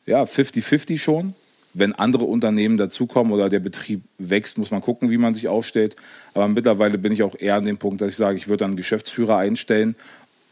ja, 0.05 0.23
50-50 0.23 0.97
schon. 0.97 1.33
Wenn 1.73 1.95
andere 1.95 2.25
Unternehmen 2.25 2.75
dazukommen 2.75 3.31
oder 3.31 3.47
der 3.47 3.59
Betrieb 3.59 4.01
wächst, 4.17 4.57
muss 4.57 4.71
man 4.71 4.81
gucken, 4.81 5.09
wie 5.09 5.17
man 5.17 5.33
sich 5.33 5.47
aufstellt. 5.47 5.95
Aber 6.33 6.47
mittlerweile 6.49 6.97
bin 6.97 7.13
ich 7.13 7.23
auch 7.23 7.35
eher 7.39 7.55
an 7.55 7.63
dem 7.63 7.77
Punkt, 7.77 8.01
dass 8.01 8.09
ich 8.09 8.17
sage, 8.17 8.37
ich 8.37 8.49
würde 8.49 8.65
einen 8.65 8.75
Geschäftsführer 8.75 9.37
einstellen, 9.37 9.95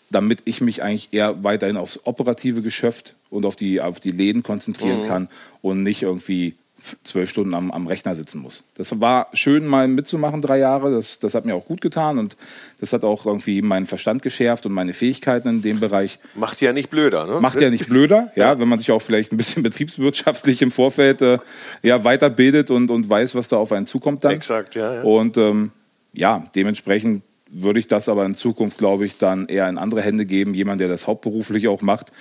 damit 0.09 0.41
ich 0.45 0.61
mich 0.61 0.81
eigentlich 0.81 1.09
eher 1.11 1.43
weiterhin 1.43 1.77
aufs 1.77 1.99
operative 2.05 2.61
Geschäft 2.61 3.15
und 3.29 3.45
auf 3.45 3.57
die, 3.57 3.81
auf 3.81 3.99
die 3.99 4.09
Läden 4.09 4.43
konzentrieren 4.43 5.01
mhm. 5.01 5.07
kann 5.07 5.27
und 5.61 5.83
nicht 5.83 6.01
irgendwie 6.01 6.55
zwölf 7.03 7.29
Stunden 7.29 7.53
am, 7.53 7.71
am 7.71 7.87
Rechner 7.87 8.15
sitzen 8.15 8.39
muss. 8.39 8.63
Das 8.75 8.99
war 8.99 9.27
schön, 9.33 9.65
mal 9.65 9.87
mitzumachen, 9.87 10.41
drei 10.41 10.59
Jahre. 10.59 10.91
Das, 10.91 11.19
das 11.19 11.33
hat 11.33 11.45
mir 11.45 11.55
auch 11.55 11.65
gut 11.65 11.81
getan 11.81 12.17
und 12.17 12.35
das 12.79 12.93
hat 12.93 13.03
auch 13.03 13.25
irgendwie 13.25 13.61
meinen 13.61 13.85
Verstand 13.85 14.21
geschärft 14.21 14.65
und 14.65 14.71
meine 14.71 14.93
Fähigkeiten 14.93 15.49
in 15.49 15.61
dem 15.61 15.79
Bereich. 15.79 16.19
Macht 16.35 16.61
ja 16.61 16.73
nicht 16.73 16.89
blöder, 16.89 17.25
ne? 17.25 17.39
Macht 17.39 17.61
ja 17.61 17.69
nicht 17.69 17.87
blöder, 17.87 18.31
ja, 18.35 18.53
ja. 18.53 18.59
wenn 18.59 18.67
man 18.67 18.79
sich 18.79 18.91
auch 18.91 19.01
vielleicht 19.01 19.31
ein 19.31 19.37
bisschen 19.37 19.63
betriebswirtschaftlich 19.69 20.61
im 20.61 20.71
Vorfeld 20.71 21.21
äh, 21.21 21.37
ja, 21.83 22.03
weiterbildet 22.03 22.71
und, 22.71 22.91
und 22.91 23.09
weiß, 23.09 23.35
was 23.35 23.47
da 23.47 23.57
auf 23.57 23.71
einen 23.71 23.85
zukommt 23.85 24.23
dann. 24.23 24.33
Exakt, 24.33 24.75
ja. 24.75 24.95
ja. 24.95 25.01
Und 25.03 25.37
ähm, 25.37 25.71
ja, 26.13 26.45
dementsprechend 26.55 27.23
würde 27.51 27.79
ich 27.79 27.87
das 27.87 28.09
aber 28.09 28.25
in 28.25 28.35
Zukunft, 28.35 28.77
glaube 28.77 29.05
ich, 29.05 29.17
dann 29.17 29.45
eher 29.47 29.67
in 29.69 29.77
andere 29.77 30.01
Hände 30.01 30.25
geben, 30.25 30.53
jemand, 30.53 30.81
der 30.81 30.87
das 30.87 31.07
hauptberuflich 31.07 31.67
auch 31.67 31.81
macht 31.81 32.11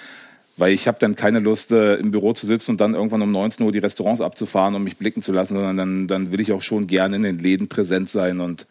weil 0.58 0.72
ich 0.72 0.88
habe 0.88 0.98
dann 1.00 1.14
keine 1.14 1.38
Lust, 1.38 1.72
äh, 1.72 1.94
im 1.96 2.10
Büro 2.10 2.32
zu 2.32 2.46
sitzen 2.46 2.72
und 2.72 2.80
dann 2.80 2.94
irgendwann 2.94 3.22
um 3.22 3.32
19 3.32 3.64
Uhr 3.64 3.72
die 3.72 3.78
Restaurants 3.78 4.20
abzufahren 4.20 4.74
und 4.74 4.84
mich 4.84 4.96
blicken 4.96 5.22
zu 5.22 5.32
lassen, 5.32 5.54
sondern 5.54 5.76
dann, 5.76 6.08
dann 6.08 6.32
will 6.32 6.40
ich 6.40 6.52
auch 6.52 6.62
schon 6.62 6.86
gerne 6.86 7.16
in 7.16 7.22
den 7.22 7.38
Läden 7.38 7.68
präsent 7.68 8.08
sein 8.08 8.40
und, 8.40 8.66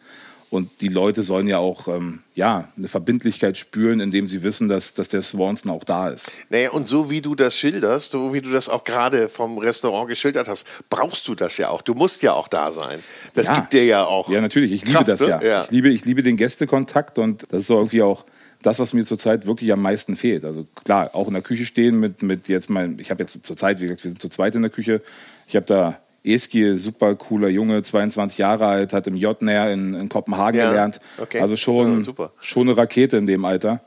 und 0.50 0.70
die 0.80 0.88
Leute 0.88 1.22
sollen 1.22 1.46
ja 1.46 1.58
auch 1.58 1.88
ähm, 1.88 2.20
ja, 2.34 2.68
eine 2.76 2.88
Verbindlichkeit 2.88 3.56
spüren, 3.56 4.00
indem 4.00 4.26
sie 4.26 4.42
wissen, 4.42 4.68
dass, 4.68 4.94
dass 4.94 5.08
der 5.08 5.22
Swanson 5.22 5.70
auch 5.70 5.84
da 5.84 6.08
ist. 6.08 6.30
Naja, 6.50 6.70
und 6.70 6.88
so 6.88 7.10
wie 7.10 7.20
du 7.20 7.34
das 7.34 7.56
schilderst, 7.56 8.12
so 8.12 8.32
wie 8.32 8.40
du 8.40 8.50
das 8.50 8.68
auch 8.68 8.84
gerade 8.84 9.28
vom 9.28 9.58
Restaurant 9.58 10.08
geschildert 10.08 10.48
hast, 10.48 10.66
brauchst 10.88 11.26
du 11.28 11.34
das 11.34 11.58
ja 11.58 11.68
auch. 11.68 11.82
Du 11.82 11.94
musst 11.94 12.22
ja 12.22 12.32
auch 12.32 12.48
da 12.48 12.70
sein. 12.70 12.98
Das 13.34 13.48
ja. 13.48 13.56
gibt 13.56 13.72
dir 13.72 13.84
ja 13.84 14.04
auch. 14.04 14.30
Ja, 14.30 14.40
natürlich. 14.40 14.72
Ich 14.72 14.82
Kraft, 14.82 15.08
liebe 15.08 15.18
das 15.18 15.28
ja. 15.28 15.42
ja. 15.42 15.64
Ich, 15.64 15.70
liebe, 15.70 15.88
ich 15.90 16.04
liebe 16.04 16.22
den 16.22 16.36
Gästekontakt 16.36 17.18
und 17.18 17.44
das 17.50 17.60
ist 17.60 17.66
so 17.66 17.76
irgendwie 17.76 18.02
auch 18.02 18.24
das, 18.62 18.78
was 18.78 18.92
mir 18.92 19.04
zurzeit 19.04 19.46
wirklich 19.46 19.72
am 19.72 19.82
meisten 19.82 20.16
fehlt. 20.16 20.44
Also 20.44 20.64
klar, 20.84 21.14
auch 21.14 21.28
in 21.28 21.34
der 21.34 21.42
Küche 21.42 21.64
stehen 21.64 22.00
mit, 22.00 22.22
mit 22.22 22.48
jetzt 22.48 22.70
mein, 22.70 22.98
ich 22.98 23.10
habe 23.10 23.22
jetzt 23.22 23.44
zurzeit, 23.44 23.80
wie 23.80 23.84
gesagt, 23.84 24.04
wir 24.04 24.10
sind 24.10 24.20
zu 24.20 24.28
zweit 24.28 24.54
in 24.54 24.62
der 24.62 24.70
Küche. 24.70 25.00
Ich 25.46 25.54
habe 25.54 25.66
da 25.66 25.98
Eski, 26.24 26.76
super 26.76 27.14
cooler 27.14 27.48
Junge, 27.48 27.82
22 27.82 28.38
Jahre 28.38 28.66
alt, 28.66 28.92
hat 28.92 29.06
im 29.06 29.16
JNR 29.16 29.72
in, 29.72 29.94
in 29.94 30.08
Kopenhagen 30.08 30.58
ja, 30.58 30.68
gelernt. 30.68 31.00
Okay. 31.18 31.40
Also 31.40 31.56
schon, 31.56 32.02
ja, 32.02 32.30
schon 32.40 32.68
eine 32.68 32.76
Rakete 32.76 33.16
in 33.16 33.26
dem 33.26 33.44
Alter. 33.44 33.80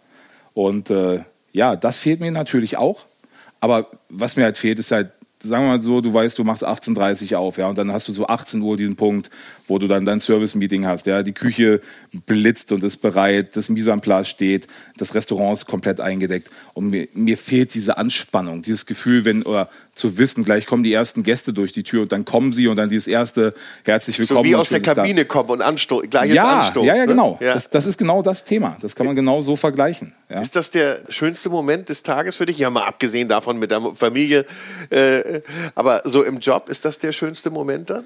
Und 0.54 0.90
äh, 0.90 1.24
ja, 1.52 1.76
das 1.76 1.98
fehlt 1.98 2.20
mir 2.20 2.32
natürlich 2.32 2.78
auch. 2.78 3.06
Aber 3.60 3.88
was 4.10 4.38
mir 4.38 4.44
halt 4.44 4.58
fehlt, 4.58 4.80
ist 4.80 4.92
halt 4.92 5.12
sagen 5.42 5.66
wir 5.66 5.78
mal 5.78 5.82
so, 5.82 6.02
du 6.02 6.14
weißt, 6.14 6.38
du 6.38 6.44
machst 6.44 6.66
18.30 6.66 7.34
Uhr 7.34 7.40
auf, 7.40 7.58
ja, 7.58 7.68
und 7.68 7.78
dann 7.78 7.92
hast 7.92 8.08
du 8.08 8.14
so 8.14 8.28
18 8.28 8.62
Uhr 8.62 8.78
diesen 8.78 8.96
Punkt, 8.96 9.30
wo 9.68 9.80
du 9.80 9.88
dann 9.88 10.06
dein 10.06 10.20
Service-Meeting 10.20 10.86
hast, 10.86 11.06
ja, 11.06 11.24
die 11.24 11.34
Küche 11.34 11.82
blitzt 12.26 12.72
und 12.72 12.84
ist 12.84 12.98
bereit, 12.98 13.56
das 13.56 13.70
Mise 13.70 13.92
en 13.92 14.02
place 14.02 14.28
steht, 14.28 14.68
das 14.98 15.16
Restaurant 15.16 15.58
ist 15.58 15.66
komplett 15.66 16.00
eingedeckt. 16.00 16.50
Und 16.74 16.90
mir, 16.90 17.08
mir 17.14 17.38
fehlt 17.38 17.74
diese 17.74 17.98
Anspannung, 17.98 18.62
dieses 18.62 18.86
Gefühl, 18.86 19.26
wenn, 19.26 19.44
oder 19.44 19.70
zu 19.94 20.18
wissen, 20.18 20.44
gleich 20.44 20.68
kommen 20.68 20.84
die 20.84 20.94
ersten 20.94 21.24
Gäste 21.24 21.52
durch 21.52 21.74
die 21.74 21.84
Tür 21.84 22.04
und 22.04 22.12
dann 22.12 22.24
kommen 22.24 22.54
sie 22.54 22.68
und 22.68 22.78
dann 22.78 22.90
dieses 22.90 23.08
erste 23.08 23.54
herzlich 23.84 24.18
willkommen. 24.20 24.46
So 24.46 24.50
wie 24.50 24.56
aus 24.56 24.70
der 24.70 24.82
Kabine 24.82 25.26
kommen 25.26 25.50
und 25.50 25.62
ansto 25.62 26.02
gleiches 26.10 26.36
ja, 26.36 26.62
Anstoß. 26.62 26.86
Ja, 26.86 26.96
ja, 26.96 27.06
genau. 27.06 27.38
Ne? 27.42 27.48
Ja. 27.48 27.54
Das, 27.54 27.70
das, 27.70 27.86
ist 27.86 27.98
genau 27.98 28.22
das 28.22 28.46
Thema. 28.46 28.78
Das 28.82 28.96
kann 28.96 29.06
man 29.06 29.16
genau 29.16 29.42
so 29.42 29.56
vergleichen. 29.56 30.14
Ja. 30.30 30.40
Ist 30.40 30.56
das 30.56 30.72
der 30.72 31.00
schönste 31.10 31.50
Moment 31.50 31.90
des 31.90 32.04
Tages 32.04 32.38
für 32.38 32.46
dich? 32.46 32.58
Ja, 32.58 32.70
mal 32.70 32.86
abgesehen 32.86 33.28
davon 33.28 33.60
mit 33.60 33.72
der 33.72 33.82
Familie. 33.94 34.46
Äh, 34.90 35.42
aber 35.76 36.04
so 36.06 36.24
im 36.24 36.40
Job, 36.40 36.70
ist 36.70 36.86
das 36.86 37.00
der 37.00 37.12
schönste 37.12 37.50
Moment 37.50 37.90
dann? 37.90 38.06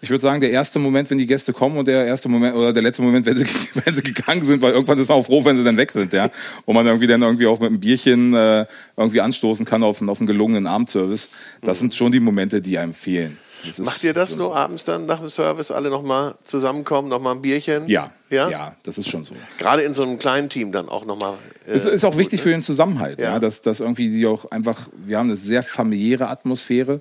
Ich 0.00 0.10
würde 0.10 0.22
sagen, 0.22 0.40
der 0.40 0.50
erste 0.50 0.78
Moment, 0.78 1.10
wenn 1.10 1.18
die 1.18 1.26
Gäste 1.26 1.52
kommen 1.52 1.76
und 1.76 1.88
der 1.88 2.06
erste 2.06 2.28
Moment 2.28 2.54
oder 2.54 2.72
der 2.72 2.82
letzte 2.82 3.02
Moment, 3.02 3.26
wenn 3.26 3.36
sie, 3.36 3.46
wenn 3.84 3.94
sie 3.94 4.02
gegangen 4.02 4.44
sind, 4.44 4.62
weil 4.62 4.72
irgendwann 4.72 4.98
ist 4.98 5.08
man 5.08 5.18
auch 5.18 5.26
froh, 5.26 5.44
wenn 5.44 5.56
sie 5.56 5.64
dann 5.64 5.76
weg 5.76 5.90
sind, 5.90 6.12
ja. 6.12 6.30
Und 6.66 6.74
man 6.74 6.86
irgendwie 6.86 7.06
dann 7.06 7.22
irgendwie 7.22 7.46
auch 7.46 7.58
mit 7.58 7.68
einem 7.68 7.80
Bierchen 7.80 8.34
äh, 8.34 8.66
irgendwie 8.96 9.20
anstoßen 9.20 9.66
kann 9.66 9.82
auf, 9.82 10.00
auf 10.00 10.20
einen 10.20 10.26
gelungenen 10.26 10.66
Abendservice. 10.66 11.30
Das 11.62 11.80
sind 11.80 11.94
schon 11.94 12.12
die 12.12 12.20
Momente, 12.20 12.60
die 12.60 12.78
einem 12.78 12.94
fehlen. 12.94 13.38
Macht 13.78 14.04
ihr 14.04 14.14
das 14.14 14.30
so 14.30 14.54
abends 14.54 14.84
dann 14.84 15.06
nach 15.06 15.18
dem 15.18 15.28
Service 15.28 15.70
alle 15.70 15.90
nochmal 15.90 16.34
zusammenkommen, 16.44 17.08
nochmal 17.08 17.34
ein 17.34 17.42
Bierchen? 17.42 17.88
Ja, 17.88 18.12
ja, 18.30 18.48
ja, 18.48 18.76
das 18.84 18.98
ist 18.98 19.08
schon 19.08 19.24
so. 19.24 19.34
Gerade 19.58 19.82
in 19.82 19.94
so 19.94 20.04
einem 20.04 20.18
kleinen 20.18 20.48
Team 20.48 20.70
dann 20.70 20.88
auch 20.88 21.04
nochmal. 21.04 21.34
Äh, 21.66 21.74
ist, 21.74 21.86
ist 21.86 22.04
auch 22.04 22.16
wichtig 22.16 22.38
ne? 22.40 22.42
für 22.44 22.50
den 22.50 22.62
Zusammenhalt, 22.62 23.18
ja. 23.18 23.32
ja, 23.32 23.38
dass, 23.38 23.62
dass 23.62 23.80
irgendwie 23.80 24.10
die 24.10 24.26
auch 24.26 24.50
einfach, 24.50 24.88
wir 24.96 25.18
haben 25.18 25.28
eine 25.28 25.36
sehr 25.36 25.62
familiäre 25.62 26.28
Atmosphäre. 26.28 27.00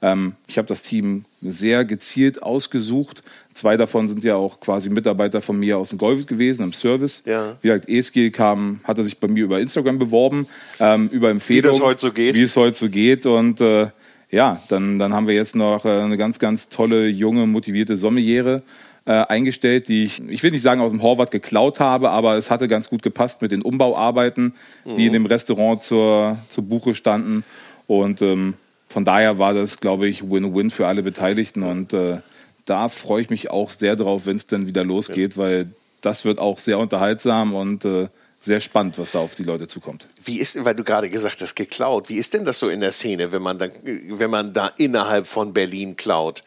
Ähm, 0.00 0.34
ich 0.46 0.58
habe 0.58 0.68
das 0.68 0.82
Team 0.82 1.24
sehr 1.42 1.84
gezielt 1.84 2.42
ausgesucht. 2.42 3.22
Zwei 3.52 3.76
davon 3.76 4.08
sind 4.08 4.22
ja 4.24 4.36
auch 4.36 4.60
quasi 4.60 4.90
Mitarbeiter 4.90 5.40
von 5.40 5.58
mir 5.58 5.78
aus 5.78 5.90
dem 5.90 5.98
Golf 5.98 6.26
gewesen, 6.26 6.62
im 6.62 6.72
Service. 6.72 7.22
Ja. 7.26 7.56
Wie 7.60 7.68
gesagt, 7.68 7.88
ESG 7.88 8.30
kam, 8.30 8.80
hatte 8.84 9.02
sich 9.04 9.18
bei 9.18 9.28
mir 9.28 9.44
über 9.44 9.60
Instagram 9.60 9.98
beworben, 9.98 10.46
ähm, 10.78 11.08
über 11.08 11.30
Empfehlung. 11.30 11.74
Wie 11.74 11.78
das 11.78 11.86
heute 11.86 12.00
so 12.00 12.12
geht. 12.12 12.36
Wie 12.36 12.42
es 12.42 12.56
heute 12.56 12.78
so 12.78 12.88
geht. 12.88 13.26
Und 13.26 13.60
äh, 13.60 13.88
ja, 14.30 14.60
dann, 14.68 14.98
dann 14.98 15.12
haben 15.12 15.26
wir 15.26 15.34
jetzt 15.34 15.56
noch 15.56 15.84
äh, 15.84 15.88
eine 15.88 16.16
ganz, 16.16 16.38
ganz 16.38 16.68
tolle, 16.68 17.08
junge, 17.08 17.46
motivierte 17.46 17.96
Sommeliere 17.96 18.62
äh, 19.08 19.12
eingestellt, 19.12 19.88
die 19.88 20.04
ich, 20.04 20.22
ich 20.28 20.42
will 20.42 20.50
nicht 20.50 20.62
sagen 20.62 20.80
aus 20.80 20.90
dem 20.90 21.02
Horvath 21.02 21.30
geklaut 21.30 21.80
habe, 21.80 22.10
aber 22.10 22.36
es 22.36 22.50
hatte 22.50 22.68
ganz 22.68 22.90
gut 22.90 23.02
gepasst 23.02 23.40
mit 23.40 23.52
den 23.52 23.62
Umbauarbeiten, 23.62 24.52
die 24.84 24.90
mhm. 24.90 25.06
in 25.06 25.12
dem 25.14 25.26
Restaurant 25.26 25.82
zur, 25.82 26.36
zur 26.48 26.64
Buche 26.64 26.94
standen. 26.94 27.42
Und 27.86 28.20
ähm, 28.20 28.54
von 28.88 29.04
daher 29.04 29.38
war 29.38 29.54
das, 29.54 29.80
glaube 29.80 30.08
ich, 30.08 30.30
Win-Win 30.30 30.70
für 30.70 30.86
alle 30.86 31.02
Beteiligten 31.02 31.62
und 31.62 31.92
äh, 31.92 32.18
da 32.64 32.88
freue 32.88 33.22
ich 33.22 33.30
mich 33.30 33.50
auch 33.50 33.70
sehr 33.70 33.96
drauf, 33.96 34.26
wenn 34.26 34.36
es 34.36 34.46
dann 34.46 34.66
wieder 34.66 34.84
losgeht, 34.84 35.34
ja. 35.34 35.42
weil 35.42 35.66
das 36.00 36.24
wird 36.24 36.38
auch 36.38 36.58
sehr 36.58 36.78
unterhaltsam 36.78 37.54
und 37.54 37.84
äh, 37.84 38.08
sehr 38.40 38.60
spannend, 38.60 38.98
was 38.98 39.10
da 39.12 39.18
auf 39.18 39.34
die 39.34 39.42
Leute 39.42 39.66
zukommt. 39.66 40.06
Wie 40.24 40.38
ist, 40.38 40.64
weil 40.64 40.74
du 40.74 40.84
gerade 40.84 41.10
gesagt 41.10 41.40
hast, 41.42 41.56
geklaut, 41.56 42.08
wie 42.08 42.16
ist 42.16 42.34
denn 42.34 42.44
das 42.44 42.58
so 42.58 42.68
in 42.68 42.80
der 42.80 42.92
Szene, 42.92 43.32
wenn 43.32 43.42
man, 43.42 43.58
da, 43.58 43.68
wenn 43.82 44.30
man 44.30 44.52
da 44.52 44.70
innerhalb 44.76 45.26
von 45.26 45.52
Berlin 45.52 45.96
klaut? 45.96 46.44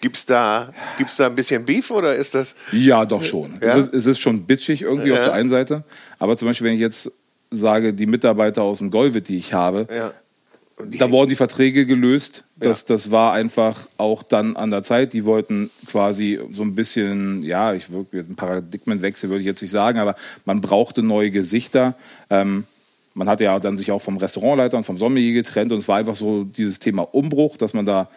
Gibt's 0.00 0.26
da, 0.26 0.72
gibt's 0.98 1.16
da 1.16 1.26
ein 1.26 1.34
bisschen 1.34 1.64
Beef 1.64 1.90
oder 1.90 2.14
ist 2.14 2.34
das? 2.34 2.54
Ja, 2.72 3.04
doch 3.04 3.22
schon. 3.22 3.54
Ja? 3.60 3.68
Es, 3.68 3.86
ist, 3.86 3.94
es 3.94 4.06
ist 4.06 4.20
schon 4.20 4.44
bitchig 4.44 4.82
irgendwie 4.82 5.10
Ja. 5.10 5.16
auf 5.16 5.22
der 5.22 5.32
einen 5.32 5.48
Seite. 5.48 5.82
Aber 6.18 6.36
zum 6.36 6.48
Beispiel, 6.48 6.66
wenn 6.66 6.74
ich 6.74 6.80
jetzt 6.80 7.10
sage, 7.50 7.94
die 7.94 8.06
Mitarbeiter 8.06 8.62
aus 8.62 8.78
dem 8.78 8.90
Golvit, 8.90 9.28
die 9.28 9.36
ich 9.36 9.52
habe, 9.54 9.86
Ja. 9.94 10.12
Da 10.76 11.10
wurden 11.10 11.30
die 11.30 11.36
Verträge 11.36 11.86
gelöst. 11.86 12.44
Das, 12.56 12.84
das 12.84 13.10
war 13.10 13.32
einfach 13.32 13.86
auch 13.96 14.22
dann 14.22 14.56
an 14.56 14.70
der 14.70 14.82
Zeit. 14.82 15.12
Die 15.12 15.24
wollten 15.24 15.70
quasi 15.86 16.40
so 16.50 16.62
ein 16.62 16.74
bisschen, 16.74 17.42
ja, 17.44 17.74
ich 17.74 17.90
würde 17.90 18.20
einen 18.20 18.36
Paradigmenwechsel 18.36 19.30
würde 19.30 19.40
ich 19.40 19.46
jetzt 19.46 19.62
nicht 19.62 19.70
sagen, 19.70 19.98
aber 19.98 20.16
man 20.44 20.60
brauchte 20.60 21.02
neue 21.02 21.30
Gesichter. 21.30 21.94
Ähm, 22.28 22.64
man 23.14 23.28
hatte 23.28 23.44
ja 23.44 23.58
dann 23.60 23.78
sich 23.78 23.92
auch 23.92 24.02
vom 24.02 24.16
Restaurantleiter 24.16 24.76
und 24.76 24.84
vom 24.84 24.98
Sommelier 24.98 25.34
getrennt 25.34 25.70
und 25.70 25.78
es 25.78 25.86
war 25.86 25.96
einfach 25.96 26.16
so 26.16 26.42
dieses 26.42 26.80
Thema 26.80 27.02
Umbruch, 27.02 27.56
dass 27.56 27.72
man 27.72 27.86
da 27.86 28.08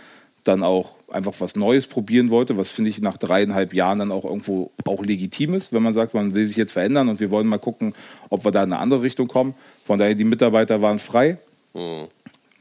dann 0.44 0.64
auch 0.64 0.96
einfach 1.12 1.34
was 1.40 1.56
Neues 1.56 1.88
probieren 1.88 2.30
wollte, 2.30 2.58
was 2.58 2.70
finde 2.70 2.90
ich 2.90 3.02
nach 3.02 3.18
dreieinhalb 3.18 3.74
Jahren 3.74 4.00
dann 4.00 4.12
auch 4.12 4.26
irgendwo 4.26 4.72
auch 4.86 5.04
legitim 5.04 5.54
ist, 5.54 5.74
wenn 5.74 5.84
man 5.84 5.94
sagt, 5.94 6.14
man 6.14 6.34
will 6.34 6.46
sich 6.46 6.56
jetzt 6.56 6.72
verändern 6.72 7.10
und 7.10 7.20
wir 7.20 7.30
wollen 7.30 7.48
mal 7.48 7.60
gucken, 7.60 7.94
ob 8.30 8.46
wir 8.46 8.52
da 8.52 8.64
in 8.64 8.72
eine 8.72 8.82
andere 8.82 9.02
Richtung 9.02 9.28
kommen. 9.28 9.54
Von 9.84 10.00
daher, 10.00 10.16
die 10.16 10.24
Mitarbeiter 10.24 10.82
waren 10.82 11.00
frei. 11.00 11.38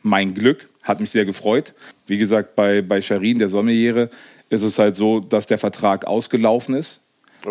Mein 0.07 0.35
Glück, 0.35 0.69
hat 0.85 1.01
mich 1.01 1.11
sehr 1.11 1.25
gefreut. 1.25 1.75
Wie 2.07 2.17
gesagt, 2.17 2.55
bei, 2.55 2.81
bei 2.81 3.01
Sharin, 3.01 3.41
der 3.41 3.49
Sommeliere, 3.49 4.09
ist 4.51 4.63
es 4.63 4.79
halt 4.79 4.95
so, 4.95 5.19
dass 5.19 5.47
der 5.47 5.59
Vertrag 5.59 6.07
ausgelaufen 6.07 6.77
ist. 6.77 7.01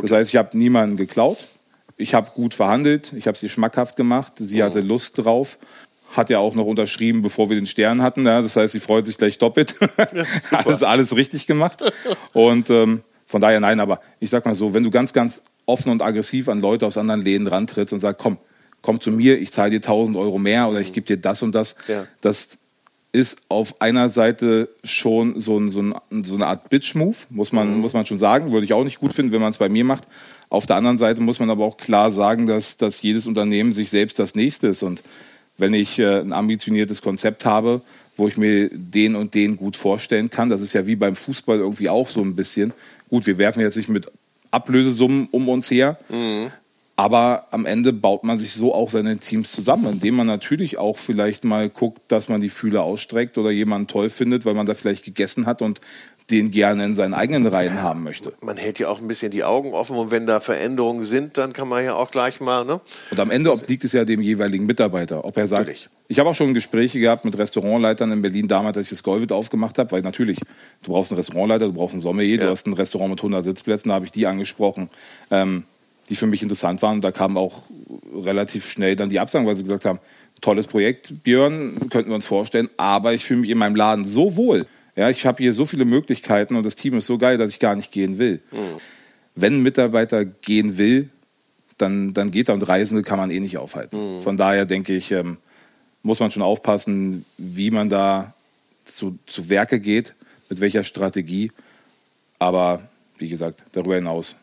Das 0.02 0.10
heißt, 0.12 0.30
ich 0.30 0.38
habe 0.38 0.58
niemanden 0.58 0.96
geklaut. 0.96 1.38
Ich 1.98 2.14
habe 2.14 2.32
gut 2.34 2.54
verhandelt, 2.54 3.12
ich 3.12 3.28
habe 3.28 3.38
sie 3.38 3.50
schmackhaft 3.50 3.98
gemacht, 3.98 4.34
sie 4.38 4.64
hatte 4.64 4.80
Lust 4.80 5.18
drauf. 5.18 5.58
Hat 6.14 6.30
ja 6.30 6.40
auch 6.40 6.56
noch 6.56 6.66
unterschrieben, 6.66 7.22
bevor 7.22 7.50
wir 7.50 7.58
den 7.58 7.68
Stern 7.68 8.02
hatten. 8.02 8.26
Ja, 8.26 8.42
das 8.42 8.56
heißt, 8.56 8.72
sie 8.72 8.80
freut 8.80 9.06
sich 9.06 9.18
gleich 9.18 9.38
doppelt. 9.38 9.76
alles, 10.52 10.82
alles 10.84 11.14
richtig 11.18 11.48
gemacht. 11.48 11.84
Und 12.32 12.70
ähm, 12.70 13.02
von 13.26 13.42
daher 13.42 13.60
nein, 13.60 13.82
aber 13.82 14.00
ich 14.22 14.30
sag 14.30 14.46
mal 14.46 14.56
so, 14.56 14.74
wenn 14.74 14.84
du 14.84 14.92
ganz, 14.92 15.12
ganz 15.12 15.44
offen 15.66 15.92
und 15.92 16.02
aggressiv 16.02 16.48
an 16.48 16.62
Leute 16.62 16.88
aus 16.88 16.98
anderen 16.98 17.22
Läden 17.22 17.48
rantrittst 17.48 17.92
und 17.92 18.00
sagst, 18.00 18.22
komm, 18.22 18.38
komm 18.86 19.02
zu 19.02 19.12
mir, 19.12 19.38
ich 19.40 19.52
zahle 19.52 19.72
dir 19.72 19.78
1000 19.78 20.16
Euro 20.16 20.38
mehr 20.38 20.70
oder 20.70 20.80
ich 20.80 20.94
gebe 20.94 21.06
dir 21.06 21.18
das 21.18 21.42
und 21.42 21.54
das, 21.54 21.76
Ja. 21.88 22.06
das 22.22 22.58
ist 23.12 23.44
auf 23.50 23.82
einer 23.82 24.10
Seite 24.10 24.68
schon 24.84 25.40
so, 25.40 25.58
ein, 25.58 25.70
so, 25.72 25.82
ein, 25.82 26.24
so 26.24 26.36
eine 26.36 26.48
Art 26.48 26.70
Bitch-Move, 26.70 27.16
muss 27.30 27.52
man, 27.54 27.80
muss 27.80 27.94
man 27.94 28.06
schon 28.06 28.20
sagen. 28.20 28.52
Würde 28.52 28.66
ich 28.66 28.74
auch 28.74 28.84
nicht 28.84 29.00
gut 29.00 29.14
finden, 29.14 29.32
wenn 29.32 29.42
man 29.42 29.52
es 29.52 29.58
bei 29.58 29.70
mir 29.70 29.86
macht. 29.86 30.04
Auf 30.50 30.66
der 30.66 30.76
anderen 30.76 30.98
Seite 30.98 31.22
muss 31.22 31.40
man 31.40 31.50
aber 31.50 31.64
auch 31.64 31.78
klar 31.78 32.12
sagen, 32.12 32.46
dass, 32.46 32.76
dass 32.76 33.02
jedes 33.02 33.26
Unternehmen 33.26 33.72
sich 33.72 33.90
selbst 33.90 34.20
das 34.20 34.36
nächste 34.36 34.68
ist. 34.68 34.84
Und 34.84 35.02
wenn 35.58 35.74
ich 35.74 35.98
äh, 35.98 36.20
ein 36.20 36.34
ambitioniertes 36.34 37.02
Konzept 37.02 37.46
habe, 37.46 37.82
wo 38.18 38.28
ich 38.28 38.36
mir 38.36 38.70
den 38.74 39.16
und 39.16 39.34
den 39.34 39.56
gut 39.56 39.78
vorstellen 39.78 40.30
kann, 40.30 40.50
das 40.50 40.62
ist 40.62 40.74
ja 40.74 40.86
wie 40.86 40.98
beim 40.98 41.16
Fußball 41.16 41.58
irgendwie 41.60 41.88
auch 41.90 42.10
so 42.10 42.22
ein 42.22 42.36
bisschen. 42.36 42.74
Gut, 43.10 43.26
wir 43.28 43.38
werfen 43.38 43.62
jetzt 43.62 43.78
nicht 43.78 43.88
mit 43.90 44.12
Ablösesummen 44.52 45.30
um 45.32 45.48
uns 45.50 45.72
her, 45.72 45.98
aber 46.98 47.48
am 47.52 47.66
Ende 47.66 47.92
baut 47.92 48.24
man 48.24 48.38
sich 48.38 48.54
so 48.54 48.74
auch 48.74 48.90
seine 48.90 49.18
Teams 49.18 49.52
zusammen, 49.52 49.94
indem 49.94 50.16
man 50.16 50.28
natürlich 50.28 50.78
auch 50.78 50.98
vielleicht 50.98 51.44
mal 51.44 51.70
guckt, 51.70 52.02
dass 52.08 52.30
man 52.30 52.40
die 52.40 52.50
Fühler 52.50 52.84
ausstreckt 52.84 53.38
oder 53.38 53.52
jemanden 53.52 53.88
toll 53.88 54.10
findet, 54.10 54.46
weil 54.46 54.54
man 54.54 54.66
da 54.66 54.74
vielleicht 54.74 55.04
gegessen 55.04 55.46
hat 55.46 55.62
und 55.62 55.82
den 56.32 56.50
gerne 56.50 56.86
in 56.86 56.96
seinen 56.96 57.14
eigenen 57.14 57.46
Reihen 57.46 57.84
haben 57.84 58.04
möchte. 58.04 58.34
Man 58.42 58.58
hält 58.58 58.80
ja 58.80 58.88
auch 58.90 59.00
ein 59.00 59.08
bisschen 59.08 59.30
die 59.32 59.44
Augen 59.44 59.74
offen 59.74 59.96
und 59.96 60.10
wenn 60.10 60.26
da 60.26 60.40
Veränderungen 60.40 61.04
sind, 61.04 61.38
dann 61.38 61.54
kann 61.54 61.68
man 61.68 61.84
ja 61.86 61.94
auch 61.96 62.10
gleich 62.10 62.40
mal, 62.40 62.66
ne? 62.66 62.82
Und 63.12 63.20
am 63.20 63.30
Ende 63.30 63.52
obliegt 63.52 63.84
es 63.84 63.92
ja 63.92 64.06
dem 64.06 64.22
jeweiligen 64.22 64.66
Mitarbeiter, 64.66 65.24
ob 65.24 65.38
er 65.38 65.48
sagt, 65.48 65.68
Natürlich. 65.68 65.88
ich 66.08 66.18
habe 66.18 66.30
auch 66.30 66.34
schon 66.34 66.56
Gespräche 66.56 67.00
gehabt 67.00 67.26
mit 67.26 67.38
Restaurantleitern 67.38 68.12
in 68.12 68.24
Berlin 68.24 68.48
damals, 68.48 68.76
als 68.78 68.88
ich 68.88 68.90
das 68.92 69.04
Golvit 69.04 69.32
aufgemacht 69.32 69.78
habe, 69.78 69.92
weil 69.92 70.02
natürlich, 70.02 70.40
du 70.82 70.94
brauchst 70.94 71.12
einen 71.12 71.20
Restaurantleiter, 71.20 71.66
du 71.68 71.74
brauchst 71.74 71.94
einen 71.94 72.02
Sommelier, 72.02 72.38
Ja. 72.40 72.46
du 72.46 72.50
hast 72.52 72.66
ein 72.66 72.74
Restaurant 72.74 73.12
mit 73.12 73.20
100 73.20 73.44
Sitzplätzen, 73.46 73.90
da 73.90 73.96
habe 73.96 74.06
ich 74.06 74.12
die 74.12 74.26
angesprochen, 74.26 74.90
ähm, 75.30 75.64
die 76.10 76.16
für 76.16 76.28
mich 76.28 76.44
interessant 76.44 76.82
waren. 76.82 77.02
Da 77.02 77.12
kamen 77.12 77.38
auch 77.38 77.64
relativ 78.14 78.70
schnell 78.70 78.96
dann 78.96 79.10
die 79.10 79.20
Absagen, 79.20 79.48
weil 79.48 79.56
sie 79.56 79.64
gesagt 79.64 79.86
haben, 79.86 80.00
tolles 80.42 80.68
Projekt, 80.68 81.24
Björn, 81.24 81.90
könnten 81.90 82.12
wir 82.12 82.16
uns 82.16 82.26
vorstellen, 82.26 82.70
aber 82.78 83.14
ich 83.14 83.26
fühle 83.26 83.42
mich 83.42 83.50
in 83.50 83.58
meinem 83.58 83.76
Laden 83.76 84.06
so 84.06 84.36
wohl. 84.36 84.66
Ja, 84.96 85.10
ich 85.10 85.26
habe 85.26 85.44
hier 85.44 85.54
so 85.54 85.66
viele 85.66 85.86
Möglichkeiten 85.86 86.56
und 86.56 86.66
das 86.66 86.76
Team 86.76 86.96
ist 86.96 87.06
so 87.06 87.18
geil, 87.18 87.38
dass 87.38 87.50
ich 87.50 87.60
gar 87.60 87.76
nicht 87.76 87.92
gehen 87.92 88.18
will. 88.18 88.42
Wenn 89.36 89.56
ein 89.56 89.64
Mitarbeiter 89.64 90.24
gehen 90.24 90.78
will, 90.78 91.10
dann, 91.78 92.14
dann 92.14 92.32
geht 92.32 92.48
er 92.48 92.54
und 92.54 92.62
Reisende 92.62 93.02
kann 93.02 93.18
man 93.18 93.32
eh 93.32 93.40
nicht 93.40 93.58
aufhalten. 93.58 94.22
Von 94.22 94.38
daher 94.38 94.66
denke 94.66 94.96
ich, 94.96 95.12
ähm, 95.12 95.38
muss 96.04 96.20
man 96.20 96.32
schon 96.32 96.44
aufpassen, 96.44 97.26
wie 97.38 97.72
man 97.72 97.90
da 97.90 98.34
zu, 98.86 99.18
zu 99.26 99.50
Werke 99.50 99.80
geht, 99.80 100.14
mit 100.50 100.62
welcher 100.62 100.84
Strategie. 100.84 101.52
Aber 102.40 102.82
wie 103.18 103.28
gesagt, 103.28 103.64
darüber 103.74 103.96
hinaus 103.96 104.36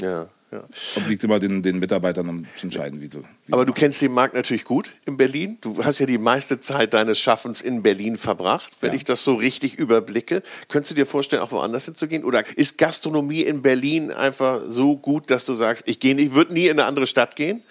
Ja, 0.00 0.28
ja. 0.52 0.64
obliegt 0.96 1.22
immer 1.24 1.38
den, 1.38 1.62
den 1.62 1.78
Mitarbeitern, 1.78 2.28
um 2.28 2.46
zu 2.56 2.66
entscheiden, 2.66 3.00
wie 3.00 3.08
so. 3.08 3.20
Wie 3.46 3.52
Aber 3.52 3.64
du 3.64 3.72
kennst 3.72 4.00
den 4.02 4.12
Markt 4.12 4.34
natürlich 4.34 4.64
gut 4.64 4.90
in 5.06 5.16
Berlin. 5.16 5.58
Du 5.60 5.84
hast 5.84 5.98
ja 5.98 6.06
die 6.06 6.18
meiste 6.18 6.60
Zeit 6.60 6.94
deines 6.94 7.18
Schaffens 7.18 7.60
in 7.60 7.82
Berlin 7.82 8.16
verbracht, 8.16 8.72
wenn 8.80 8.90
Ja. 8.90 8.96
ich 8.96 9.04
das 9.04 9.22
so 9.24 9.34
richtig 9.34 9.78
überblicke. 9.78 10.42
Könntest 10.68 10.92
du 10.92 10.94
dir 10.96 11.06
vorstellen, 11.06 11.42
auch 11.42 11.52
woanders 11.52 11.84
hinzugehen? 11.86 12.24
Oder 12.24 12.44
ist 12.56 12.78
Gastronomie 12.78 13.42
in 13.42 13.62
Berlin 13.62 14.10
einfach 14.10 14.60
so 14.66 14.96
gut, 14.96 15.30
dass 15.30 15.44
du 15.44 15.54
sagst, 15.54 15.84
ich 15.86 16.00
gehe 16.00 16.14
nicht, 16.14 16.34
würde 16.34 16.52
nie 16.52 16.66
in 16.66 16.72
eine 16.72 16.84
andere 16.84 17.06
Stadt 17.06 17.36
gehen? 17.36 17.62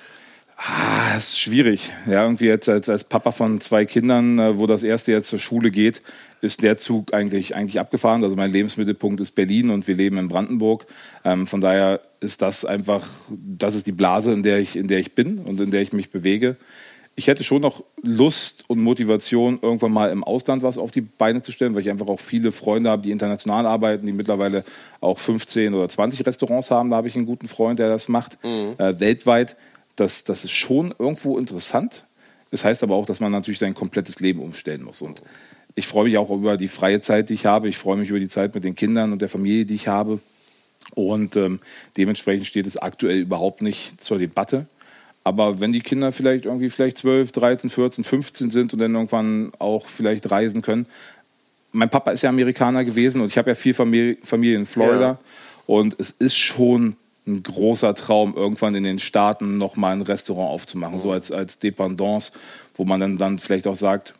Ah, 0.57 1.13
das 1.15 1.29
ist 1.29 1.39
schwierig. 1.39 1.89
Ja, 2.05 2.23
irgendwie 2.23 2.47
jetzt 2.47 2.67
als, 2.67 2.89
als 2.89 3.05
Papa 3.05 3.31
von 3.31 3.61
zwei 3.61 3.85
Kindern, 3.85 4.39
äh, 4.39 4.57
wo 4.57 4.67
das 4.67 4.83
erste 4.83 5.13
jetzt 5.13 5.29
zur 5.29 5.39
Schule 5.39 5.71
geht, 5.71 6.01
ist 6.41 6.63
der 6.63 6.77
Zug 6.77 7.13
eigentlich, 7.13 7.55
eigentlich 7.55 7.79
abgefahren. 7.79 8.23
Also 8.23 8.35
mein 8.35 8.51
Lebensmittelpunkt 8.51 9.19
ist 9.21 9.31
Berlin 9.31 9.69
und 9.69 9.87
wir 9.87 9.95
leben 9.95 10.17
in 10.17 10.29
Brandenburg. 10.29 10.85
Ähm, 11.25 11.47
von 11.47 11.61
daher 11.61 12.01
ist 12.19 12.41
das 12.41 12.65
einfach, 12.65 13.07
das 13.29 13.75
ist 13.75 13.87
die 13.87 13.91
Blase, 13.91 14.33
in 14.33 14.43
der 14.43 14.59
ich, 14.59 14.75
in 14.75 14.87
der 14.87 14.99
ich 14.99 15.13
bin 15.13 15.39
und 15.39 15.59
in 15.59 15.71
der 15.71 15.81
ich 15.81 15.93
mich 15.93 16.09
bewege. 16.09 16.55
Ich 17.15 17.27
hätte 17.27 17.43
schon 17.43 17.61
noch 17.61 17.83
Lust 18.01 18.63
und 18.67 18.79
Motivation, 18.79 19.59
irgendwann 19.61 19.91
mal 19.91 20.09
im 20.09 20.23
Ausland 20.23 20.63
was 20.63 20.77
auf 20.77 20.91
die 20.91 21.01
Beine 21.01 21.41
zu 21.41 21.51
stellen, 21.51 21.75
weil 21.75 21.81
ich 21.81 21.89
einfach 21.89 22.07
auch 22.07 22.21
viele 22.21 22.53
Freunde 22.53 22.89
habe, 22.89 23.01
die 23.01 23.11
international 23.11 23.65
arbeiten, 23.65 24.05
die 24.05 24.13
mittlerweile 24.13 24.63
auch 25.01 25.19
15 25.19 25.73
oder 25.73 25.89
20 25.89 26.25
Restaurants 26.25 26.71
haben. 26.71 26.91
Da 26.91 26.95
habe 26.95 27.09
ich 27.09 27.17
einen 27.17 27.25
guten 27.25 27.49
Freund, 27.49 27.79
der 27.79 27.89
das 27.89 28.07
macht, 28.07 28.37
äh, 28.77 28.99
weltweit. 28.99 29.57
Das, 29.97 30.23
das 30.23 30.45
ist 30.45 30.51
schon 30.51 30.95
irgendwo 30.97 31.37
interessant. 31.37 32.05
Das 32.51 32.63
heißt 32.63 32.83
aber 32.83 32.95
auch, 32.95 33.05
dass 33.05 33.19
man 33.19 33.31
natürlich 33.31 33.59
sein 33.59 33.73
komplettes 33.73 34.19
Leben 34.21 34.39
umstellen 34.39 34.83
muss. 34.83 35.01
Und 35.01 35.21
ich 35.75 35.87
freue 35.87 36.05
mich 36.05 36.17
auch 36.17 36.29
über 36.29 36.57
die 36.57 36.67
freie 36.67 37.01
Zeit, 37.01 37.29
die 37.29 37.35
ich 37.35 37.45
habe. 37.45 37.69
Ich 37.69 37.77
freue 37.77 37.97
mich 37.97 38.09
über 38.09 38.19
die 38.19 38.27
Zeit 38.27 38.53
mit 38.55 38.63
den 38.63 38.75
Kindern 38.75 39.11
und 39.11 39.21
der 39.21 39.29
Familie, 39.29 39.65
die 39.65 39.75
ich 39.75 39.87
habe. 39.87 40.19
Und 40.95 41.35
ähm, 41.35 41.59
dementsprechend 41.97 42.47
steht 42.47 42.67
es 42.67 42.77
aktuell 42.77 43.19
überhaupt 43.19 43.61
nicht 43.61 44.01
zur 44.01 44.17
Debatte. 44.17 44.65
Aber 45.23 45.59
wenn 45.59 45.71
die 45.71 45.81
Kinder 45.81 46.11
vielleicht 46.11 46.45
irgendwie 46.45 46.69
vielleicht 46.69 46.97
12, 46.97 47.31
13, 47.31 47.69
14, 47.69 48.03
15 48.03 48.49
sind 48.49 48.73
und 48.73 48.79
dann 48.79 48.95
irgendwann 48.95 49.51
auch 49.59 49.87
vielleicht 49.87 50.31
reisen 50.31 50.61
können. 50.61 50.85
Mein 51.71 51.89
Papa 51.89 52.11
ist 52.11 52.23
ja 52.23 52.29
Amerikaner 52.29 52.83
gewesen 52.83 53.21
und 53.21 53.27
ich 53.27 53.37
habe 53.37 53.51
ja 53.51 53.55
viel 53.55 53.73
Familie, 53.73 54.17
Familie 54.23 54.55
in 54.55 54.65
Florida. 54.65 55.01
Ja. 55.01 55.19
Und 55.67 55.95
es 55.99 56.09
ist 56.09 56.35
schon 56.35 56.95
ein 57.27 57.43
großer 57.43 57.93
Traum, 57.93 58.35
irgendwann 58.35 58.73
in 58.73 58.83
den 58.83 58.97
Staaten 58.97 59.57
nochmal 59.57 59.93
ein 59.93 60.01
Restaurant 60.01 60.49
aufzumachen, 60.49 60.97
so 60.97 61.11
als, 61.11 61.31
als 61.31 61.59
Dependance, 61.59 62.31
wo 62.75 62.85
man 62.85 62.99
dann, 62.99 63.17
dann 63.17 63.37
vielleicht 63.37 63.67
auch 63.67 63.75
sagt, 63.75 64.15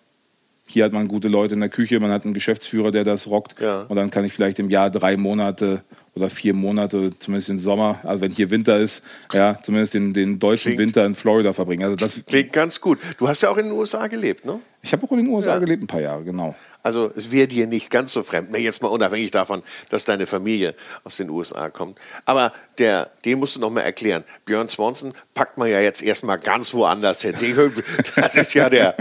hier 0.70 0.86
hat 0.86 0.94
man 0.94 1.08
gute 1.08 1.28
Leute 1.28 1.56
in 1.56 1.60
der 1.60 1.70
Küche, 1.70 2.00
man 2.00 2.12
hat 2.12 2.26
einen 2.26 2.34
Geschäftsführer, 2.34 2.92
der 2.92 3.04
das 3.04 3.28
rockt. 3.28 3.60
Ja. 3.60 3.82
Und 3.90 3.96
dann 3.96 4.10
kann 4.12 4.24
ich 4.26 4.34
vielleicht 4.34 4.60
im 4.60 4.70
Jahr 4.70 4.90
drei 4.90 5.18
Monate 5.18 5.84
oder 6.16 6.30
vier 6.30 6.54
Monate, 6.54 7.12
zumindest 7.20 7.50
den 7.50 7.60
Sommer, 7.60 8.00
also 8.04 8.22
wenn 8.22 8.32
hier 8.32 8.50
Winter 8.50 8.78
ist, 8.78 9.04
ja, 9.34 9.58
zumindest 9.64 9.94
den, 9.94 10.14
den 10.14 10.38
deutschen 10.40 10.74
Klingt- 10.74 10.80
Winter 10.96 11.06
in 11.06 11.16
Florida 11.16 11.54
verbringen. 11.54 11.84
Also 11.84 11.96
das, 11.96 12.26
Klingt 12.26 12.52
ganz 12.52 12.82
gut. 12.82 13.00
Du 13.18 13.28
hast 13.28 13.42
ja 13.42 13.50
auch 13.50 13.58
in 13.58 13.66
den 13.68 13.74
USA 13.74 14.08
gelebt, 14.08 14.44
ne? 14.46 14.60
ich 14.82 14.92
habe 14.92 15.06
auch 15.06 15.12
in 15.12 15.18
den 15.20 15.28
USA 15.28 15.54
Ja. 15.54 15.60
gelebt, 15.60 15.84
ein 15.84 15.88
paar 15.88 16.02
Jahre, 16.02 16.24
genau. 16.24 16.56
Also 16.82 17.12
es 17.16 17.32
wäre 17.32 17.48
dir 17.48 17.68
nicht 17.68 17.90
ganz 17.92 18.14
so 18.14 18.24
fremd, 18.24 18.58
jetzt 18.58 18.82
mal 18.82 18.88
unabhängig 18.88 19.32
davon, 19.32 19.62
dass 19.90 20.06
deine 20.06 20.26
Familie 20.26 20.74
aus 21.04 21.18
den 21.18 21.30
USA 21.30 21.70
kommt. 21.70 21.98
Aber 22.26 22.54
der, 22.80 23.10
den 23.26 23.38
musst 23.40 23.58
du 23.58 23.60
noch 23.60 23.70
mal 23.70 23.82
erklären. 23.82 24.24
Björn 24.46 24.70
Swanson 24.70 25.14
packt 25.36 25.58
man 25.58 25.70
ja 25.70 25.80
jetzt 25.82 26.02
erstmal 26.02 26.40
ganz 26.40 26.74
woanders 26.74 27.22
hin. 27.22 27.36
Das 28.16 28.36
ist 28.38 28.54
ja 28.54 28.70
der, 28.70 28.96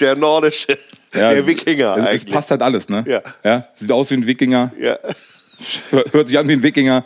der 0.00 0.14
nordische, 0.16 0.78
der 1.20 1.46
Wikinger 1.46 1.96
es, 1.96 2.04
es 2.04 2.06
eigentlich. 2.10 2.32
passt 2.34 2.50
halt 2.50 2.62
alles, 2.62 2.88
ne? 2.88 3.04
Ja. 3.06 3.22
ja. 3.44 3.64
Sieht 3.74 3.90
aus 3.92 4.10
wie 4.10 4.14
ein 4.14 4.26
Wikinger, 4.26 4.72
Ja. 4.78 4.98
hört 6.12 6.28
sich 6.28 6.38
an 6.38 6.48
wie 6.48 6.52
ein 6.54 6.62
Wikinger. 6.62 7.04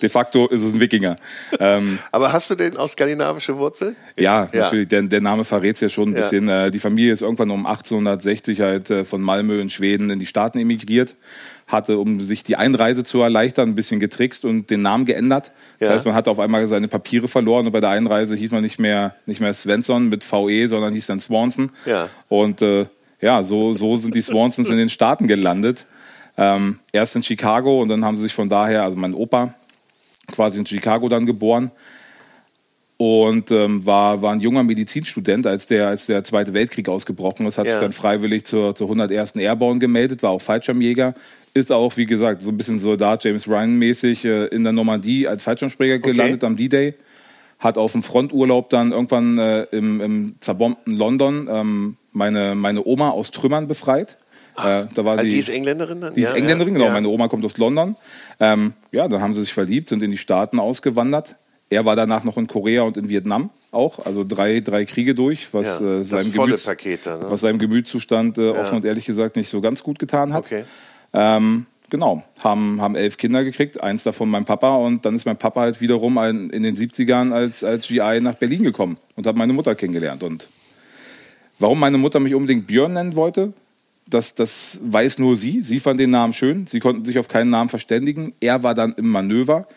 De 0.00 0.08
facto 0.08 0.48
ist 0.48 0.62
es 0.62 0.72
ein 0.74 0.80
Wikinger. 0.80 1.16
Ähm, 1.60 1.98
Aber 2.10 2.32
hast 2.32 2.50
du 2.50 2.54
den 2.56 2.76
aus 2.76 2.92
skandinavische 2.92 3.56
Wurzel? 3.58 3.94
Ja, 4.18 4.48
Ja. 4.52 4.60
natürlich. 4.62 4.88
Der, 4.88 5.02
der 5.02 5.20
Name 5.20 5.44
verrät 5.44 5.76
es 5.76 5.80
ja 5.80 5.88
schon 5.88 6.08
ein 6.10 6.14
Ja. 6.14 6.22
bisschen. 6.22 6.48
Äh, 6.48 6.70
die 6.72 6.78
Familie 6.80 7.12
ist 7.12 7.22
irgendwann 7.22 7.50
um 7.50 7.66
1860 7.66 8.60
halt 8.60 8.90
äh, 8.90 9.04
von 9.04 9.20
Malmö 9.20 9.60
in 9.60 9.70
Schweden 9.70 10.10
in 10.10 10.18
die 10.18 10.26
Staaten 10.26 10.58
emigriert, 10.58 11.14
hatte, 11.68 11.98
um 11.98 12.20
sich 12.20 12.42
die 12.42 12.56
Einreise 12.56 13.04
zu 13.04 13.20
erleichtern, 13.22 13.70
ein 13.70 13.74
bisschen 13.76 14.00
getrickst 14.00 14.44
und 14.44 14.70
den 14.70 14.82
Namen 14.82 15.04
geändert. 15.04 15.52
Ja. 15.78 15.88
Das 15.88 15.96
heißt, 15.98 16.06
man 16.06 16.14
hat 16.16 16.26
auf 16.28 16.38
einmal 16.40 16.66
seine 16.68 16.88
Papiere 16.88 17.28
verloren 17.28 17.66
und 17.66 17.72
bei 17.72 17.80
der 17.80 17.90
Einreise 17.90 18.34
hieß 18.34 18.50
man 18.50 18.62
nicht 18.62 18.78
mehr, 18.80 19.14
nicht 19.26 19.40
mehr 19.40 19.54
Svensson 19.54 20.08
mit 20.08 20.24
VE, 20.30 20.66
sondern 20.68 20.94
hieß 20.94 21.06
dann 21.06 21.20
Swanson. 21.20 21.70
Ja. 21.86 22.08
Und 22.28 22.60
äh, 22.62 22.86
ja, 23.22 23.42
so, 23.42 23.72
so 23.72 23.96
sind 23.96 24.14
die 24.14 24.20
Swansons 24.20 24.68
in 24.68 24.76
den 24.76 24.88
Staaten 24.88 25.26
gelandet. 25.26 25.86
Ähm, 26.36 26.80
erst 26.92 27.16
in 27.16 27.22
Chicago 27.22 27.80
und 27.80 27.88
dann 27.88 28.04
haben 28.04 28.16
sie 28.16 28.22
sich 28.22 28.34
von 28.34 28.48
daher, 28.48 28.82
also 28.82 28.96
mein 28.96 29.14
Opa, 29.14 29.54
quasi 30.32 30.58
in 30.58 30.66
Chicago 30.66 31.08
dann 31.08 31.26
geboren 31.26 31.70
und 32.96 33.50
ähm, 33.50 33.84
war, 33.84 34.22
war 34.22 34.32
ein 34.32 34.40
junger 34.40 34.62
Medizinstudent, 34.62 35.46
als 35.46 35.66
der, 35.66 35.88
als 35.88 36.06
der 36.06 36.24
Zweite 36.24 36.54
Weltkrieg 36.54 36.88
ausgebrochen 36.88 37.46
ist, 37.46 37.58
hat 37.58 37.66
ja. 37.66 37.72
sich 37.72 37.80
dann 37.80 37.92
freiwillig 37.92 38.44
zur, 38.44 38.74
zur 38.74 38.86
101. 38.86 39.36
Airborne 39.36 39.78
gemeldet, 39.78 40.22
war 40.22 40.30
auch 40.30 40.40
Fallschirmjäger, 40.40 41.14
ist 41.52 41.72
auch, 41.72 41.96
wie 41.96 42.06
gesagt, 42.06 42.42
so 42.42 42.50
ein 42.50 42.56
bisschen 42.56 42.78
Soldat 42.78 43.24
James 43.24 43.48
Ryan-mäßig 43.48 44.24
äh, 44.24 44.46
in 44.46 44.62
der 44.62 44.72
Normandie 44.72 45.28
als 45.28 45.42
Fallschirmspringer 45.42 45.96
okay. 45.96 46.12
gelandet 46.12 46.44
am 46.44 46.56
D-Day. 46.56 46.94
Hat 47.62 47.78
auf 47.78 47.92
dem 47.92 48.02
Fronturlaub 48.02 48.68
dann 48.68 48.92
irgendwann 48.92 49.38
äh, 49.38 49.62
im, 49.70 50.00
im 50.00 50.34
zerbombten 50.40 50.96
London 50.96 51.48
ähm, 51.50 51.96
meine, 52.12 52.54
meine 52.54 52.84
Oma 52.84 53.10
aus 53.10 53.30
Trümmern 53.30 53.68
befreit. 53.68 54.18
Ach, 54.56 54.66
äh, 54.66 54.86
da 54.94 55.04
war 55.04 55.12
also 55.12 55.24
sie, 55.24 55.30
die 55.30 55.38
ist 55.38 55.48
Engländerin 55.48 56.00
dann? 56.00 56.12
Die 56.14 56.22
ja, 56.22 56.30
ist 56.30 56.36
Engländerin, 56.36 56.74
ja, 56.74 56.78
genau. 56.80 56.86
Ja. 56.88 56.92
Meine 56.92 57.08
Oma 57.08 57.28
kommt 57.28 57.44
aus 57.44 57.56
London. 57.56 57.96
Ähm, 58.40 58.74
ja, 58.90 59.08
dann 59.08 59.22
haben 59.22 59.34
sie 59.34 59.42
sich 59.42 59.54
verliebt, 59.54 59.88
sind 59.88 60.02
in 60.02 60.10
die 60.10 60.18
Staaten 60.18 60.58
ausgewandert. 60.58 61.36
Er 61.70 61.86
war 61.86 61.96
danach 61.96 62.24
noch 62.24 62.36
in 62.36 62.46
Korea 62.48 62.82
und 62.82 62.98
in 62.98 63.08
Vietnam 63.08 63.48
auch, 63.70 64.04
also 64.04 64.24
drei, 64.28 64.60
drei 64.60 64.84
Kriege 64.84 65.14
durch, 65.14 65.54
was, 65.54 65.80
äh, 65.80 66.04
seinem, 66.04 66.30
Gemüts, 66.32 66.64
Paket 66.64 67.06
dann, 67.06 67.20
ne? 67.20 67.26
was 67.30 67.40
seinem 67.40 67.58
Gemütszustand 67.58 68.36
äh, 68.36 68.50
offen 68.50 68.76
und 68.76 68.84
ehrlich 68.84 69.06
gesagt 69.06 69.36
nicht 69.36 69.48
so 69.48 69.62
ganz 69.62 69.82
gut 69.82 69.98
getan 69.98 70.34
hat. 70.34 70.44
Okay. 70.44 70.64
Ähm, 71.14 71.66
genau, 71.92 72.24
haben, 72.42 72.80
haben 72.80 72.96
elf 72.96 73.18
Kinder 73.18 73.44
gekriegt, 73.44 73.82
eins 73.82 74.02
davon 74.02 74.30
mein 74.30 74.46
Papa 74.46 74.76
und 74.76 75.04
dann 75.04 75.14
ist 75.14 75.26
mein 75.26 75.36
Papa 75.36 75.60
halt 75.60 75.80
wiederum 75.82 76.16
ein, 76.16 76.48
in 76.48 76.64
den 76.64 76.74
70ern 76.74 77.32
als, 77.32 77.62
als 77.62 77.86
GI 77.86 78.18
nach 78.20 78.34
Berlin 78.34 78.62
gekommen 78.62 78.96
und 79.14 79.26
hat 79.26 79.36
meine 79.36 79.52
Mutter 79.52 79.74
kennengelernt. 79.74 80.22
Und 80.22 80.48
warum 81.58 81.78
meine 81.78 81.98
Mutter 81.98 82.18
mich 82.18 82.34
unbedingt 82.34 82.66
Björn 82.66 82.94
nennen 82.94 83.14
wollte, 83.14 83.52
das, 84.06 84.34
das 84.34 84.80
weiß 84.82 85.18
nur 85.18 85.36
sie. 85.36 85.60
Sie 85.60 85.80
fand 85.80 86.00
den 86.00 86.10
Namen 86.10 86.32
schön. 86.32 86.66
Sie 86.66 86.80
konnten 86.80 87.04
sich 87.04 87.18
auf 87.18 87.28
keinen 87.28 87.50
Namen 87.50 87.68
verständigen. 87.68 88.34
Er 88.40 88.62
war 88.62 88.74
dann 88.74 88.94
im 88.94 89.08
Manöver. 89.08 89.68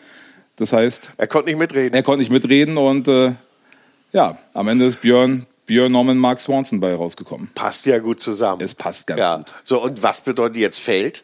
Das 0.56 0.72
heißt. 0.72 1.10
Er 1.18 1.26
konnte 1.26 1.50
nicht 1.50 1.58
mitreden. 1.58 1.94
Er 1.94 2.02
konnte 2.02 2.20
nicht 2.20 2.32
mitreden 2.32 2.76
und 2.78 3.08
äh, 3.08 3.32
ja, 4.12 4.38
am 4.54 4.68
Ende 4.68 4.86
ist 4.86 5.02
Björn, 5.02 5.46
Björn 5.66 5.92
Norman 5.92 6.16
Mark 6.16 6.40
Swanson 6.40 6.80
bei 6.80 6.94
rausgekommen. 6.94 7.50
Passt 7.54 7.84
ja 7.86 7.98
gut 7.98 8.20
zusammen. 8.20 8.62
Es 8.62 8.74
passt 8.74 9.06
ganz 9.06 9.20
ja. 9.20 9.36
gut. 9.36 9.52
So, 9.64 9.82
und 9.82 10.02
was 10.02 10.22
bedeutet 10.22 10.56
jetzt 10.56 10.80
Feld? 10.80 11.22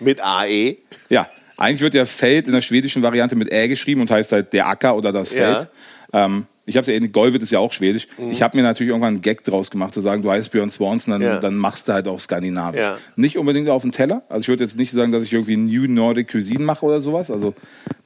Mit 0.00 0.20
AE? 0.22 0.76
Ja, 1.08 1.28
eigentlich 1.56 1.82
wird 1.82 1.94
ja 1.94 2.04
Feld 2.04 2.46
in 2.46 2.52
der 2.52 2.60
schwedischen 2.60 3.02
Variante 3.02 3.36
mit 3.36 3.52
Ä 3.52 3.68
geschrieben 3.68 4.00
und 4.00 4.10
heißt 4.10 4.32
halt 4.32 4.52
der 4.52 4.66
Acker 4.66 4.96
oder 4.96 5.12
das 5.12 5.30
Feld. 5.30 5.68
Ja. 6.12 6.24
Ähm, 6.24 6.46
ich 6.66 6.76
habe 6.76 6.90
es 6.90 7.02
ja, 7.02 7.08
Golvet 7.08 7.42
ist 7.42 7.50
ja 7.50 7.58
auch 7.58 7.72
schwedisch. 7.72 8.06
Mhm. 8.16 8.30
Ich 8.30 8.42
habe 8.42 8.56
mir 8.56 8.62
natürlich 8.62 8.90
irgendwann 8.90 9.14
einen 9.14 9.22
Gag 9.22 9.42
draus 9.44 9.70
gemacht, 9.70 9.92
zu 9.92 10.00
sagen, 10.00 10.22
du 10.22 10.30
heißt 10.30 10.52
Björn 10.52 10.70
Swanson, 10.70 11.12
dann, 11.12 11.22
ja. 11.22 11.38
dann 11.38 11.56
machst 11.56 11.88
du 11.88 11.92
halt 11.92 12.06
auch 12.06 12.20
Skandinavisch. 12.20 12.80
Ja. 12.80 12.98
Nicht 13.16 13.36
unbedingt 13.38 13.68
auf 13.68 13.82
dem 13.82 13.92
Teller. 13.92 14.22
Also 14.28 14.42
ich 14.42 14.48
würde 14.48 14.64
jetzt 14.64 14.76
nicht 14.76 14.92
sagen, 14.92 15.10
dass 15.10 15.22
ich 15.24 15.32
irgendwie 15.32 15.56
New 15.56 15.86
Nordic 15.86 16.30
Cuisine 16.30 16.64
mache 16.64 16.86
oder 16.86 17.00
sowas. 17.00 17.30
Also 17.30 17.54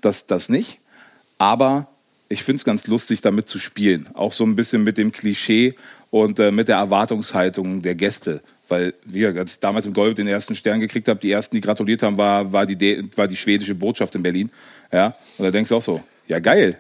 das, 0.01 0.27
das 0.27 0.49
nicht. 0.49 0.79
Aber 1.39 1.89
ich 2.29 2.43
finde 2.43 2.57
es 2.57 2.65
ganz 2.65 2.87
lustig, 2.87 3.21
damit 3.21 3.49
zu 3.49 3.59
spielen. 3.59 4.09
Auch 4.15 4.33
so 4.33 4.45
ein 4.45 4.57
bisschen 4.57 4.83
mit 4.83 4.99
dem 4.99 5.13
Klischee 5.13 5.75
und 6.15 6.39
äh, 6.39 6.53
mit 6.53 6.69
der 6.69 6.77
Erwartungshaltung 6.77 7.83
der 7.83 7.97
Gäste. 7.97 8.41
Weil, 8.69 8.95
wie 9.05 9.27
als 9.27 9.55
ich 9.55 9.59
damals 9.59 9.85
im 9.85 9.95
Golf 9.95 10.15
den 10.15 10.29
ersten 10.29 10.55
Stern 10.55 10.79
gekriegt 10.79 11.09
habe, 11.09 11.19
die 11.19 11.33
ersten, 11.33 11.57
die 11.57 11.61
gratuliert 11.61 12.05
haben, 12.05 12.17
war, 12.17 12.53
war, 12.53 12.67
die, 12.67 13.03
war 13.17 13.27
die 13.27 13.35
schwedische 13.35 13.75
Botschaft 13.75 14.15
in 14.15 14.23
Berlin. 14.23 14.49
Ja? 14.93 15.17
Und 15.39 15.47
da 15.47 15.51
denkst 15.51 15.71
du 15.71 15.77
auch 15.77 15.83
so, 15.83 16.01
ja 16.29 16.39
geil, 16.39 16.79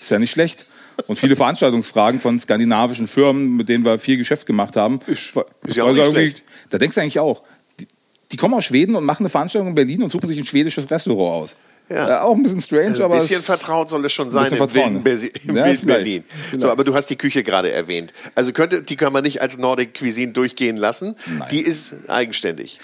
ist 0.00 0.10
ja 0.10 0.18
nicht 0.18 0.32
schlecht. 0.32 0.66
Und 1.06 1.14
viele 1.14 1.36
Veranstaltungsfragen 1.36 2.18
von 2.18 2.36
skandinavischen 2.36 3.06
Firmen, 3.06 3.54
mit 3.54 3.68
denen 3.68 3.84
wir 3.84 3.96
viel 3.96 4.16
Geschäft 4.16 4.44
gemacht 4.44 4.74
haben. 4.74 4.98
Ist, 5.06 5.34
ist 5.64 5.76
ja 5.76 5.84
auch 5.84 5.92
nicht 5.92 6.06
schlecht. 6.06 6.42
Da 6.70 6.78
denkst 6.78 6.96
du 6.96 7.00
eigentlich 7.00 7.20
auch, 7.20 7.44
die, 7.78 7.86
die 8.32 8.36
kommen 8.36 8.54
aus 8.54 8.64
Schweden 8.64 8.96
und 8.96 9.04
machen 9.04 9.22
eine 9.22 9.30
Veranstaltung 9.30 9.68
in 9.68 9.76
Berlin 9.76 10.02
und 10.02 10.10
suchen 10.10 10.26
sich 10.26 10.38
ein 10.38 10.46
schwedisches 10.46 10.90
Restaurant 10.90 11.44
aus. 11.44 11.56
Ja. 11.88 12.08
ja. 12.08 12.22
auch 12.22 12.34
ein 12.34 12.42
bisschen 12.42 12.60
strange, 12.60 12.90
also 12.90 13.04
aber. 13.04 13.14
Ein 13.14 13.20
bisschen 13.20 13.42
vertraut 13.42 13.90
soll 13.90 14.04
es 14.04 14.12
schon 14.12 14.30
sein 14.30 14.50
im 14.50 14.58
wilden, 14.58 15.02
Be 15.02 15.10
im 15.46 15.56
ja, 15.56 15.66
wilden 15.66 15.86
Berlin. 15.86 16.24
Vielleicht. 16.48 16.60
So, 16.62 16.70
aber 16.70 16.84
du 16.84 16.94
hast 16.94 17.10
die 17.10 17.16
Küche 17.16 17.42
gerade 17.42 17.72
erwähnt. 17.72 18.12
Also 18.34 18.52
könnte, 18.52 18.82
die 18.82 18.96
kann 18.96 19.12
man 19.12 19.22
nicht 19.22 19.42
als 19.42 19.58
Nordic 19.58 19.98
Cuisine 19.98 20.32
durchgehen 20.32 20.76
lassen. 20.76 21.16
Nein. 21.26 21.48
Die 21.50 21.60
ist 21.60 22.08
eigenständig. 22.08 22.78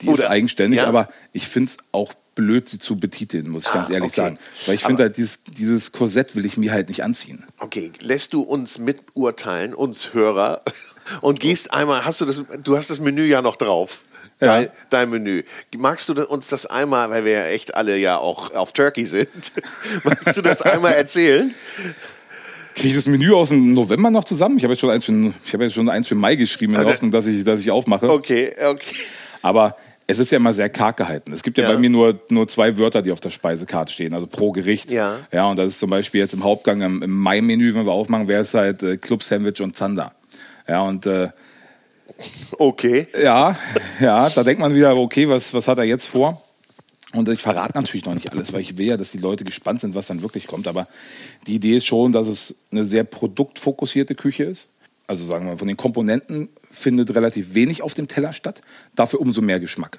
Die 0.00 0.08
Oder? 0.08 0.24
ist 0.24 0.30
eigenständig, 0.30 0.78
ja? 0.78 0.86
aber 0.86 1.08
ich 1.32 1.48
finde 1.48 1.70
es 1.70 1.78
auch 1.92 2.14
blöd, 2.34 2.68
sie 2.68 2.78
zu 2.78 2.96
betiteln, 2.96 3.48
muss 3.48 3.64
ich 3.64 3.70
ah, 3.70 3.74
ganz 3.74 3.90
ehrlich 3.90 4.12
okay. 4.12 4.20
sagen. 4.20 4.36
Weil 4.66 4.74
ich 4.76 4.84
finde 4.84 5.02
halt, 5.02 5.16
dieses, 5.16 5.44
dieses 5.44 5.92
Korsett 5.92 6.36
will 6.36 6.46
ich 6.46 6.56
mir 6.56 6.72
halt 6.72 6.88
nicht 6.88 7.02
anziehen. 7.02 7.44
Okay, 7.58 7.92
lässt 8.00 8.32
du 8.32 8.40
uns 8.42 8.78
miturteilen, 8.78 9.74
uns 9.74 10.14
Hörer, 10.14 10.62
und 11.20 11.40
gehst 11.40 11.72
einmal, 11.72 12.04
hast 12.04 12.20
du 12.20 12.24
das, 12.24 12.44
du 12.62 12.76
hast 12.76 12.88
das 12.88 13.00
Menü 13.00 13.26
ja 13.26 13.42
noch 13.42 13.56
drauf 13.56 14.04
dein, 14.40 14.64
ja. 14.64 14.70
dein 14.90 15.10
Menü. 15.10 15.42
Magst 15.78 16.08
du 16.08 16.26
uns 16.26 16.48
das 16.48 16.66
einmal, 16.66 17.10
weil 17.10 17.24
wir 17.24 17.32
ja 17.32 17.44
echt 17.46 17.74
alle 17.74 17.96
ja 17.96 18.18
auch 18.18 18.54
auf 18.54 18.72
Turkey 18.72 19.06
sind, 19.06 19.28
magst 20.04 20.36
du 20.36 20.42
das 20.42 20.62
einmal 20.62 20.94
erzählen? 20.94 21.54
Kriege 22.74 22.88
ich 22.88 22.94
das 22.94 23.06
Menü 23.06 23.32
aus 23.34 23.48
dem 23.48 23.74
November 23.74 24.10
noch 24.10 24.24
zusammen? 24.24 24.56
Ich 24.56 24.64
habe 24.64 24.72
jetzt 24.72 24.80
schon 24.80 24.90
eins 24.90 25.04
für, 25.04 25.32
ich 25.44 25.52
habe 25.52 25.64
jetzt 25.64 25.74
schon 25.74 25.88
eins 25.88 26.08
für 26.08 26.14
Mai 26.14 26.36
geschrieben, 26.36 26.74
in 26.74 26.80
der 26.80 26.88
Hoffnung, 26.88 27.10
dass 27.10 27.26
ich, 27.26 27.44
dass 27.44 27.60
ich 27.60 27.70
aufmache. 27.70 28.08
Okay, 28.10 28.52
okay. 28.64 28.96
Aber 29.42 29.76
es 30.10 30.18
ist 30.18 30.30
ja 30.30 30.36
immer 30.36 30.52
sehr 30.52 30.68
karg 30.68 30.96
gehalten. 30.96 31.32
Es 31.32 31.42
gibt 31.42 31.58
ja, 31.58 31.64
ja, 31.64 31.72
bei 31.72 31.78
mir 31.78 31.90
nur, 31.90 32.18
nur 32.30 32.48
zwei 32.48 32.76
Wörter, 32.78 33.02
die 33.02 33.12
auf 33.12 33.20
der 33.20 33.30
Speisekarte 33.30 33.92
stehen, 33.92 34.12
also 34.12 34.26
pro 34.26 34.50
Gericht. 34.50 34.90
Ja. 34.90 35.18
Ja, 35.30 35.46
und 35.46 35.56
das 35.56 35.68
ist 35.68 35.80
zum 35.80 35.90
Beispiel 35.90 36.20
jetzt 36.20 36.34
im 36.34 36.42
Hauptgang 36.42 36.80
im, 36.80 37.02
im 37.02 37.10
Mai-Menü, 37.10 37.74
wenn 37.74 37.86
wir 37.86 37.92
aufmachen, 37.92 38.26
wäre 38.26 38.42
es 38.42 38.54
halt 38.54 38.82
äh, 38.82 38.96
Club 38.96 39.22
Sandwich 39.22 39.60
und 39.60 39.76
Zander. 39.76 40.12
Ja, 40.66 40.82
und 40.82 41.06
äh, 41.06 41.28
Okay. 42.58 43.06
Ja, 43.22 43.56
ja, 44.00 44.28
da 44.28 44.44
denkt 44.44 44.60
man 44.60 44.74
wieder, 44.74 44.96
okay, 44.96 45.28
was, 45.28 45.54
was 45.54 45.68
hat 45.68 45.78
er 45.78 45.84
jetzt 45.84 46.06
vor? 46.06 46.42
Und 47.12 47.28
ich 47.28 47.40
verrate 47.40 47.76
natürlich 47.76 48.04
noch 48.06 48.14
nicht 48.14 48.30
alles, 48.30 48.52
weil 48.52 48.60
ich 48.60 48.78
will 48.78 48.86
ja, 48.86 48.96
dass 48.96 49.10
die 49.10 49.18
Leute 49.18 49.44
gespannt 49.44 49.80
sind, 49.80 49.94
was 49.94 50.06
dann 50.06 50.22
wirklich 50.22 50.46
kommt. 50.46 50.68
Aber 50.68 50.86
die 51.46 51.54
Idee 51.54 51.76
ist 51.76 51.86
schon, 51.86 52.12
dass 52.12 52.28
es 52.28 52.54
eine 52.70 52.84
sehr 52.84 53.04
produktfokussierte 53.04 54.14
Küche 54.14 54.44
ist. 54.44 54.68
Also 55.08 55.24
sagen 55.24 55.46
wir, 55.46 55.58
von 55.58 55.66
den 55.66 55.76
Komponenten 55.76 56.48
findet 56.70 57.12
relativ 57.14 57.54
wenig 57.54 57.82
auf 57.82 57.94
dem 57.94 58.06
Teller 58.06 58.32
statt, 58.32 58.60
dafür 58.94 59.20
umso 59.20 59.42
mehr 59.42 59.58
Geschmack. 59.58 59.98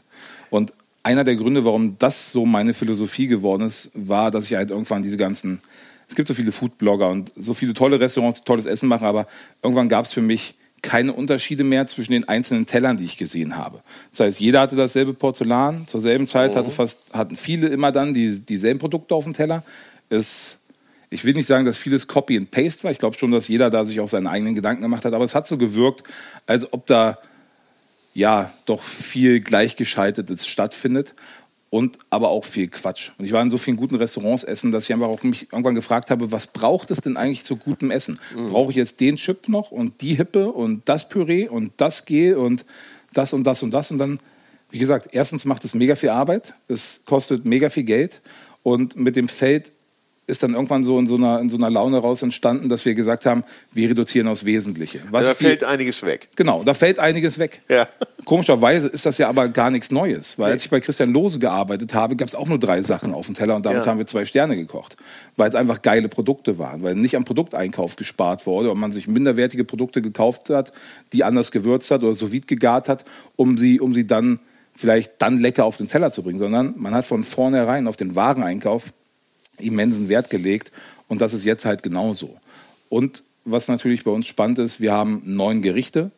Und 0.49 0.71
einer 1.03 1.25
der 1.25 1.35
Gründe, 1.35 1.65
warum 1.65 1.97
das 1.97 2.31
so 2.31 2.45
meine 2.45 2.73
Philosophie 2.73 3.27
geworden 3.27 3.63
ist, 3.63 3.91
war, 3.93 4.31
dass 4.31 4.45
ich 4.45 4.55
halt 4.55 4.69
irgendwann 4.69 5.01
diese 5.01 5.17
ganzen, 5.17 5.59
es 6.07 6.15
gibt 6.15 6.29
so 6.29 6.33
viele 6.33 6.53
Foodblogger 6.53 7.09
und 7.09 7.33
so 7.35 7.53
viele 7.53 7.73
tolle 7.73 7.99
Restaurants, 7.99 8.43
tolles 8.43 8.65
Essen 8.65 8.87
machen, 8.87 9.05
aber 9.05 9.27
irgendwann 9.61 9.89
gab 9.89 10.05
es 10.05 10.13
für 10.13 10.21
mich 10.21 10.55
keine 10.81 11.13
Unterschiede 11.13 11.63
mehr 11.63 11.85
zwischen 11.87 12.13
den 12.13 12.27
einzelnen 12.27 12.65
Tellern, 12.65 12.97
die 12.97 13.05
ich 13.05 13.17
gesehen 13.17 13.55
habe. 13.57 13.81
Das 14.11 14.21
heißt, 14.21 14.39
jeder 14.39 14.61
hatte 14.61 14.75
dasselbe 14.75 15.13
Porzellan. 15.13 15.87
Zur 15.87 16.01
selben 16.01 16.25
Zeit 16.25 16.55
hatte 16.55 16.69
mhm. 16.69 16.73
fast, 16.73 17.13
hatten 17.13 17.35
viele 17.35 17.67
immer 17.67 17.91
dann 17.91 18.13
die, 18.13 18.39
dieselben 18.41 18.79
Produkte 18.79 19.13
auf 19.13 19.23
dem 19.23 19.33
Teller. 19.33 19.63
Es, 20.09 20.57
ich 21.09 21.23
will 21.23 21.33
nicht 21.33 21.47
sagen, 21.47 21.65
dass 21.65 21.77
vieles 21.77 22.07
Copy 22.07 22.37
and 22.37 22.49
Paste 22.49 22.83
war. 22.83 22.91
Ich 22.91 22.97
glaube 22.97 23.17
schon, 23.17 23.31
dass 23.31 23.47
jeder 23.47 23.69
da 23.69 23.85
sich 23.85 23.99
auch 23.99 24.07
seine 24.07 24.29
eigenen 24.29 24.55
Gedanken 24.55 24.81
gemacht 24.81 25.05
hat. 25.05 25.13
Aber 25.13 25.25
es 25.25 25.35
hat 25.35 25.47
so 25.47 25.57
gewirkt, 25.57 26.03
als 26.47 26.71
ob 26.73 26.87
da 26.87 27.19
ja 28.13 28.51
doch 28.65 28.81
viel 28.81 29.39
Gleichgeschaltetes 29.39 30.47
stattfindet 30.47 31.13
und 31.71 31.97
aber 32.09 32.29
auch 32.29 32.43
viel 32.43 32.67
Quatsch. 32.67 33.11
Und 33.17 33.25
ich 33.25 33.31
war 33.31 33.41
in 33.41 33.49
so 33.49 33.57
vielen 33.57 33.77
guten 33.77 33.95
Restaurants 33.95 34.43
essen, 34.43 34.71
dass 34.71 34.83
ich 34.83 34.93
einfach 34.93 35.07
auch 35.07 35.23
mich 35.23 35.51
irgendwann 35.53 35.73
gefragt 35.73 36.11
habe, 36.11 36.31
was 36.31 36.47
braucht 36.47 36.91
es 36.91 36.99
denn 36.99 37.15
eigentlich 37.15 37.45
zu 37.45 37.55
gutem 37.55 37.91
Essen? 37.91 38.19
Mhm. 38.35 38.49
Brauche 38.51 38.71
ich 38.71 38.75
jetzt 38.75 38.99
den 38.99 39.15
Chip 39.15 39.47
noch 39.47 39.71
und 39.71 40.01
die 40.01 40.13
Hippe 40.13 40.51
und 40.51 40.81
das 40.85 41.07
Püree 41.07 41.47
und 41.47 41.71
das 41.77 42.05
Gel 42.05 42.35
und 42.35 42.65
das 43.13 43.31
und 43.31 43.45
das 43.45 43.63
und 43.63 43.71
das 43.71 43.89
und 43.89 43.99
dann, 43.99 44.19
wie 44.69 44.79
gesagt, 44.79 45.09
erstens 45.13 45.45
macht 45.45 45.63
es 45.63 45.73
mega 45.73 45.95
viel 45.95 46.09
Arbeit, 46.09 46.53
es 46.67 47.01
kostet 47.05 47.45
mega 47.45 47.69
viel 47.69 47.83
Geld 47.83 48.19
und 48.63 48.97
mit 48.97 49.15
dem 49.15 49.29
Feld 49.29 49.71
ist 50.31 50.41
dann 50.43 50.53
irgendwann 50.53 50.83
so 50.83 50.97
in 50.97 51.05
so 51.05 51.15
einer, 51.15 51.39
in 51.39 51.49
so 51.49 51.57
einer 51.57 51.69
Laune 51.69 51.97
raus 51.97 52.23
entstanden, 52.23 52.69
dass 52.69 52.85
wir 52.85 52.95
gesagt 52.95 53.25
haben, 53.25 53.43
wir 53.73 53.89
reduzieren 53.89 54.27
aufs 54.27 54.45
Wesentliche. 54.45 54.99
Was 55.11 55.25
da 55.25 55.33
fällt 55.33 55.61
die, 55.61 55.65
einiges 55.65 56.03
weg. 56.03 56.29
Genau, 56.35 56.63
da 56.63 56.73
fällt 56.73 56.97
einiges 56.97 57.37
weg. 57.37 57.61
Ja. 57.69 57.87
Komischerweise 58.25 58.87
ist 58.87 59.05
das 59.05 59.17
ja 59.17 59.27
aber 59.27 59.49
gar 59.49 59.69
nichts 59.69 59.91
Neues, 59.91 60.39
weil 60.39 60.47
nee. 60.47 60.53
als 60.53 60.63
ich 60.63 60.69
bei 60.69 60.79
Christian 60.79 61.11
Lose 61.11 61.37
gearbeitet 61.37 61.93
habe, 61.93 62.15
gab 62.15 62.29
es 62.29 62.35
auch 62.35 62.47
nur 62.47 62.59
drei 62.59 62.81
Sachen 62.81 63.13
auf 63.13 63.25
dem 63.25 63.35
Teller 63.35 63.55
und 63.55 63.65
damit 63.65 63.81
ja. 63.81 63.87
haben 63.87 63.97
wir 63.97 64.07
zwei 64.07 64.25
Sterne 64.25 64.55
gekocht, 64.55 64.95
weil 65.35 65.49
es 65.49 65.55
einfach 65.55 65.81
geile 65.81 66.07
Produkte 66.07 66.57
waren, 66.57 66.81
weil 66.81 66.95
nicht 66.95 67.15
am 67.15 67.25
Produkteinkauf 67.25 67.97
gespart 67.97 68.47
wurde 68.47 68.71
und 68.71 68.79
man 68.79 68.91
sich 68.91 69.07
minderwertige 69.07 69.65
Produkte 69.65 70.01
gekauft 70.01 70.49
hat, 70.49 70.71
die 71.13 71.23
anders 71.23 71.51
gewürzt 71.51 71.91
hat 71.91 72.03
oder 72.03 72.13
so 72.13 72.29
gegart 72.31 72.87
hat, 72.87 73.03
um 73.35 73.57
sie, 73.57 73.81
um 73.81 73.93
sie 73.93 74.07
dann 74.07 74.39
vielleicht 74.73 75.13
dann 75.19 75.37
lecker 75.37 75.65
auf 75.65 75.75
den 75.75 75.89
Teller 75.89 76.13
zu 76.13 76.23
bringen, 76.23 76.39
sondern 76.39 76.75
man 76.77 76.93
hat 76.93 77.05
von 77.05 77.23
vornherein 77.23 77.87
auf 77.87 77.97
den 77.97 78.15
Wareneinkauf 78.15 78.93
immensen 79.61 80.09
Wert 80.09 80.29
gelegt 80.29 80.71
und 81.07 81.21
das 81.21 81.33
ist 81.33 81.45
jetzt 81.45 81.65
halt 81.65 81.83
genauso. 81.83 82.37
Und 82.89 83.23
was 83.45 83.67
natürlich 83.67 84.03
bei 84.03 84.11
uns 84.11 84.27
spannend 84.27 84.59
ist, 84.59 84.81
wir 84.81 84.91
haben 84.91 85.21
neun 85.25 85.61
Gerichte 85.61 86.11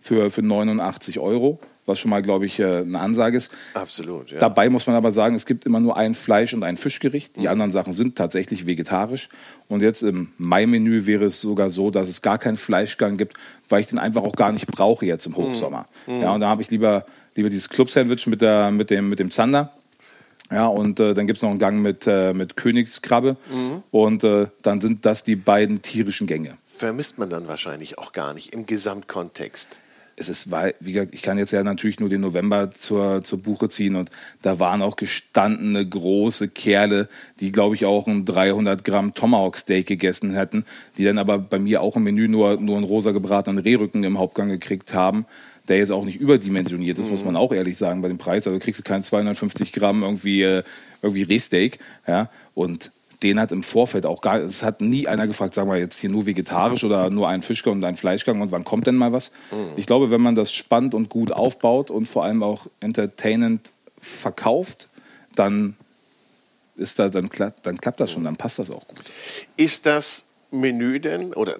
für, 0.00 0.30
für 0.30 0.42
89 0.42 1.18
Euro, 1.18 1.58
was 1.86 1.98
schon 1.98 2.10
mal, 2.10 2.20
glaube 2.20 2.46
ich, 2.46 2.58
äh, 2.58 2.78
eine 2.78 2.98
Ansage 3.00 3.36
ist. 3.36 3.50
Absolut. 3.74 4.30
Ja. 4.30 4.38
Dabei 4.38 4.68
muss 4.68 4.86
man 4.86 4.96
aber 4.96 5.12
sagen, 5.12 5.34
es 5.34 5.46
gibt 5.46 5.64
immer 5.66 5.80
nur 5.80 5.96
ein 5.96 6.14
Fleisch- 6.14 6.52
und 6.52 6.64
ein 6.64 6.76
Fischgericht. 6.76 7.36
Die 7.36 7.42
mhm. 7.42 7.48
anderen 7.48 7.72
Sachen 7.72 7.92
sind 7.92 8.16
tatsächlich 8.16 8.66
vegetarisch. 8.66 9.28
Und 9.68 9.82
jetzt 9.82 10.02
im 10.02 10.28
Mai-Menü 10.38 11.06
wäre 11.06 11.26
es 11.26 11.40
sogar 11.40 11.70
so, 11.70 11.90
dass 11.90 12.08
es 12.08 12.22
gar 12.22 12.38
keinen 12.38 12.56
Fleischgang 12.56 13.16
gibt, 13.16 13.36
weil 13.68 13.80
ich 13.80 13.86
den 13.86 13.98
einfach 13.98 14.22
auch 14.22 14.34
gar 14.34 14.52
nicht 14.52 14.66
brauche 14.66 15.06
jetzt 15.06 15.26
im 15.26 15.32
mhm. 15.32 15.36
Hochsommer. 15.36 15.86
Mhm. 16.06 16.22
Ja, 16.22 16.34
und 16.34 16.40
da 16.40 16.48
habe 16.48 16.62
ich 16.62 16.70
lieber 16.70 17.06
Lieber 17.36 17.50
dieses 17.50 17.68
Club-Sandwich 17.68 18.26
mit, 18.26 18.40
mit, 18.72 18.90
dem, 18.90 19.10
mit 19.10 19.18
dem 19.18 19.30
Zander. 19.30 19.70
Ja, 20.50 20.66
und 20.66 21.00
äh, 21.00 21.14
dann 21.14 21.26
gibt 21.26 21.38
es 21.38 21.42
noch 21.42 21.50
einen 21.50 21.58
Gang 21.58 21.82
mit, 21.82 22.06
äh, 22.06 22.32
mit 22.32 22.56
Königskrabbe. 22.56 23.36
Mhm. 23.52 23.82
Und 23.90 24.24
äh, 24.24 24.46
dann 24.62 24.80
sind 24.80 25.04
das 25.04 25.24
die 25.24 25.36
beiden 25.36 25.82
tierischen 25.82 26.26
Gänge. 26.26 26.54
Vermisst 26.66 27.18
man 27.18 27.30
dann 27.30 27.48
wahrscheinlich 27.48 27.98
auch 27.98 28.12
gar 28.12 28.32
nicht 28.32 28.52
im 28.52 28.66
Gesamtkontext 28.66 29.80
es 30.16 30.30
ist, 30.30 30.50
wie 30.80 30.92
gesagt, 30.92 31.12
ich 31.12 31.20
kann 31.20 31.36
jetzt 31.36 31.50
ja 31.50 31.62
natürlich 31.62 32.00
nur 32.00 32.08
den 32.08 32.22
November 32.22 32.72
zur, 32.72 33.22
zur 33.22 33.42
Buche 33.42 33.68
ziehen 33.68 33.96
und 33.96 34.10
da 34.40 34.58
waren 34.58 34.80
auch 34.80 34.96
gestandene 34.96 35.86
große 35.86 36.48
Kerle, 36.48 37.08
die, 37.40 37.52
glaube 37.52 37.74
ich, 37.74 37.84
auch 37.84 38.06
ein 38.06 38.24
300 38.24 38.82
Gramm 38.82 39.12
Tomahawk 39.12 39.58
Steak 39.58 39.86
gegessen 39.86 40.32
hätten, 40.32 40.64
die 40.96 41.04
dann 41.04 41.18
aber 41.18 41.38
bei 41.38 41.58
mir 41.58 41.82
auch 41.82 41.96
im 41.96 42.04
Menü 42.04 42.28
nur, 42.28 42.58
nur 42.58 42.76
einen 42.76 42.86
rosa 42.86 43.10
gebratenen 43.10 43.62
Rehrücken 43.62 44.04
im 44.04 44.18
Hauptgang 44.18 44.48
gekriegt 44.48 44.94
haben, 44.94 45.26
der 45.68 45.78
jetzt 45.78 45.90
auch 45.90 46.04
nicht 46.04 46.20
überdimensioniert 46.20 46.98
ist, 46.98 47.06
mhm. 47.06 47.12
muss 47.12 47.24
man 47.24 47.36
auch 47.36 47.52
ehrlich 47.52 47.76
sagen, 47.76 48.00
bei 48.00 48.08
dem 48.08 48.18
Preis. 48.18 48.46
Also 48.46 48.58
kriegst 48.58 48.80
du 48.80 48.84
keinen 48.84 49.04
250 49.04 49.72
Gramm 49.72 50.02
irgendwie, 50.02 50.42
äh, 50.42 50.62
irgendwie 51.02 51.22
Rehsteak, 51.22 51.78
ja, 52.06 52.30
und 52.54 52.90
den 53.22 53.40
hat 53.40 53.50
im 53.50 53.62
Vorfeld 53.62 54.04
auch 54.06 54.20
gar, 54.20 54.38
es 54.38 54.62
hat 54.62 54.80
nie 54.80 55.08
einer 55.08 55.26
gefragt, 55.26 55.54
sagen 55.54 55.70
wir 55.70 55.78
jetzt 55.78 55.98
hier 55.98 56.10
nur 56.10 56.26
vegetarisch 56.26 56.84
oder 56.84 57.10
nur 57.10 57.28
ein 57.28 57.42
Fischgang 57.42 57.74
und 57.74 57.84
ein 57.84 57.96
Fleischgang 57.96 58.40
und 58.40 58.52
wann 58.52 58.64
kommt 58.64 58.86
denn 58.86 58.96
mal 58.96 59.12
was? 59.12 59.32
Mhm. 59.50 59.56
Ich 59.76 59.86
glaube, 59.86 60.10
wenn 60.10 60.20
man 60.20 60.34
das 60.34 60.52
spannend 60.52 60.94
und 60.94 61.08
gut 61.08 61.32
aufbaut 61.32 61.90
und 61.90 62.06
vor 62.06 62.24
allem 62.24 62.42
auch 62.42 62.66
entertainend 62.80 63.70
verkauft, 63.98 64.88
dann 65.34 65.76
ist 66.76 66.98
da, 66.98 67.08
dann, 67.08 67.28
dann 67.62 67.78
klappt 67.78 68.00
das 68.00 68.12
schon, 68.12 68.24
dann 68.24 68.36
passt 68.36 68.58
das 68.58 68.70
auch 68.70 68.86
gut. 68.86 69.10
Ist 69.56 69.86
das 69.86 70.26
Menü 70.50 71.00
denn 71.00 71.32
oder 71.32 71.56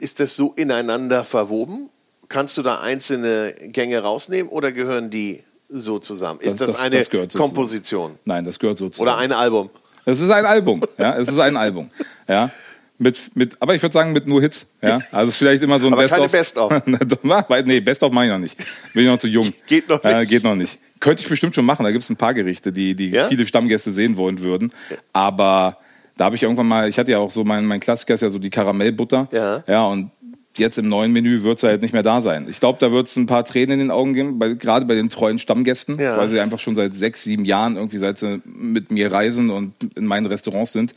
ist 0.00 0.20
das 0.20 0.36
so 0.36 0.52
ineinander 0.56 1.24
verwoben? 1.24 1.90
Kannst 2.28 2.56
du 2.56 2.62
da 2.62 2.80
einzelne 2.80 3.54
Gänge 3.68 4.00
rausnehmen 4.00 4.50
oder 4.50 4.72
gehören 4.72 5.10
die 5.10 5.42
so 5.68 5.98
zusammen? 5.98 6.40
Ist 6.40 6.60
das, 6.60 6.72
das, 6.72 6.76
das 6.76 6.82
eine 6.82 7.26
das 7.26 7.34
Komposition? 7.34 8.12
Zusammen. 8.12 8.18
Nein, 8.24 8.44
das 8.44 8.58
gehört 8.58 8.78
so 8.78 8.88
zusammen. 8.88 9.08
Oder 9.08 9.18
ein 9.18 9.32
Album? 9.32 9.70
Es 10.04 10.20
ist 10.20 10.30
ein 10.30 10.44
Album. 10.44 10.82
Ja, 10.98 11.16
es 11.16 11.28
ist 11.28 11.38
ein 11.38 11.56
Album. 11.56 11.90
Ja. 12.28 12.50
Mit, 12.96 13.36
mit, 13.36 13.56
aber 13.60 13.74
ich 13.74 13.82
würde 13.82 13.92
sagen, 13.92 14.12
mit 14.12 14.26
nur 14.26 14.40
Hits. 14.40 14.66
Ja? 14.80 15.00
Also 15.10 15.32
vielleicht 15.32 15.62
immer 15.62 15.80
so 15.80 15.88
ein 15.88 15.96
Best-of. 15.96 16.30
Best-of. 16.30 16.82
nee, 17.64 17.80
Best-of 17.80 18.12
mache 18.12 18.26
ich 18.26 18.30
noch 18.30 18.38
nicht. 18.38 18.56
Bin 18.92 19.02
ich 19.04 19.08
noch 19.08 19.18
zu 19.18 19.26
jung. 19.26 19.52
Geht 19.66 19.88
noch 19.88 20.02
nicht. 20.02 20.14
Äh, 20.14 20.26
geht 20.26 20.44
noch 20.44 20.54
nicht. 20.54 20.78
Könnte 21.00 21.22
ich 21.22 21.28
bestimmt 21.28 21.54
schon 21.54 21.64
machen. 21.64 21.82
Da 21.82 21.90
gibt 21.90 22.04
es 22.04 22.10
ein 22.10 22.16
paar 22.16 22.34
Gerichte, 22.34 22.70
die, 22.70 22.94
die 22.94 23.10
ja? 23.10 23.26
viele 23.28 23.44
Stammgäste 23.44 23.90
sehen 23.90 24.16
wollen 24.16 24.40
würden. 24.40 24.72
Aber 25.12 25.76
da 26.16 26.26
habe 26.26 26.36
ich 26.36 26.42
irgendwann 26.44 26.68
mal, 26.68 26.88
ich 26.88 26.98
hatte 26.98 27.10
ja 27.10 27.18
auch 27.18 27.30
so, 27.30 27.42
mein, 27.42 27.66
mein 27.66 27.80
Klassiker 27.80 28.14
ist 28.14 28.20
ja 28.20 28.30
so 28.30 28.38
die 28.38 28.50
Karamellbutter. 28.50 29.28
Ja. 29.32 29.64
Ja, 29.66 29.84
und 29.86 30.10
jetzt 30.58 30.78
im 30.78 30.88
neuen 30.88 31.12
Menü 31.12 31.42
wird 31.42 31.58
es 31.58 31.62
halt 31.62 31.82
nicht 31.82 31.92
mehr 31.92 32.02
da 32.02 32.22
sein. 32.22 32.46
Ich 32.48 32.60
glaube, 32.60 32.78
da 32.80 32.92
wird 32.92 33.06
es 33.06 33.16
ein 33.16 33.26
paar 33.26 33.44
Tränen 33.44 33.74
in 33.74 33.78
den 33.80 33.90
Augen 33.90 34.14
geben, 34.14 34.38
bei, 34.38 34.54
gerade 34.54 34.86
bei 34.86 34.94
den 34.94 35.10
treuen 35.10 35.38
Stammgästen, 35.38 35.98
ja. 35.98 36.16
weil 36.16 36.28
sie 36.28 36.40
einfach 36.40 36.58
schon 36.58 36.74
seit 36.74 36.94
sechs, 36.94 37.22
sieben 37.24 37.44
Jahren 37.44 37.76
irgendwie 37.76 37.98
seit 37.98 38.18
sie 38.18 38.40
mit 38.44 38.90
mir 38.90 39.12
reisen 39.12 39.50
und 39.50 39.74
in 39.96 40.06
meinen 40.06 40.26
Restaurants 40.26 40.72
sind, 40.72 40.92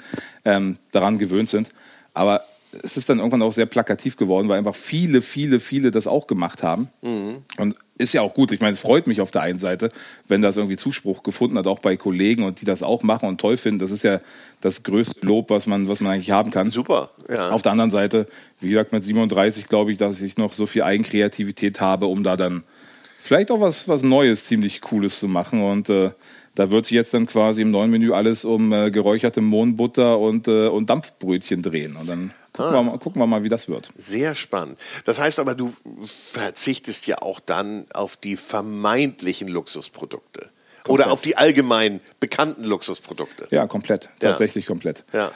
ähm, 0.45 0.77
daran 0.91 1.17
gewöhnt 1.17 1.49
sind. 1.49 1.69
Aber 2.13 2.41
es 2.83 2.97
ist 2.97 3.09
dann 3.09 3.19
irgendwann 3.19 3.41
auch 3.41 3.51
sehr 3.51 3.65
plakativ 3.65 4.17
geworden, 4.17 4.49
weil 4.49 4.57
einfach 4.57 4.75
viele, 4.75 5.21
viele, 5.21 5.59
viele 5.59 5.91
das 5.91 6.07
auch 6.07 6.27
gemacht 6.27 6.63
haben. 6.63 6.89
Mhm. 7.01 7.37
Und 7.57 7.75
ist 7.97 8.13
ja 8.13 8.21
auch 8.21 8.33
gut. 8.33 8.51
Ich 8.51 8.59
meine, 8.59 8.73
es 8.73 8.79
freut 8.79 9.07
mich 9.07 9.21
auf 9.21 9.31
der 9.31 9.41
einen 9.41 9.57
Seite, 9.57 9.89
wenn 10.27 10.41
das 10.41 10.57
irgendwie 10.57 10.75
Zuspruch 10.75 11.23
gefunden 11.23 11.57
hat, 11.57 11.65
auch 11.65 11.79
bei 11.79 11.97
Kollegen 11.97 12.43
und 12.43 12.61
die 12.61 12.65
das 12.65 12.83
auch 12.83 13.03
machen 13.03 13.27
und 13.27 13.41
toll 13.41 13.57
finden. 13.57 13.79
Das 13.79 13.91
ist 13.91 14.03
ja 14.03 14.19
das 14.61 14.83
größte 14.83 15.25
Lob, 15.25 15.49
was 15.49 15.65
man, 15.65 15.87
was 15.87 15.99
man 15.99 16.13
eigentlich 16.13 16.31
haben 16.31 16.51
kann. 16.51 16.69
Super. 16.69 17.09
Ja. 17.29 17.51
Auf 17.51 17.63
der 17.63 17.71
anderen 17.71 17.89
Seite, 17.89 18.27
wie 18.59 18.69
gesagt, 18.69 18.91
mit 18.91 19.03
37 19.03 19.67
glaube 19.67 19.91
ich, 19.91 19.97
dass 19.97 20.21
ich 20.21 20.37
noch 20.37 20.53
so 20.53 20.67
viel 20.67 20.83
Eigenkreativität 20.83 21.81
habe, 21.81 22.05
um 22.05 22.23
da 22.23 22.35
dann 22.35 22.63
vielleicht 23.17 23.49
auch 23.49 23.61
was, 23.61 23.87
was 23.87 24.03
Neues, 24.03 24.45
ziemlich 24.45 24.81
Cooles 24.81 25.19
zu 25.19 25.27
machen. 25.27 25.63
Und 25.63 25.89
äh, 25.89 26.11
da 26.53 26.69
wird 26.69 26.85
sich 26.85 26.95
jetzt 26.95 27.13
dann 27.13 27.25
quasi 27.25 27.63
im 27.63 27.71
neuen 27.71 27.89
Menü 27.89 28.11
alles 28.11 28.45
um 28.45 28.71
äh, 28.73 28.91
geräucherte 28.91 29.41
Mohnbutter 29.41 30.19
und, 30.19 30.47
äh, 30.47 30.67
und 30.67 30.89
Dampfbrötchen 30.89 31.61
drehen. 31.61 31.95
Und 31.95 32.07
dann 32.07 32.31
Gucken, 32.57 32.73
ah. 32.73 32.77
wir 32.79 32.83
mal, 32.83 32.97
gucken 32.97 33.21
wir 33.21 33.27
mal, 33.27 33.43
wie 33.43 33.49
das 33.49 33.69
wird. 33.69 33.91
Sehr 33.95 34.33
spannend. 34.33 34.79
Das 35.05 35.19
heißt 35.19 35.37
aber, 35.39 35.53
du 35.53 35.71
verzichtest 36.03 37.05
ja 37.05 37.21
auch 37.21 37.39
dann 37.39 37.85
auf 37.93 38.17
die 38.17 38.35
vermeintlichen 38.35 39.47
Luxusprodukte. 39.47 40.49
Komplett. 40.83 40.89
Oder 40.89 41.11
auf 41.11 41.21
die 41.21 41.37
allgemein 41.37 41.99
bekannten 42.19 42.63
Luxusprodukte. 42.63 43.47
Ja, 43.51 43.67
komplett. 43.67 44.09
Tatsächlich 44.19 44.65
ja. 44.65 44.69
komplett. 44.69 45.03
Ja. 45.13 45.31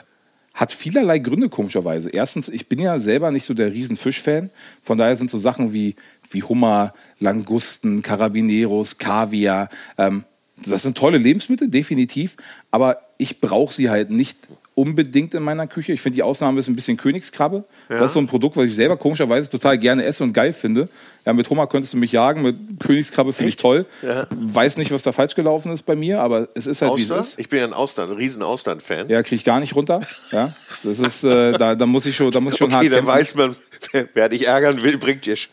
Hat 0.54 0.72
vielerlei 0.72 1.20
Gründe, 1.20 1.48
komischerweise. 1.48 2.10
Erstens, 2.10 2.48
ich 2.48 2.68
bin 2.68 2.80
ja 2.80 2.98
selber 2.98 3.30
nicht 3.30 3.44
so 3.44 3.54
der 3.54 3.72
Riesenfischfan. 3.72 4.50
Von 4.82 4.98
daher 4.98 5.16
sind 5.16 5.30
so 5.30 5.38
Sachen 5.38 5.72
wie, 5.72 5.94
wie 6.28 6.42
Hummer, 6.42 6.92
Langusten, 7.20 8.02
Carabineros, 8.02 8.98
Kaviar. 8.98 9.68
Ähm, 9.96 10.24
das 10.66 10.82
sind 10.82 10.98
tolle 10.98 11.18
Lebensmittel, 11.18 11.68
definitiv. 11.68 12.36
Aber 12.72 13.00
ich 13.16 13.40
brauche 13.40 13.72
sie 13.72 13.90
halt 13.90 14.10
nicht 14.10 14.38
unbedingt 14.74 15.34
in 15.34 15.42
meiner 15.42 15.66
Küche. 15.66 15.92
Ich 15.92 16.00
finde, 16.00 16.16
die 16.16 16.22
Ausnahme 16.22 16.58
ist 16.58 16.68
ein 16.68 16.76
bisschen 16.76 16.96
Königskrabbe. 16.96 17.64
Ja. 17.88 17.98
Das 17.98 18.10
ist 18.10 18.14
so 18.14 18.20
ein 18.20 18.26
Produkt, 18.26 18.56
was 18.56 18.66
ich 18.66 18.74
selber 18.74 18.96
komischerweise 18.96 19.50
total 19.50 19.78
gerne 19.78 20.04
esse 20.04 20.24
und 20.24 20.32
geil 20.32 20.52
finde. 20.52 20.88
Ja, 21.24 21.32
mit 21.32 21.48
Hummer 21.50 21.66
könntest 21.66 21.92
du 21.92 21.98
mich 21.98 22.12
jagen, 22.12 22.42
mit 22.42 22.56
Königskrabbe 22.80 23.32
finde 23.32 23.50
ich 23.50 23.56
toll. 23.56 23.86
Ja. 24.02 24.26
Weiß 24.30 24.76
nicht, 24.76 24.90
was 24.90 25.02
da 25.02 25.12
falsch 25.12 25.34
gelaufen 25.34 25.72
ist 25.72 25.82
bei 25.82 25.94
mir, 25.94 26.20
aber 26.20 26.48
es 26.54 26.66
ist 26.66 26.82
halt 26.82 26.96
wie 26.96 27.02
es 27.02 27.10
ist. 27.10 27.38
Ich 27.38 27.48
bin 27.48 27.60
ja 27.60 27.66
ein 27.66 27.72
Austern, 27.72 28.10
ein 28.10 28.16
riesen 28.16 28.42
Austern-Fan. 28.42 29.08
Ja, 29.08 29.22
kriege 29.22 29.36
ich 29.36 29.44
gar 29.44 29.60
nicht 29.60 29.74
runter. 29.74 30.00
Ja, 30.32 30.52
das 30.82 30.98
ist, 30.98 31.24
äh, 31.24 31.52
da, 31.52 31.74
da 31.74 31.86
muss 31.86 32.06
ich 32.06 32.16
schon, 32.16 32.30
da 32.30 32.40
muss 32.40 32.54
ich 32.54 32.58
schon 32.58 32.68
okay, 32.68 32.76
hart 32.76 32.84
dann 32.86 32.92
kämpfen. 32.92 33.14
weiß 33.14 33.34
man, 33.34 33.56
wer 34.14 34.28
dich 34.28 34.46
ärgern 34.46 34.82
will, 34.82 34.98
bringt 34.98 35.26
dir 35.26 35.36
schon. 35.36 35.52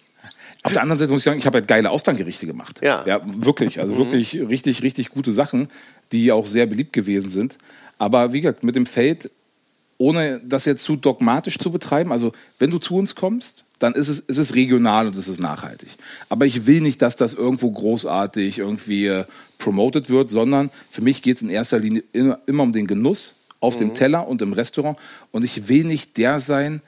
Auf 0.63 0.73
der 0.73 0.81
anderen 0.81 0.99
Seite 0.99 1.11
muss 1.11 1.21
ich 1.21 1.25
sagen, 1.25 1.39
ich 1.39 1.45
habe 1.45 1.59
halt 1.59 1.67
geile 1.67 1.89
Austerngerichte 1.89 2.45
gemacht. 2.45 2.81
Ja. 2.83 3.03
Ja, 3.05 3.21
wirklich. 3.23 3.79
Also 3.79 3.93
mhm. 3.93 3.97
wirklich 3.97 4.35
richtig, 4.35 4.83
richtig 4.83 5.09
gute 5.09 5.31
Sachen, 5.31 5.69
die 6.11 6.31
auch 6.31 6.45
sehr 6.45 6.65
beliebt 6.65 6.91
gewesen 6.91 7.29
sind. 7.29 7.57
Aber 7.99 8.33
wie 8.33 8.41
gesagt, 8.41 8.63
mit 8.63 8.75
dem 8.75 8.87
Feld 8.87 9.29
ohne 9.99 10.39
das 10.43 10.65
jetzt 10.65 10.83
zu 10.83 10.95
dogmatisch 10.95 11.59
zu 11.59 11.71
betreiben. 11.71 12.11
Also 12.11 12.31
wenn 12.57 12.71
du 12.71 12.79
zu 12.79 12.95
uns 12.95 13.13
kommst, 13.13 13.65
dann 13.79 13.93
ist 13.93 14.07
es, 14.07 14.19
ist 14.19 14.37
es 14.37 14.55
regional 14.55 15.07
und 15.07 15.15
es 15.15 15.27
ist 15.27 15.39
nachhaltig. 15.39 15.89
Aber 16.29 16.45
ich 16.45 16.65
will 16.65 16.81
nicht, 16.81 17.01
dass 17.01 17.15
das 17.15 17.33
irgendwo 17.33 17.69
großartig 17.69 18.59
irgendwie 18.59 19.07
äh, 19.07 19.25
promoted 19.57 20.09
wird, 20.09 20.29
sondern 20.29 20.71
für 20.89 21.01
mich 21.01 21.21
geht 21.21 21.35
es 21.35 21.41
in 21.41 21.49
erster 21.49 21.79
Linie 21.79 22.03
immer, 22.13 22.39
immer 22.45 22.63
um 22.63 22.73
den 22.73 22.87
Genuss 22.87 23.35
auf 23.59 23.75
mhm. 23.75 23.79
dem 23.79 23.93
Teller 23.93 24.27
und 24.27 24.41
im 24.41 24.53
Restaurant. 24.53 24.97
Und 25.31 25.43
ich 25.43 25.67
will 25.67 25.83
nicht 25.83 26.17
der 26.17 26.39
sein, 26.39 26.81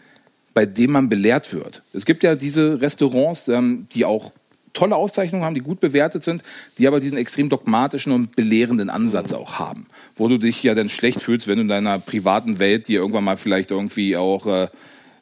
bei 0.53 0.65
dem 0.65 0.91
man 0.91 1.09
belehrt 1.09 1.53
wird. 1.53 1.81
Es 1.93 2.05
gibt 2.05 2.23
ja 2.23 2.35
diese 2.35 2.81
Restaurants, 2.81 3.49
ähm, 3.49 3.87
die 3.93 4.05
auch 4.05 4.31
tolle 4.73 4.95
Auszeichnungen 4.95 5.43
haben, 5.43 5.55
die 5.55 5.61
gut 5.61 5.81
bewertet 5.81 6.23
sind, 6.23 6.43
die 6.77 6.87
aber 6.87 6.99
diesen 6.99 7.17
extrem 7.17 7.49
dogmatischen 7.49 8.13
und 8.13 8.35
belehrenden 8.35 8.89
Ansatz 8.89 9.33
auch 9.33 9.59
haben. 9.59 9.85
Wo 10.15 10.27
du 10.27 10.37
dich 10.37 10.61
ja 10.63 10.75
dann 10.75 10.89
schlecht 10.89 11.21
fühlst, 11.21 11.47
wenn 11.47 11.55
du 11.55 11.61
in 11.61 11.67
deiner 11.67 11.99
privaten 11.99 12.59
Welt 12.59 12.87
dir 12.87 12.99
irgendwann 12.99 13.23
mal 13.23 13.37
vielleicht 13.37 13.71
irgendwie 13.71 14.17
auch 14.17 14.45
äh, 14.45 14.67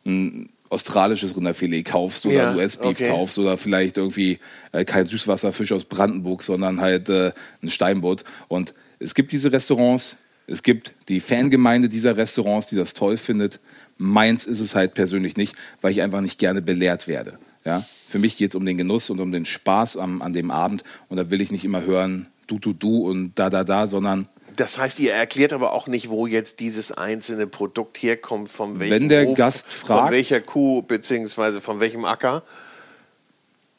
ein 0.06 0.50
australisches 0.70 1.36
Rinderfilet 1.36 1.84
kaufst 1.84 2.26
oder 2.26 2.36
ja, 2.36 2.56
US-Beef 2.56 3.00
okay. 3.00 3.10
kaufst 3.10 3.40
oder 3.40 3.58
vielleicht 3.58 3.98
irgendwie 3.98 4.40
äh, 4.72 4.86
kein 4.86 5.06
Süßwasserfisch 5.06 5.72
aus 5.72 5.86
Brandenburg, 5.86 6.44
sondern 6.44 6.80
halt 6.80 7.10
äh, 7.10 7.32
ein 7.64 7.70
Steinbutt. 7.70 8.24
Und 8.48 8.74
es 9.00 9.16
gibt 9.16 9.32
diese 9.32 9.52
Restaurants, 9.52 10.18
es 10.48 10.64
gibt 10.64 10.94
die 11.10 11.20
Fangemeinde 11.20 11.90
dieser 11.90 12.18
Restaurants, 12.18 12.68
die 12.68 12.76
das 12.76 12.94
toll 12.94 13.18
findet. 13.18 13.60
Meins 13.98 14.46
ist 14.46 14.60
es 14.60 14.76
halt 14.76 14.94
persönlich 14.94 15.38
nicht, 15.38 15.56
weil 15.82 15.92
ich 15.92 16.02
einfach 16.02 16.22
nicht 16.22 16.38
gerne 16.38 16.62
belehrt 16.62 17.08
werde. 17.08 17.40
Ja? 17.66 17.84
Für 18.08 18.20
mich 18.20 18.38
geht 18.38 18.52
es 18.52 18.56
um 18.56 18.66
den 18.66 18.78
Genuss 18.78 19.10
und 19.10 19.20
um 19.20 19.32
den 19.32 19.46
Spaß 19.46 19.98
am, 19.98 20.22
an 20.22 20.34
dem 20.34 20.52
Abend. 20.52 20.84
Und 21.10 21.18
da 21.18 21.30
will 21.30 21.42
ich 21.42 21.52
nicht 21.52 21.66
immer 21.66 21.84
hören, 21.84 22.28
du, 22.48 22.60
du, 22.60 22.74
du 22.74 23.08
und 23.08 23.34
da, 23.36 23.50
da, 23.50 23.64
da, 23.64 23.88
sondern. 23.88 24.28
Das 24.56 24.78
heißt, 24.78 25.00
ihr 25.00 25.14
erklärt 25.14 25.54
aber 25.54 25.74
auch 25.74 25.88
nicht, 25.88 26.10
wo 26.10 26.28
jetzt 26.28 26.60
dieses 26.60 26.92
einzelne 26.92 27.48
Produkt 27.48 27.98
herkommt, 28.02 28.50
von 28.50 28.80
welchem 28.80 28.94
Wenn 28.94 29.10
der 29.10 29.26
Hof, 29.26 29.38
Gast 29.38 29.72
fragt, 29.72 30.02
von 30.02 30.12
welcher 30.12 30.42
Kuh 30.42 30.82
bzw. 30.82 31.62
von 31.62 31.80
welchem 31.80 32.06
Acker. 32.06 32.44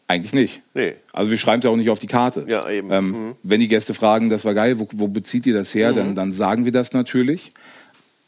Eigentlich 0.09 0.33
nicht. 0.33 0.63
Nee. 0.75 0.95
Also 1.13 1.31
wir 1.31 1.39
schreiben 1.39 1.61
es 1.61 1.65
ja 1.65 1.71
auch 1.71 1.77
nicht 1.77 1.91
auf 1.91 2.01
die 2.01 2.09
Karte. 2.09 2.45
Ja, 2.49 2.69
eben. 2.69 2.91
Ähm, 2.91 3.11
mhm. 3.11 3.35
Wenn 3.45 3.61
die 3.61 3.69
Gäste 3.69 3.95
fragen, 3.95 4.29
das 4.29 4.45
war 4.45 4.55
geil, 4.55 4.81
wo, 4.81 4.89
wo 4.93 5.07
bezieht 5.07 5.47
ihr 5.47 5.55
das 5.55 5.73
her, 5.75 5.93
mhm. 5.93 5.97
dann, 5.97 6.15
dann 6.17 6.33
sagen 6.33 6.65
wir 6.65 6.73
das 6.73 6.93
natürlich. 6.93 7.53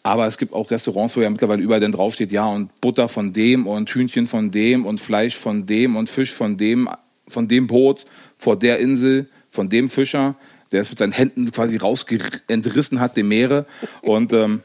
Aber 0.05 0.27
es 0.27 0.39
gibt 0.39 0.53
auch 0.53 0.71
Restaurants, 0.71 1.17
wo 1.17 1.21
ja 1.21 1.31
mittlerweile 1.31 1.63
überall 1.63 1.81
dann 1.81 1.93
draufsteht, 1.93 2.33
ja, 2.33 2.45
und 2.47 2.81
Butter 2.81 3.09
von 3.09 3.33
dem 3.33 3.67
und 3.67 3.91
Hühnchen 3.91 4.27
von 4.27 4.51
dem 4.51 4.85
und 4.85 5.01
Fleisch 5.01 5.37
von 5.37 5.67
dem 5.67 5.97
und 5.97 6.09
Fisch 6.09 6.33
von 6.33 6.57
dem, 6.57 6.89
von 7.29 7.49
dem 7.49 7.67
Boot, 7.67 8.05
vor 8.39 8.57
der 8.57 8.79
Insel, 8.79 9.27
von 9.51 9.69
dem 9.69 9.89
Fischer, 9.89 10.35
der 10.73 10.83
es 10.83 10.91
mit 10.91 10.99
seinen 10.99 11.13
Händen 11.13 11.51
quasi 11.53 11.77
rausentrissen 11.77 13.01
hat, 13.01 13.17
dem 13.17 13.29
Meere. 13.29 13.67
Und 14.01 14.33
ähm, 14.33 14.63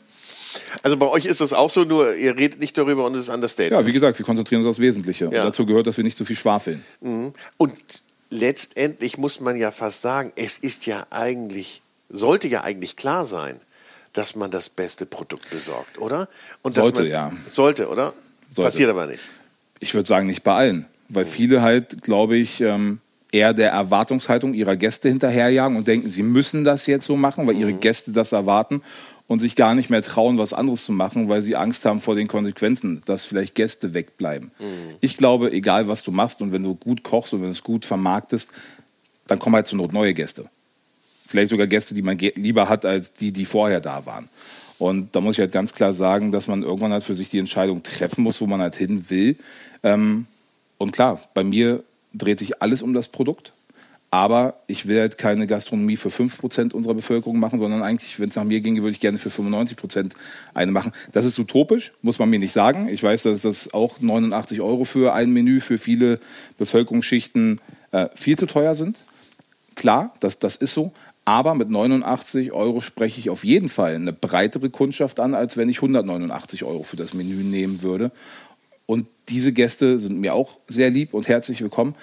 also 0.83 0.97
bei 0.97 1.07
euch 1.07 1.25
ist 1.25 1.41
das 1.41 1.53
auch 1.53 1.69
so, 1.69 1.83
nur 1.83 2.15
ihr 2.15 2.35
redet 2.35 2.59
nicht 2.59 2.77
darüber 2.77 3.05
und 3.05 3.15
es 3.15 3.23
ist 3.23 3.29
Understatement. 3.29 3.81
Ja, 3.81 3.87
wie 3.87 3.93
gesagt, 3.93 4.17
wir 4.17 4.25
konzentrieren 4.25 4.61
uns 4.61 4.69
aufs 4.69 4.79
Wesentliche. 4.79 5.25
Ja. 5.25 5.41
Und 5.41 5.47
dazu 5.49 5.65
gehört, 5.65 5.87
dass 5.87 5.97
wir 5.97 6.03
nicht 6.03 6.17
zu 6.17 6.25
viel 6.25 6.35
schwafeln. 6.35 6.83
Mhm. 7.01 7.33
Und 7.57 7.77
letztendlich 8.29 9.17
muss 9.17 9.39
man 9.39 9.55
ja 9.55 9.71
fast 9.71 10.01
sagen, 10.01 10.31
es 10.35 10.57
ist 10.57 10.85
ja 10.85 11.05
eigentlich, 11.09 11.81
sollte 12.09 12.47
ja 12.47 12.61
eigentlich 12.61 12.95
klar 12.95 13.25
sein, 13.25 13.59
dass 14.13 14.35
man 14.35 14.49
das 14.49 14.69
beste 14.69 15.05
Produkt 15.05 15.49
besorgt, 15.49 15.99
oder? 15.99 16.27
Und 16.61 16.73
sollte, 16.73 17.01
man, 17.01 17.11
ja. 17.11 17.31
Sollte, 17.49 17.89
oder? 17.89 18.13
Sollte. 18.49 18.69
Passiert 18.69 18.89
aber 18.89 19.07
nicht. 19.07 19.21
Ich 19.79 19.93
würde 19.93 20.07
sagen, 20.07 20.27
nicht 20.27 20.43
bei 20.43 20.53
allen. 20.53 20.85
Weil 21.09 21.25
mhm. 21.25 21.29
viele 21.29 21.61
halt, 21.61 22.01
glaube 22.01 22.37
ich, 22.37 22.61
ähm, 22.61 22.99
eher 23.31 23.53
der 23.53 23.71
Erwartungshaltung 23.71 24.53
ihrer 24.53 24.75
Gäste 24.75 25.09
hinterherjagen 25.09 25.77
und 25.77 25.87
denken, 25.87 26.09
sie 26.09 26.23
müssen 26.23 26.63
das 26.63 26.87
jetzt 26.87 27.05
so 27.05 27.15
machen, 27.15 27.45
weil 27.47 27.57
ihre 27.57 27.73
mhm. 27.73 27.79
Gäste 27.79 28.11
das 28.11 28.31
erwarten 28.31 28.81
und 29.27 29.39
sich 29.39 29.55
gar 29.55 29.75
nicht 29.75 29.89
mehr 29.89 30.01
trauen, 30.01 30.37
was 30.37 30.53
anderes 30.53 30.85
zu 30.85 30.93
machen, 30.93 31.27
weil 31.27 31.41
sie 31.41 31.55
Angst 31.55 31.85
haben 31.85 31.99
vor 31.99 32.15
den 32.15 32.27
Konsequenzen, 32.27 33.01
dass 33.05 33.25
vielleicht 33.25 33.55
Gäste 33.55 33.93
wegbleiben. 33.93 34.51
Mhm. 34.59 34.95
Ich 35.01 35.17
glaube, 35.17 35.51
egal 35.51 35.87
was 35.87 36.03
du 36.03 36.11
machst 36.11 36.41
und 36.41 36.53
wenn 36.53 36.63
du 36.63 36.75
gut 36.75 37.03
kochst 37.03 37.33
und 37.33 37.41
wenn 37.41 37.49
du 37.49 37.51
es 37.51 37.63
gut 37.63 37.85
vermarktest, 37.85 38.51
dann 39.27 39.39
kommen 39.39 39.55
halt 39.55 39.67
zur 39.67 39.77
Not 39.77 39.91
neue 39.91 40.13
Gäste. 40.13 40.45
Vielleicht 41.27 41.49
sogar 41.49 41.67
Gäste, 41.67 41.93
die 41.93 42.01
man 42.01 42.17
lieber 42.17 42.69
hat, 42.69 42.85
als 42.85 43.11
die, 43.13 43.33
die 43.33 43.43
vorher 43.43 43.81
da 43.81 44.05
waren. 44.05 44.29
Und 44.79 45.15
da 45.15 45.21
muss 45.21 45.35
ich 45.35 45.39
halt 45.41 45.51
ganz 45.51 45.73
klar 45.73 45.91
sagen, 45.91 46.31
dass 46.31 46.47
man 46.47 46.63
irgendwann 46.63 46.93
halt 46.93 47.03
für 47.03 47.15
sich 47.15 47.29
die 47.29 47.39
Entscheidung 47.39 47.83
treffen 47.83 48.23
muss, 48.23 48.39
wo 48.39 48.47
man 48.47 48.61
halt 48.61 48.75
hin 48.75 49.09
will. 49.09 49.35
Ähm, 49.83 50.27
und 50.77 50.91
klar, 50.91 51.19
bei 51.33 51.43
mir 51.43 51.83
dreht 52.17 52.39
sich 52.39 52.61
alles 52.61 52.81
um 52.81 52.93
das 52.93 53.07
Produkt. 53.07 53.53
Aber 54.09 54.61
ich 54.67 54.87
will 54.87 54.99
halt 54.99 55.17
keine 55.17 55.47
Gastronomie 55.47 55.97
für 55.97 56.07
5% 56.07 56.73
unserer 56.73 56.93
Bevölkerung 56.93 57.39
machen, 57.39 57.59
sondern 57.59 57.83
eigentlich, 57.83 58.19
wenn 58.19 58.29
es 58.29 58.37
nach 58.37 58.45
mir 58.45 58.61
ginge, 58.61 58.81
würde 58.81 58.91
ich 58.91 59.01
gerne 59.01 59.17
für 59.17 59.29
95% 59.29 60.11
eine 60.53 60.71
machen. 60.71 60.93
Das 61.11 61.25
ist 61.25 61.37
utopisch, 61.37 61.91
muss 62.01 62.17
man 62.17 62.29
mir 62.29 62.39
nicht 62.39 62.53
sagen. 62.53 62.87
Ich 62.87 63.03
weiß, 63.03 63.23
dass 63.23 63.41
das 63.41 63.73
auch 63.73 63.99
89 63.99 64.61
Euro 64.61 64.85
für 64.85 65.13
ein 65.13 65.31
Menü 65.31 65.59
für 65.59 65.77
viele 65.77 66.19
Bevölkerungsschichten 66.57 67.59
äh, 67.91 68.07
viel 68.15 68.37
zu 68.37 68.45
teuer 68.45 68.75
sind. 68.75 68.97
Klar, 69.75 70.13
das, 70.21 70.39
das 70.39 70.55
ist 70.55 70.73
so. 70.73 70.93
Aber 71.25 71.55
mit 71.55 71.69
89 71.69 72.53
Euro 72.53 72.79
spreche 72.79 73.19
ich 73.19 73.29
auf 73.29 73.43
jeden 73.43 73.67
Fall 73.67 73.95
eine 73.95 74.13
breitere 74.13 74.69
Kundschaft 74.69 75.19
an, 75.19 75.35
als 75.35 75.57
wenn 75.57 75.67
ich 75.67 75.79
189 75.79 76.63
Euro 76.63 76.83
für 76.83 76.95
das 76.95 77.13
Menü 77.13 77.43
nehmen 77.43 77.81
würde. 77.81 78.11
Und 78.87 79.05
diese 79.29 79.53
Gäste 79.53 79.99
sind 79.99 80.19
mir 80.19 80.33
auch 80.33 80.57
sehr 80.67 80.89
lieb 80.89 81.13
und 81.13 81.27
herzlich 81.27 81.61
willkommen. 81.61 81.93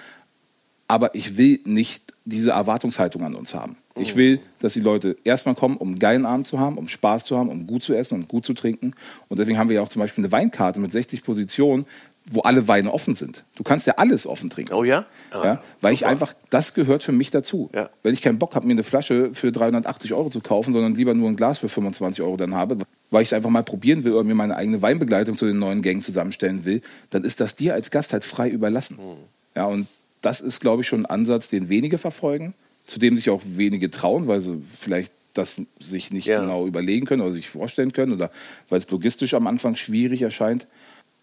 Aber 0.87 1.13
ich 1.15 1.35
will 1.35 1.59
nicht 1.65 2.13
diese 2.25 2.51
Erwartungshaltung 2.51 3.23
an 3.23 3.35
uns 3.35 3.53
haben. 3.55 3.75
Ich 3.97 4.13
oh. 4.13 4.17
will, 4.17 4.39
dass 4.59 4.73
die 4.73 4.81
Leute 4.81 5.17
erstmal 5.23 5.55
kommen, 5.55 5.77
um 5.77 5.89
einen 5.89 5.99
geilen 5.99 6.25
Abend 6.25 6.47
zu 6.47 6.59
haben, 6.59 6.77
um 6.77 6.87
Spaß 6.87 7.25
zu 7.25 7.37
haben, 7.37 7.49
um 7.49 7.65
gut 7.65 7.83
zu 7.83 7.93
essen 7.95 8.15
und 8.15 8.27
gut 8.27 8.45
zu 8.45 8.53
trinken. 8.53 8.93
Und 9.29 9.39
deswegen 9.39 9.57
haben 9.57 9.69
wir 9.69 9.77
ja 9.77 9.81
auch 9.81 9.89
zum 9.89 10.01
Beispiel 10.01 10.23
eine 10.23 10.31
Weinkarte 10.31 10.79
mit 10.79 10.91
60 10.91 11.23
Positionen, 11.23 11.85
wo 12.27 12.41
alle 12.41 12.67
Weine 12.67 12.91
offen 12.91 13.13
sind. 13.13 13.43
Du 13.55 13.63
kannst 13.63 13.85
ja 13.85 13.95
alles 13.97 14.25
offen 14.25 14.49
trinken. 14.49 14.73
Oh 14.73 14.83
ja? 14.83 15.05
Ah, 15.29 15.43
ja 15.43 15.63
weil 15.81 15.91
super. 15.91 15.93
ich 15.93 16.05
einfach, 16.07 16.33
das 16.49 16.73
gehört 16.73 17.03
für 17.03 17.11
mich 17.11 17.29
dazu. 17.29 17.69
Ja. 17.73 17.89
Wenn 18.01 18.13
ich 18.13 18.21
keinen 18.21 18.39
Bock 18.39 18.55
habe, 18.55 18.65
mir 18.65 18.73
eine 18.73 18.83
Flasche 18.83 19.29
für 19.33 19.51
380 19.51 20.13
Euro 20.13 20.29
zu 20.29 20.41
kaufen, 20.41 20.73
sondern 20.73 20.95
lieber 20.95 21.13
nur 21.13 21.29
ein 21.29 21.35
Glas 21.35 21.59
für 21.59 21.69
25 21.69 22.23
Euro 22.23 22.35
dann 22.35 22.55
habe, 22.55 22.77
weil 23.11 23.21
ich 23.21 23.29
es 23.29 23.33
einfach 23.33 23.51
mal 23.51 23.63
probieren 23.63 24.03
will 24.03 24.13
oder 24.13 24.23
mir 24.23 24.33
meine 24.33 24.57
eigene 24.57 24.81
Weinbegleitung 24.81 25.37
zu 25.37 25.45
den 25.45 25.59
neuen 25.59 25.83
Gängen 25.83 26.01
zusammenstellen 26.01 26.65
will, 26.65 26.81
dann 27.11 27.23
ist 27.23 27.39
das 27.41 27.55
dir 27.55 27.75
als 27.75 27.91
Gast 27.91 28.11
halt 28.11 28.23
frei 28.23 28.49
überlassen. 28.49 28.97
Mhm. 28.97 29.17
Ja, 29.55 29.65
und 29.65 29.87
das 30.21 30.41
ist, 30.41 30.61
glaube 30.61 30.81
ich, 30.81 30.87
schon 30.87 31.01
ein 31.01 31.05
Ansatz, 31.05 31.47
den 31.47 31.69
wenige 31.69 31.99
verfolgen, 31.99 32.55
zu 32.87 32.97
dem 32.97 33.15
sich 33.17 33.29
auch 33.29 33.41
wenige 33.45 33.91
trauen, 33.91 34.27
weil 34.27 34.41
sie 34.41 34.59
vielleicht 34.67 35.11
das 35.35 35.61
sich 35.79 36.11
nicht 36.11 36.25
ja. 36.25 36.39
genau 36.39 36.65
überlegen 36.65 37.05
können 37.05 37.21
oder 37.21 37.31
sich 37.31 37.49
vorstellen 37.49 37.91
können 37.91 38.13
oder 38.13 38.31
weil 38.69 38.79
es 38.79 38.89
logistisch 38.89 39.33
am 39.33 39.47
Anfang 39.47 39.75
schwierig 39.75 40.21
erscheint. 40.21 40.65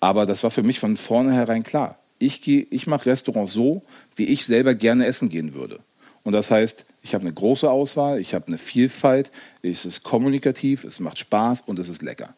Aber 0.03 0.27
das 0.27 0.43
war 0.43 0.51
für 0.51 0.65
mich 0.65 0.81
von 0.81 0.97
vornherein 0.97 1.63
klar. 1.63 1.97
Ich, 2.19 2.47
ich 2.49 2.87
mache 2.89 3.07
Restaurants 3.07 3.53
so, 3.53 3.83
wie 4.17 4.25
ich 4.25 4.45
selber 4.45 4.75
gerne 4.75 5.07
essen 5.07 5.29
gehen 5.29 5.55
würde. 5.55 5.79
Und 6.25 6.33
das 6.33 6.51
heißt, 6.51 6.87
ich 7.03 7.15
habe 7.15 7.23
eine 7.23 7.33
große 7.33 7.71
Auswahl, 7.71 8.19
ich 8.19 8.35
habe 8.35 8.49
eine 8.49 8.59
Vielfalt, 8.59 9.31
es 9.63 9.85
ist 9.85 10.03
kommunikativ, 10.03 10.83
es 10.83 10.99
macht 10.99 11.19
Spaß 11.19 11.63
und 11.63 11.79
es 11.79 11.89
ist 11.89 12.03
lecker. 12.03 12.35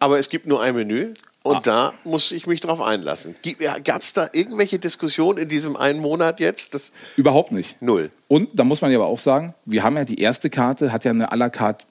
Aber 0.00 0.18
es 0.18 0.28
gibt 0.28 0.46
nur 0.46 0.60
ein 0.60 0.74
Menü 0.74 1.14
und 1.42 1.56
ah. 1.56 1.60
da 1.62 1.92
muss 2.04 2.30
ich 2.30 2.46
mich 2.46 2.60
drauf 2.60 2.82
einlassen. 2.82 3.36
Gab 3.82 4.02
es 4.02 4.12
da 4.12 4.28
irgendwelche 4.30 4.78
Diskussionen 4.78 5.38
in 5.38 5.48
diesem 5.48 5.76
einen 5.76 6.00
Monat 6.00 6.40
jetzt? 6.40 6.74
Das 6.74 6.92
Überhaupt 7.16 7.52
nicht. 7.52 7.80
Null. 7.80 8.10
Und 8.28 8.50
da 8.52 8.64
muss 8.64 8.82
man 8.82 8.90
ja 8.90 8.98
aber 8.98 9.06
auch 9.06 9.18
sagen, 9.18 9.54
wir 9.64 9.82
haben 9.82 9.96
ja 9.96 10.04
die 10.04 10.20
erste 10.20 10.50
Karte, 10.50 10.92
hat 10.92 11.06
ja 11.06 11.12
eine 11.12 11.32
à 11.32 11.36
la 11.36 11.48
carte 11.48 11.86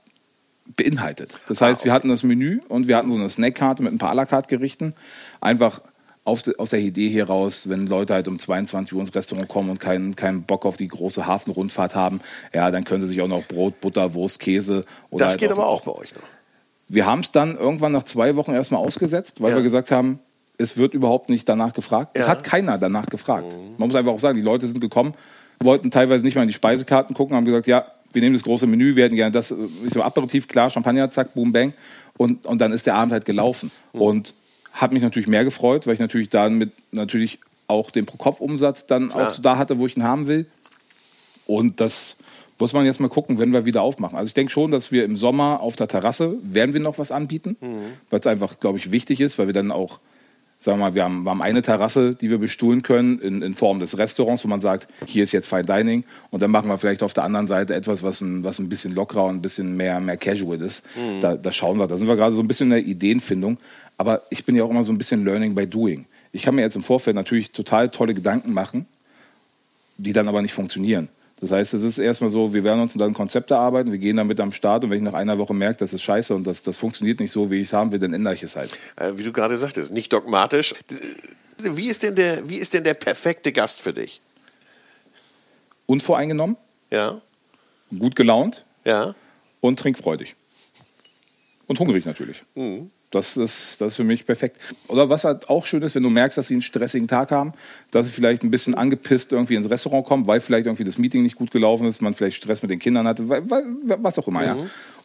beinhaltet. 0.75 1.39
Das 1.47 1.61
heißt, 1.61 1.81
ah, 1.81 1.85
wir 1.85 1.93
hatten 1.93 2.09
das 2.09 2.23
Menü 2.23 2.61
und 2.67 2.87
wir 2.87 2.97
hatten 2.97 3.09
so 3.09 3.15
eine 3.15 3.29
Snackkarte 3.29 3.83
mit 3.83 3.93
ein 3.93 3.97
paar 3.97 4.11
à 4.11 4.15
la 4.15 4.25
carte 4.25 4.47
Gerichten. 4.47 4.93
Einfach 5.41 5.81
auf 6.25 6.41
de, 6.41 6.57
aus 6.57 6.69
der 6.69 6.79
Idee 6.79 7.09
hier 7.09 7.27
raus, 7.27 7.69
wenn 7.69 7.87
Leute 7.87 8.13
halt 8.13 8.27
um 8.27 8.37
22 8.37 8.93
Uhr 8.93 9.01
ins 9.01 9.15
Restaurant 9.15 9.47
kommen 9.47 9.69
und 9.69 9.79
keinen, 9.79 10.15
keinen 10.15 10.43
Bock 10.43 10.65
auf 10.65 10.75
die 10.75 10.87
große 10.87 11.25
Hafenrundfahrt 11.25 11.95
haben, 11.95 12.21
ja, 12.53 12.71
dann 12.71 12.83
können 12.83 13.01
sie 13.01 13.07
sich 13.07 13.21
auch 13.21 13.27
noch 13.27 13.45
Brot, 13.45 13.79
Butter, 13.81 14.13
Wurst, 14.13 14.39
Käse 14.39 14.85
oder. 15.09 15.25
Das 15.25 15.33
halt 15.33 15.41
geht 15.41 15.51
auch, 15.51 15.57
aber 15.57 15.67
auch 15.67 15.81
bei 15.81 15.91
euch 15.91 16.13
noch. 16.13 16.21
Wir 16.87 17.05
haben 17.05 17.19
es 17.19 17.31
dann 17.31 17.55
irgendwann 17.57 17.91
nach 17.91 18.03
zwei 18.03 18.35
Wochen 18.35 18.51
erstmal 18.51 18.81
ausgesetzt, 18.81 19.41
weil 19.41 19.51
ja. 19.51 19.57
wir 19.57 19.63
gesagt 19.63 19.91
haben, 19.91 20.19
es 20.57 20.77
wird 20.77 20.93
überhaupt 20.93 21.29
nicht 21.29 21.47
danach 21.47 21.73
gefragt. 21.73 22.17
Ja. 22.17 22.23
Es 22.23 22.27
hat 22.27 22.43
keiner 22.43 22.77
danach 22.77 23.05
gefragt. 23.05 23.53
Mhm. 23.53 23.75
Man 23.77 23.89
muss 23.89 23.95
einfach 23.95 24.11
auch 24.11 24.19
sagen, 24.19 24.37
die 24.37 24.43
Leute 24.43 24.67
sind 24.67 24.81
gekommen, 24.81 25.13
wollten 25.59 25.91
teilweise 25.91 26.23
nicht 26.23 26.35
mal 26.35 26.41
in 26.41 26.47
die 26.47 26.53
Speisekarten 26.53 27.15
gucken, 27.15 27.35
haben 27.35 27.45
gesagt, 27.45 27.67
ja, 27.67 27.85
wir 28.13 28.21
nehmen 28.21 28.33
das 28.33 28.43
große 28.43 28.67
Menü, 28.67 28.95
wir 28.95 29.05
hätten 29.05 29.15
gerne 29.15 29.31
das, 29.31 29.53
ich 29.85 29.93
so 29.93 30.01
Aperitif, 30.01 30.47
klar, 30.47 30.69
Champagner, 30.69 31.09
zack, 31.09 31.33
boom, 31.33 31.51
bang. 31.51 31.73
Und, 32.17 32.45
und 32.45 32.59
dann 32.59 32.73
ist 32.73 32.85
der 32.85 32.95
Abend 32.95 33.11
halt 33.11 33.25
gelaufen. 33.25 33.71
Mhm. 33.93 34.01
Und 34.01 34.33
hat 34.73 34.91
mich 34.91 35.01
natürlich 35.01 35.27
mehr 35.27 35.43
gefreut, 35.43 35.87
weil 35.87 35.93
ich 35.93 35.99
natürlich 35.99 36.29
damit 36.29 36.71
natürlich 36.91 37.39
auch 37.67 37.91
den 37.91 38.05
Pro-Kopf-Umsatz 38.05 38.87
dann 38.87 39.09
klar. 39.09 39.27
auch 39.27 39.29
so 39.29 39.41
da 39.41 39.57
hatte, 39.57 39.79
wo 39.79 39.85
ich 39.85 39.95
ihn 39.95 40.03
haben 40.03 40.27
will. 40.27 40.45
Und 41.45 41.79
das 41.81 42.17
muss 42.59 42.73
man 42.73 42.85
jetzt 42.85 42.99
mal 42.99 43.07
gucken, 43.07 43.39
wenn 43.39 43.53
wir 43.53 43.65
wieder 43.65 43.81
aufmachen. 43.81 44.17
Also 44.17 44.27
ich 44.27 44.33
denke 44.33 44.51
schon, 44.51 44.71
dass 44.71 44.91
wir 44.91 45.05
im 45.05 45.15
Sommer 45.15 45.61
auf 45.61 45.75
der 45.75 45.87
Terrasse 45.87 46.37
werden 46.43 46.73
wir 46.73 46.81
noch 46.81 46.97
was 46.97 47.11
anbieten, 47.11 47.55
mhm. 47.61 47.79
weil 48.09 48.19
es 48.19 48.27
einfach, 48.27 48.59
glaube 48.59 48.77
ich, 48.77 48.91
wichtig 48.91 49.21
ist, 49.21 49.39
weil 49.39 49.47
wir 49.47 49.53
dann 49.53 49.71
auch 49.71 49.99
sagen 50.61 50.77
wir 50.77 50.85
mal, 50.85 50.95
wir 50.95 51.05
haben, 51.05 51.23
wir 51.23 51.31
haben 51.31 51.41
eine 51.41 51.61
Terrasse, 51.61 52.15
die 52.15 52.29
wir 52.29 52.37
bestuhlen 52.37 52.81
können 52.81 53.19
in, 53.19 53.41
in 53.41 53.53
Form 53.53 53.79
des 53.79 53.97
Restaurants, 53.97 54.43
wo 54.43 54.49
man 54.49 54.59
sagt, 54.59 54.89
hier 55.05 55.23
ist 55.23 55.31
jetzt 55.31 55.47
Fine 55.47 55.63
Dining 55.63 56.03
und 56.31 56.41
dann 56.41 56.51
machen 56.51 56.69
wir 56.69 56.77
vielleicht 56.77 57.01
auf 57.01 57.13
der 57.13 57.23
anderen 57.23 57.47
Seite 57.47 57.73
etwas, 57.73 58.03
was 58.03 58.19
ein, 58.19 58.43
was 58.43 58.59
ein 58.59 58.67
bisschen 58.67 58.93
lockerer 58.93 59.25
und 59.25 59.37
ein 59.37 59.41
bisschen 59.41 59.77
mehr, 59.77 60.01
mehr 60.01 60.17
casual 60.17 60.61
ist. 60.61 60.83
Mhm. 60.97 61.21
Da, 61.21 61.35
da 61.35 61.51
schauen 61.51 61.79
wir, 61.79 61.87
da 61.87 61.97
sind 61.97 62.07
wir 62.07 62.17
gerade 62.17 62.35
so 62.35 62.41
ein 62.41 62.47
bisschen 62.47 62.67
in 62.67 62.71
der 62.71 62.85
Ideenfindung. 62.85 63.57
Aber 63.97 64.21
ich 64.29 64.43
bin 64.43 64.55
ja 64.55 64.63
auch 64.63 64.69
immer 64.69 64.83
so 64.83 64.91
ein 64.91 64.97
bisschen 64.97 65.23
Learning 65.23 65.55
by 65.55 65.65
Doing. 65.65 66.05
Ich 66.33 66.43
kann 66.43 66.55
mir 66.55 66.61
jetzt 66.61 66.75
im 66.75 66.83
Vorfeld 66.83 67.15
natürlich 67.15 67.51
total 67.51 67.89
tolle 67.89 68.13
Gedanken 68.13 68.53
machen, 68.53 68.85
die 69.97 70.13
dann 70.13 70.27
aber 70.27 70.41
nicht 70.41 70.53
funktionieren. 70.53 71.07
Das 71.41 71.51
heißt, 71.51 71.73
es 71.73 71.83
ist 71.83 71.97
erstmal 71.99 72.29
so, 72.29 72.53
wir 72.53 72.63
werden 72.63 72.81
uns 72.81 72.93
dann 72.93 73.13
Konzepte 73.13 73.57
arbeiten, 73.57 73.91
wir 73.91 73.97
gehen 73.97 74.17
damit 74.17 74.39
am 74.41 74.51
Start 74.51 74.83
und 74.83 74.89
wenn 74.89 74.97
ich 74.97 75.03
nach 75.03 75.13
einer 75.13 75.37
Woche 75.37 75.53
merke, 75.53 75.79
das 75.79 75.93
ist 75.93 76.01
scheiße 76.01 76.35
und 76.35 76.45
das, 76.45 76.63
das 76.63 76.77
funktioniert 76.77 77.19
nicht 77.19 77.31
so, 77.31 77.49
wie 77.49 77.61
ich 77.61 77.69
es 77.69 77.73
haben 77.73 77.91
will, 77.91 77.99
dann 77.99 78.13
ändere 78.13 78.33
ich 78.33 78.43
es 78.43 78.57
halt. 78.57 78.77
Äh, 78.97 79.13
wie 79.15 79.23
du 79.23 79.31
gerade 79.31 79.57
sagtest, 79.57 79.93
nicht 79.93 80.11
dogmatisch. 80.11 80.75
Wie 81.61 81.87
ist, 81.87 82.03
denn 82.03 82.15
der, 82.15 82.47
wie 82.49 82.57
ist 82.57 82.73
denn 82.73 82.83
der 82.83 82.93
perfekte 82.93 83.53
Gast 83.53 83.81
für 83.81 83.93
dich? 83.93 84.21
Unvoreingenommen. 85.85 86.57
Ja. 86.91 87.21
Gut 87.97 88.15
gelaunt. 88.15 88.65
Ja. 88.85 89.15
Und 89.61 89.79
trinkfreudig. 89.79 90.35
Und 91.67 91.79
hungrig 91.79 92.05
natürlich. 92.05 92.43
Mhm. 92.55 92.91
Das 93.11 93.37
ist, 93.37 93.81
das 93.81 93.93
ist 93.93 93.95
für 93.95 94.03
mich 94.03 94.25
perfekt. 94.25 94.57
Oder 94.87 95.09
was 95.09 95.23
halt 95.23 95.49
auch 95.49 95.65
schön 95.65 95.81
ist, 95.81 95.95
wenn 95.95 96.03
du 96.03 96.11
merkst, 96.11 96.37
dass 96.37 96.47
sie 96.47 96.53
einen 96.53 96.61
stressigen 96.61 97.07
Tag 97.07 97.31
haben, 97.31 97.53
dass 97.89 98.05
sie 98.05 98.11
vielleicht 98.11 98.43
ein 98.43 98.51
bisschen 98.51 98.75
angepisst 98.75 99.31
irgendwie 99.31 99.55
ins 99.55 99.69
Restaurant 99.69 100.05
kommen, 100.05 100.27
weil 100.27 100.41
vielleicht 100.41 100.67
irgendwie 100.67 100.83
das 100.83 100.99
Meeting 100.99 101.23
nicht 101.23 101.35
gut 101.35 101.49
gelaufen 101.49 101.87
ist, 101.87 102.01
man 102.01 102.13
vielleicht 102.13 102.37
Stress 102.37 102.61
mit 102.61 102.69
den 102.69 102.79
Kindern 102.79 103.07
hatte, 103.07 103.27
was 103.27 104.19
auch 104.19 104.27
immer, 104.27 104.41
mhm. 104.41 104.45
ja. 104.45 104.57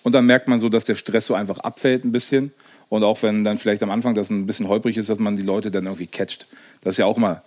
Und 0.02 0.12
dann 0.12 0.26
merkt 0.26 0.48
man 0.48 0.60
so, 0.60 0.68
dass 0.68 0.84
der 0.84 0.96
Stress 0.96 1.24
so 1.24 1.34
einfach 1.34 1.60
abfällt 1.60 2.04
ein 2.04 2.12
bisschen. 2.12 2.52
Und 2.90 3.04
auch 3.04 3.22
wenn 3.22 3.42
dann 3.42 3.56
vielleicht 3.56 3.82
am 3.82 3.90
Anfang 3.90 4.14
das 4.14 4.28
ein 4.28 4.44
bisschen 4.44 4.68
holprig 4.68 4.98
ist, 4.98 5.08
dass 5.08 5.18
man 5.18 5.36
die 5.36 5.42
Leute 5.42 5.70
dann 5.70 5.84
irgendwie 5.84 6.06
catcht. 6.06 6.46
Das 6.82 6.92
ist 6.92 6.98
ja 6.98 7.06
auch 7.06 7.16
mal 7.16 7.42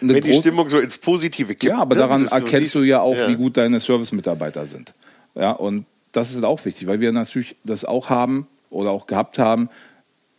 wenn 0.00 0.20
die 0.20 0.34
Stimmung 0.34 0.68
so 0.70 0.78
ins 0.78 0.98
Positive 0.98 1.54
kippt. 1.54 1.64
Ja, 1.64 1.78
aber 1.78 1.94
ne? 1.94 2.00
daran 2.00 2.26
erkennst 2.26 2.72
so 2.72 2.80
du 2.80 2.84
ja 2.84 3.00
auch, 3.00 3.16
ja. 3.16 3.28
wie 3.28 3.34
gut 3.34 3.56
deine 3.56 3.80
Service-Mitarbeiter 3.80 4.66
sind. 4.66 4.94
Ja, 5.34 5.52
und 5.52 5.84
das 6.12 6.34
ist 6.34 6.44
auch 6.44 6.64
wichtig, 6.64 6.86
weil 6.88 7.00
wir 7.00 7.12
natürlich 7.12 7.56
das 7.64 7.84
auch 7.84 8.10
haben, 8.10 8.46
oder 8.70 8.90
auch 8.90 9.06
gehabt 9.06 9.38
haben, 9.38 9.68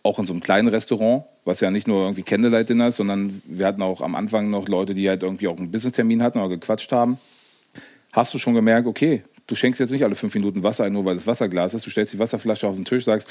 auch 0.03 0.17
in 0.19 0.25
so 0.25 0.33
einem 0.33 0.41
kleinen 0.41 0.67
Restaurant, 0.67 1.25
was 1.45 1.59
ja 1.59 1.69
nicht 1.69 1.87
nur 1.87 2.01
irgendwie 2.01 2.23
Candlelight-Dinner 2.23 2.87
ist, 2.87 2.97
sondern 2.97 3.41
wir 3.45 3.67
hatten 3.67 3.81
auch 3.81 4.01
am 4.01 4.15
Anfang 4.15 4.49
noch 4.49 4.67
Leute, 4.67 4.93
die 4.93 5.07
halt 5.07 5.23
irgendwie 5.23 5.47
auch 5.47 5.57
einen 5.57 5.71
Business-Termin 5.71 6.23
hatten 6.23 6.39
oder 6.39 6.49
gequatscht 6.49 6.91
haben. 6.91 7.19
Hast 8.13 8.33
du 8.33 8.39
schon 8.39 8.53
gemerkt, 8.53 8.87
okay, 8.87 9.23
du 9.51 9.55
schenkst 9.55 9.81
jetzt 9.81 9.91
nicht 9.91 10.05
alle 10.05 10.15
fünf 10.15 10.33
Minuten 10.33 10.63
Wasser 10.63 10.85
ein, 10.85 10.93
nur 10.93 11.03
weil 11.03 11.15
das 11.15 11.27
Wasserglas 11.27 11.73
ist. 11.73 11.85
Du 11.85 11.89
stellst 11.89 12.13
die 12.13 12.19
Wasserflasche 12.19 12.67
auf 12.67 12.75
den 12.75 12.85
Tisch, 12.85 13.03
sagst, 13.03 13.27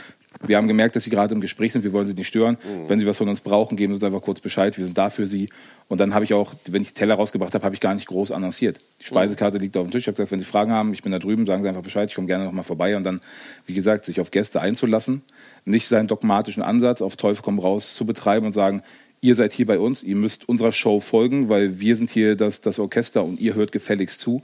wir 0.46 0.58
haben 0.58 0.68
gemerkt, 0.68 0.94
dass 0.94 1.04
Sie 1.04 1.10
gerade 1.10 1.34
im 1.34 1.40
Gespräch 1.40 1.72
sind, 1.72 1.82
wir 1.82 1.94
wollen 1.94 2.06
Sie 2.06 2.12
nicht 2.12 2.26
stören. 2.26 2.58
Mhm. 2.62 2.88
Wenn 2.88 3.00
Sie 3.00 3.06
was 3.06 3.16
von 3.16 3.28
uns 3.28 3.40
brauchen, 3.40 3.76
geben 3.76 3.94
Sie 3.94 3.96
uns 3.96 4.04
einfach 4.04 4.20
kurz 4.20 4.40
Bescheid, 4.40 4.76
wir 4.76 4.84
sind 4.84 4.98
da 4.98 5.08
für 5.08 5.26
Sie. 5.26 5.48
Und 5.88 5.98
dann 5.98 6.14
habe 6.14 6.24
ich 6.24 6.34
auch, 6.34 6.52
wenn 6.68 6.82
ich 6.82 6.88
die 6.88 6.94
Teller 6.94 7.14
rausgebracht 7.14 7.54
habe, 7.54 7.64
habe 7.64 7.74
ich 7.74 7.80
gar 7.80 7.94
nicht 7.94 8.06
groß 8.06 8.32
annonciert. 8.32 8.80
Die 9.00 9.04
Speisekarte 9.04 9.56
liegt 9.56 9.76
auf 9.78 9.86
dem 9.86 9.90
Tisch. 9.90 10.02
Ich 10.02 10.06
habe 10.08 10.16
gesagt, 10.16 10.30
wenn 10.30 10.38
Sie 10.38 10.44
Fragen 10.44 10.72
haben, 10.72 10.92
ich 10.92 11.00
bin 11.00 11.10
da 11.10 11.18
drüben, 11.18 11.46
sagen 11.46 11.62
Sie 11.62 11.68
einfach 11.68 11.82
Bescheid, 11.82 12.08
ich 12.10 12.14
komme 12.14 12.26
gerne 12.26 12.44
nochmal 12.44 12.64
vorbei. 12.64 12.96
Und 12.96 13.04
dann, 13.04 13.20
wie 13.64 13.74
gesagt, 13.74 14.04
sich 14.04 14.20
auf 14.20 14.30
Gäste 14.30 14.60
einzulassen, 14.60 15.22
nicht 15.64 15.88
seinen 15.88 16.06
dogmatischen 16.06 16.62
Ansatz 16.62 17.00
auf 17.00 17.16
Teufel 17.16 17.42
komm 17.42 17.58
raus 17.58 17.94
zu 17.94 18.04
betreiben 18.04 18.44
und 18.44 18.52
sagen, 18.52 18.82
ihr 19.22 19.34
seid 19.34 19.52
hier 19.54 19.66
bei 19.66 19.78
uns, 19.78 20.02
ihr 20.02 20.16
müsst 20.16 20.48
unserer 20.48 20.72
Show 20.72 21.00
folgen, 21.00 21.48
weil 21.48 21.80
wir 21.80 21.96
sind 21.96 22.10
hier 22.10 22.36
das, 22.36 22.60
das 22.60 22.78
Orchester 22.78 23.24
und 23.24 23.40
ihr 23.40 23.54
hört 23.54 23.72
gefälligst 23.72 24.20
zu, 24.20 24.42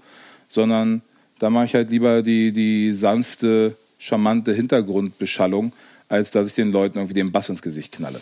sondern 0.49 1.03
da 1.39 1.51
mache 1.51 1.67
ich 1.67 1.75
halt 1.75 1.91
lieber 1.91 2.23
die, 2.23 2.53
die 2.53 2.93
sanfte, 2.93 3.77
charmante 3.99 4.53
Hintergrundbeschallung, 4.53 5.73
als 6.09 6.31
dass 6.31 6.49
ich 6.49 6.55
den 6.55 6.73
Leuten 6.73 6.99
irgendwie 6.99 7.15
den 7.15 7.33
Bass 7.33 7.49
ins 7.49 7.63
Gesicht 7.63 7.93
knalle. 7.93 8.21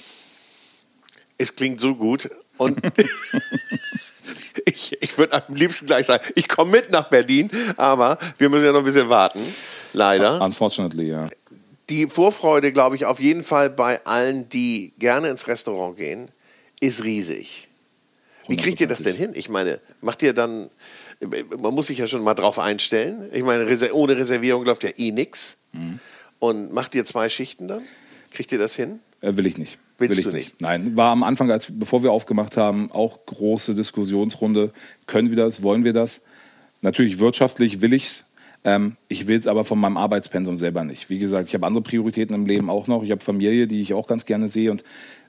Es 1.39 1.57
klingt 1.57 1.81
so 1.81 1.95
gut 1.97 2.31
und 2.59 2.81
ich, 4.65 4.97
Ich 5.15 5.19
würde 5.19 5.35
am 5.47 5.55
liebsten 5.55 5.87
gleich 5.87 6.07
sagen, 6.07 6.25
ich 6.35 6.49
komme 6.49 6.73
mit 6.73 6.91
nach 6.91 7.09
Berlin, 7.09 7.49
aber 7.77 8.19
wir 8.39 8.49
müssen 8.49 8.65
ja 8.65 8.73
noch 8.73 8.81
ein 8.81 8.85
bisschen 8.85 9.09
warten. 9.09 9.41
Leider. 9.93 10.41
Unfortunately, 10.41 11.09
ja. 11.09 11.29
Die 11.89 12.09
Vorfreude, 12.09 12.73
glaube 12.73 12.97
ich, 12.97 13.05
auf 13.05 13.21
jeden 13.21 13.45
Fall 13.45 13.71
bei 13.71 14.05
allen, 14.05 14.49
die 14.49 14.93
gerne 14.99 15.29
ins 15.29 15.47
Restaurant 15.47 15.97
gehen, 15.97 16.29
ist 16.81 17.05
riesig. 17.05 17.69
Wie 18.49 18.57
kriegt 18.57 18.81
ihr 18.81 18.89
das 18.89 19.05
denn 19.05 19.15
hin? 19.15 19.31
Ich 19.35 19.49
meine, 19.49 19.79
macht 20.01 20.21
ihr 20.23 20.33
dann, 20.33 20.69
man 21.61 21.75
muss 21.75 21.89
sich 21.89 21.99
ja 21.99 22.07
schon 22.07 22.23
mal 22.23 22.35
drauf 22.35 22.59
einstellen. 22.59 23.29
Ich 23.33 23.43
meine, 23.43 23.93
ohne 23.93 24.17
Reservierung 24.17 24.65
läuft 24.65 24.85
ja 24.85 24.91
eh 24.97 25.13
nichts. 25.13 25.59
Mhm. 25.73 25.99
Und 26.39 26.73
macht 26.73 26.95
ihr 26.95 27.05
zwei 27.05 27.29
Schichten 27.29 27.69
dann? 27.69 27.83
Kriegt 28.31 28.53
ihr 28.53 28.59
das 28.59 28.75
hin? 28.75 28.99
Äh, 29.21 29.37
will 29.37 29.47
ich 29.47 29.59
nicht. 29.59 29.79
Willst 29.99 30.19
will 30.19 30.25
du 30.25 30.31
nicht? 30.33 30.49
nicht? 30.49 30.61
Nein, 30.61 30.97
war 30.97 31.13
am 31.13 31.23
Anfang, 31.23 31.51
als, 31.51 31.69
bevor 31.71 32.03
wir 32.03 32.13
aufgemacht 32.13 32.57
haben, 32.57 32.91
auch 32.91 33.25
große 33.27 33.75
Diskussionsrunde. 33.75 34.73
Können 35.07 35.31
wir 35.31 35.37
das? 35.37 35.63
Wollen 35.63 35.85
wir 35.85 35.93
das? 35.93 36.23
Natürlich 36.83 37.19
wirtschaftlich 37.21 37.81
will 37.81 37.93
ich 37.93 38.07
es. 38.07 38.25
Ähm, 38.65 38.97
ich 39.09 39.27
will 39.27 39.39
es 39.39 39.47
aber 39.47 39.65
von 39.65 39.79
meinem 39.79 39.97
Arbeitspensum 39.97 40.59
selber 40.59 40.85
nicht. 40.85 41.11
Wie 41.11 41.19
gesagt, 41.19 41.49
ich 41.49 41.55
habe 41.55 41.67
andere 41.67 41.83
Prioritäten 41.83 42.35
im 42.35 42.47
Leben 42.47 42.71
auch 42.71 42.87
noch. 42.87 43.03
Ich 43.03 43.11
habe 43.11 43.23
Familie, 43.23 43.67
die 43.67 43.81
ich 43.81 43.95
auch 43.95 44.07
ganz 44.07 44.27
gerne 44.27 44.49
sehe. 44.49 44.71
Und 44.71 44.83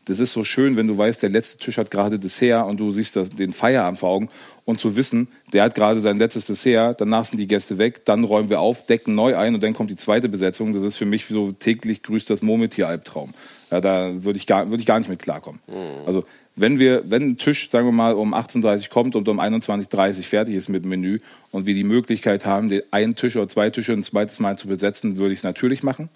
das 0.06 0.20
ist 0.20 0.34
so 0.34 0.44
schön, 0.44 0.78
wenn 0.78 0.88
du 0.88 0.98
weißt, 0.98 1.22
der 1.22 1.30
letzte 1.30 1.58
Tisch 1.58 1.78
hat 1.78 1.92
gerade 1.92 2.20
Dessert 2.20 2.68
und 2.68 2.80
du 2.80 2.92
siehst 2.92 3.16
das, 3.16 3.30
den 3.30 3.54
Feierabend 3.54 4.00
vor 4.00 4.10
Augen 4.10 4.30
und 4.66 4.80
zu 4.80 4.96
wissen, 4.96 5.28
der 5.54 5.64
hat 5.64 5.76
gerade 5.76 6.02
sein 6.02 6.18
letztes 6.18 6.48
Dessert, 6.48 7.02
danach 7.02 7.26
sind 7.26 7.40
die 7.40 7.48
Gäste 7.48 7.78
weg, 7.78 8.06
dann 8.06 8.24
räumen 8.24 8.50
wir 8.50 8.60
auf, 8.60 8.86
decken 8.86 9.16
neu 9.16 9.36
ein 9.36 9.56
und 9.56 9.64
dann 9.64 9.74
kommt 9.74 9.92
die 9.92 9.96
zweite 9.96 10.30
Besetzung. 10.30 10.74
Das 10.74 10.84
ist 10.84 10.96
für 10.96 11.06
mich 11.06 11.26
so 11.26 11.52
täglich 11.52 12.04
grüßt 12.04 12.30
das 12.30 12.42
Murmeltier-Albtraum. 12.42 13.34
Ja, 13.72 13.82
da 13.82 14.24
würde 14.24 14.38
ich, 14.38 14.48
gar, 14.48 14.70
würd 14.70 14.80
ich 14.80 14.86
gar 14.86 15.00
nicht 15.00 15.10
mit 15.10 15.22
klarkommen. 15.22 15.60
Mhm. 15.68 16.08
Also 16.08 16.24
wenn 16.56 16.80
wir, 16.80 17.04
wenn 17.10 17.24
ein 17.24 17.38
Tisch, 17.38 17.70
sagen 17.70 17.88
wir 17.88 17.92
mal, 17.92 18.14
um 18.14 18.34
18.30 18.34 18.84
Uhr 18.84 18.90
kommt 18.90 19.16
und 19.16 19.28
um 19.28 19.40
21.30 19.40 20.18
Uhr 20.18 20.24
fertig 20.24 20.56
ist 20.56 20.70
mit 20.70 20.84
dem 20.84 20.90
Menü 20.90 21.18
und 21.52 21.66
wir 21.66 21.74
die 21.74 21.84
Möglichkeit 21.84 22.46
haben, 22.46 22.70
den 22.70 22.84
einen 22.92 23.16
Tisch 23.16 23.36
oder 23.36 23.48
zwei 23.48 23.70
Tische 23.70 23.94
ein 23.94 24.04
zweites 24.04 24.40
Mal 24.40 24.58
zu 24.58 24.68
besetzen, 24.68 25.18
würde 25.18 25.34
ich 25.34 25.40
es 25.40 25.44
natürlich 25.44 25.84
machen. 25.84 26.10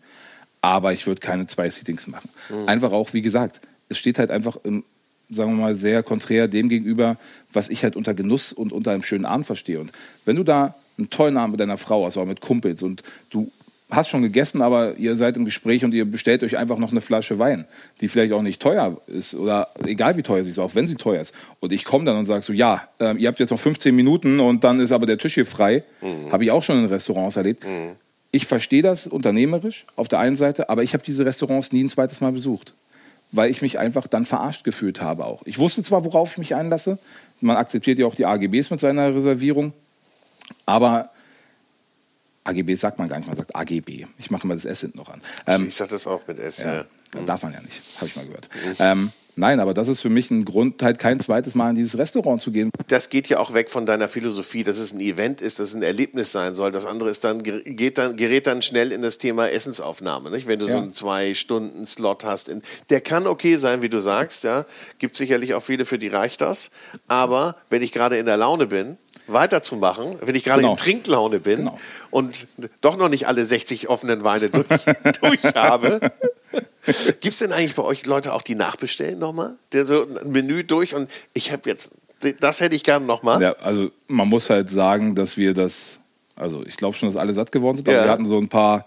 Aber 0.61 0.93
ich 0.93 1.07
würde 1.07 1.21
keine 1.21 1.47
zwei 1.47 1.69
Seatings 1.69 2.07
machen. 2.07 2.29
Mhm. 2.49 2.67
Einfach 2.67 2.91
auch, 2.91 3.13
wie 3.13 3.21
gesagt, 3.21 3.61
es 3.89 3.97
steht 3.97 4.19
halt 4.19 4.31
einfach, 4.31 4.57
im, 4.63 4.83
sagen 5.29 5.51
wir 5.51 5.61
mal, 5.61 5.75
sehr 5.75 6.03
konträr 6.03 6.47
dem 6.47 6.69
gegenüber, 6.69 7.17
was 7.53 7.69
ich 7.69 7.83
halt 7.83 7.95
unter 7.95 8.13
Genuss 8.13 8.53
und 8.53 8.71
unter 8.71 8.91
einem 8.91 9.03
schönen 9.03 9.25
Abend 9.25 9.45
verstehe. 9.45 9.79
Und 9.79 9.91
wenn 10.25 10.35
du 10.35 10.43
da 10.43 10.75
einen 10.97 11.09
tollen 11.09 11.37
Abend 11.37 11.53
mit 11.53 11.59
deiner 11.59 11.77
Frau 11.77 12.05
hast, 12.05 12.17
oder 12.17 12.25
mit 12.25 12.41
Kumpels 12.41 12.83
und 12.83 13.03
du 13.29 13.51
hast 13.89 14.09
schon 14.09 14.21
gegessen, 14.21 14.61
aber 14.61 14.97
ihr 14.97 15.17
seid 15.17 15.35
im 15.37 15.45
Gespräch 15.45 15.83
und 15.83 15.93
ihr 15.93 16.05
bestellt 16.05 16.43
euch 16.43 16.57
einfach 16.57 16.77
noch 16.77 16.91
eine 16.91 17.01
Flasche 17.01 17.39
Wein, 17.39 17.65
die 18.01 18.07
vielleicht 18.07 18.33
auch 18.33 18.43
nicht 18.43 18.61
teuer 18.61 19.01
ist 19.07 19.33
oder 19.33 19.67
egal 19.85 20.15
wie 20.15 20.21
teuer 20.21 20.43
sie 20.43 20.51
ist, 20.51 20.59
auch 20.59 20.75
wenn 20.75 20.85
sie 20.85 20.95
teuer 20.95 21.21
ist. 21.21 21.33
Und 21.59 21.71
ich 21.71 21.85
komme 21.85 22.05
dann 22.05 22.17
und 22.17 22.25
sage 22.25 22.43
so, 22.43 22.53
ja, 22.53 22.87
äh, 22.99 23.15
ihr 23.17 23.27
habt 23.27 23.39
jetzt 23.39 23.49
noch 23.49 23.59
15 23.59 23.95
Minuten 23.95 24.39
und 24.39 24.63
dann 24.63 24.79
ist 24.79 24.91
aber 24.91 25.07
der 25.07 25.17
Tisch 25.17 25.35
hier 25.35 25.45
frei. 25.45 25.83
Mhm. 26.01 26.31
Habe 26.31 26.43
ich 26.43 26.51
auch 26.51 26.61
schon 26.61 26.83
in 26.83 26.85
Restaurants 26.85 27.35
erlebt. 27.35 27.65
Mhm. 27.65 27.93
Ich 28.31 28.45
verstehe 28.45 28.83
das 28.83 29.07
unternehmerisch 29.07 29.87
auf 29.95 30.07
der 30.07 30.19
einen 30.19 30.35
Seite, 30.35 30.69
aber 30.69 30.83
ich 30.83 30.93
habe 30.93 31.03
diese 31.03 31.25
Restaurants 31.25 31.71
nie 31.71 31.83
ein 31.83 31.89
zweites 31.89 32.21
Mal 32.21 32.31
besucht 32.31 32.73
weil 33.31 33.51
ich 33.51 33.61
mich 33.61 33.79
einfach 33.79 34.07
dann 34.07 34.25
verarscht 34.25 34.63
gefühlt 34.63 35.01
habe 35.01 35.25
auch. 35.25 35.41
Ich 35.45 35.59
wusste 35.59 35.83
zwar, 35.83 36.03
worauf 36.05 36.31
ich 36.31 36.37
mich 36.37 36.55
einlasse, 36.55 36.97
man 37.41 37.57
akzeptiert 37.57 37.99
ja 37.99 38.05
auch 38.05 38.15
die 38.15 38.25
AGBs 38.25 38.69
mit 38.69 38.79
seiner 38.79 39.13
Reservierung, 39.15 39.73
aber 40.65 41.09
AGB 42.43 42.75
sagt 42.75 42.97
man 42.97 43.07
gar 43.07 43.17
nicht, 43.17 43.27
man 43.27 43.37
sagt 43.37 43.55
AGB. 43.55 44.05
Ich 44.17 44.31
mache 44.31 44.47
mal 44.47 44.55
das 44.55 44.65
S 44.65 44.81
hinten 44.81 44.97
noch 44.97 45.09
an. 45.09 45.21
Ähm, 45.45 45.67
ich 45.67 45.75
sage 45.75 45.91
das 45.91 46.07
auch 46.07 46.25
mit 46.27 46.39
S, 46.39 46.59
ja. 46.59 46.75
ja. 46.75 46.85
Darf 47.25 47.43
man 47.43 47.53
ja 47.53 47.61
nicht, 47.61 47.81
habe 47.97 48.07
ich 48.07 48.15
mal 48.15 48.25
gehört. 48.25 48.49
Ähm, 48.79 49.11
Nein, 49.35 49.59
aber 49.59 49.73
das 49.73 49.87
ist 49.87 50.01
für 50.01 50.09
mich 50.09 50.31
ein 50.31 50.45
Grund, 50.45 50.81
halt 50.81 50.99
kein 50.99 51.19
zweites 51.19 51.55
Mal 51.55 51.69
in 51.69 51.75
dieses 51.75 51.97
Restaurant 51.97 52.41
zu 52.41 52.51
gehen. 52.51 52.69
Das 52.87 53.09
geht 53.09 53.29
ja 53.29 53.39
auch 53.39 53.53
weg 53.53 53.69
von 53.69 53.85
deiner 53.85 54.09
Philosophie, 54.09 54.63
dass 54.63 54.79
es 54.79 54.93
ein 54.93 54.99
Event 54.99 55.41
ist, 55.41 55.59
dass 55.59 55.69
es 55.69 55.75
ein 55.75 55.83
Erlebnis 55.83 56.31
sein 56.31 56.55
soll. 56.55 56.71
Das 56.71 56.85
andere 56.85 57.09
ist 57.09 57.23
dann, 57.23 57.43
geht 57.43 57.97
dann, 57.97 58.17
gerät 58.17 58.47
dann 58.47 58.61
schnell 58.61 58.91
in 58.91 59.01
das 59.01 59.17
Thema 59.17 59.49
Essensaufnahme. 59.49 60.29
Nicht? 60.31 60.47
Wenn 60.47 60.59
du 60.59 60.65
ja. 60.65 60.73
so 60.73 60.77
einen 60.79 60.91
Zwei-Stunden-Slot 60.91 62.23
hast. 62.23 62.51
Der 62.89 63.01
kann 63.01 63.27
okay 63.27 63.55
sein, 63.57 63.81
wie 63.81 63.89
du 63.89 63.99
sagst. 63.99 64.43
Ja. 64.43 64.65
Gibt 64.97 65.15
sicherlich 65.15 65.53
auch 65.53 65.63
viele, 65.63 65.85
für 65.85 65.99
die 65.99 66.07
reicht 66.07 66.41
das. 66.41 66.71
Aber 67.07 67.55
wenn 67.69 67.81
ich 67.81 67.91
gerade 67.91 68.17
in 68.17 68.25
der 68.25 68.37
Laune 68.37 68.67
bin, 68.67 68.97
weiterzumachen, 69.27 70.17
wenn 70.21 70.35
ich 70.35 70.43
gerade 70.43 70.61
genau. 70.61 70.73
in 70.73 70.77
Trinklaune 70.77 71.39
bin 71.39 71.57
genau. 71.57 71.79
und 72.11 72.47
doch 72.81 72.97
noch 72.97 73.09
nicht 73.09 73.27
alle 73.27 73.45
60 73.45 73.89
offenen 73.89 74.23
Weine 74.23 74.49
durch, 74.49 74.67
durch 75.21 75.43
habe, 75.55 76.11
Gibt 77.21 77.25
es 77.33 77.39
denn 77.39 77.51
eigentlich 77.51 77.75
bei 77.75 77.83
euch 77.83 78.05
Leute 78.05 78.33
auch, 78.33 78.41
die 78.41 78.55
nachbestellen 78.55 79.19
nochmal? 79.19 79.55
Der 79.73 79.85
so 79.85 80.03
ein 80.03 80.31
Menü 80.31 80.63
durch 80.63 80.95
und 80.95 81.09
ich 81.33 81.51
habe 81.51 81.69
jetzt, 81.69 81.91
das 82.39 82.61
hätte 82.61 82.75
ich 82.75 82.83
gerne 82.83 83.05
nochmal. 83.05 83.41
Ja, 83.41 83.53
also 83.61 83.91
man 84.07 84.27
muss 84.27 84.49
halt 84.49 84.69
sagen, 84.69 85.15
dass 85.15 85.37
wir 85.37 85.53
das, 85.53 85.99
also 86.35 86.65
ich 86.65 86.77
glaube 86.77 86.95
schon, 86.95 87.09
dass 87.09 87.15
alle 87.17 87.33
satt 87.33 87.51
geworden 87.51 87.77
sind, 87.77 87.87
aber 87.87 87.97
ja. 87.97 88.05
wir 88.05 88.11
hatten 88.11 88.25
so 88.25 88.37
ein 88.37 88.49
paar 88.49 88.85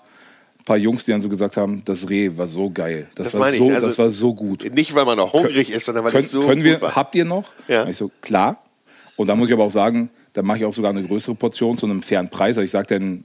paar 0.64 0.76
Jungs, 0.76 1.04
die 1.04 1.10
dann 1.10 1.20
so 1.20 1.28
gesagt 1.28 1.56
haben, 1.56 1.82
das 1.84 2.08
Reh 2.08 2.30
war 2.36 2.46
so 2.46 2.70
geil. 2.70 3.08
Das, 3.14 3.32
das 3.32 3.40
war, 3.40 3.52
so, 3.52 3.70
also 3.70 3.86
das 3.86 3.98
war 3.98 4.10
so 4.10 4.34
gut. 4.34 4.72
Nicht, 4.72 4.94
weil 4.94 5.04
man 5.04 5.16
noch 5.16 5.32
hungrig 5.32 5.70
ist, 5.70 5.86
sondern 5.86 6.04
weil 6.04 6.16
es 6.16 6.30
so 6.30 6.42
können 6.42 6.64
wir, 6.64 6.74
gut 6.74 6.82
war. 6.82 6.96
Habt 6.96 7.14
ihr 7.14 7.24
noch? 7.24 7.50
Ja. 7.68 7.86
ich 7.86 7.96
so, 7.96 8.10
klar. 8.20 8.62
Und 9.16 9.26
da 9.26 9.34
muss 9.34 9.48
ich 9.48 9.54
aber 9.54 9.64
auch 9.64 9.70
sagen, 9.70 10.10
da 10.32 10.42
mache 10.42 10.58
ich 10.58 10.64
auch 10.64 10.72
sogar 10.72 10.90
eine 10.90 11.04
größere 11.04 11.34
Portion 11.34 11.76
zu 11.76 11.86
einem 11.86 12.02
fairen 12.02 12.28
Preis. 12.28 12.56
Also 12.56 12.62
ich 12.62 12.70
sage 12.70 12.98
dann 12.98 13.24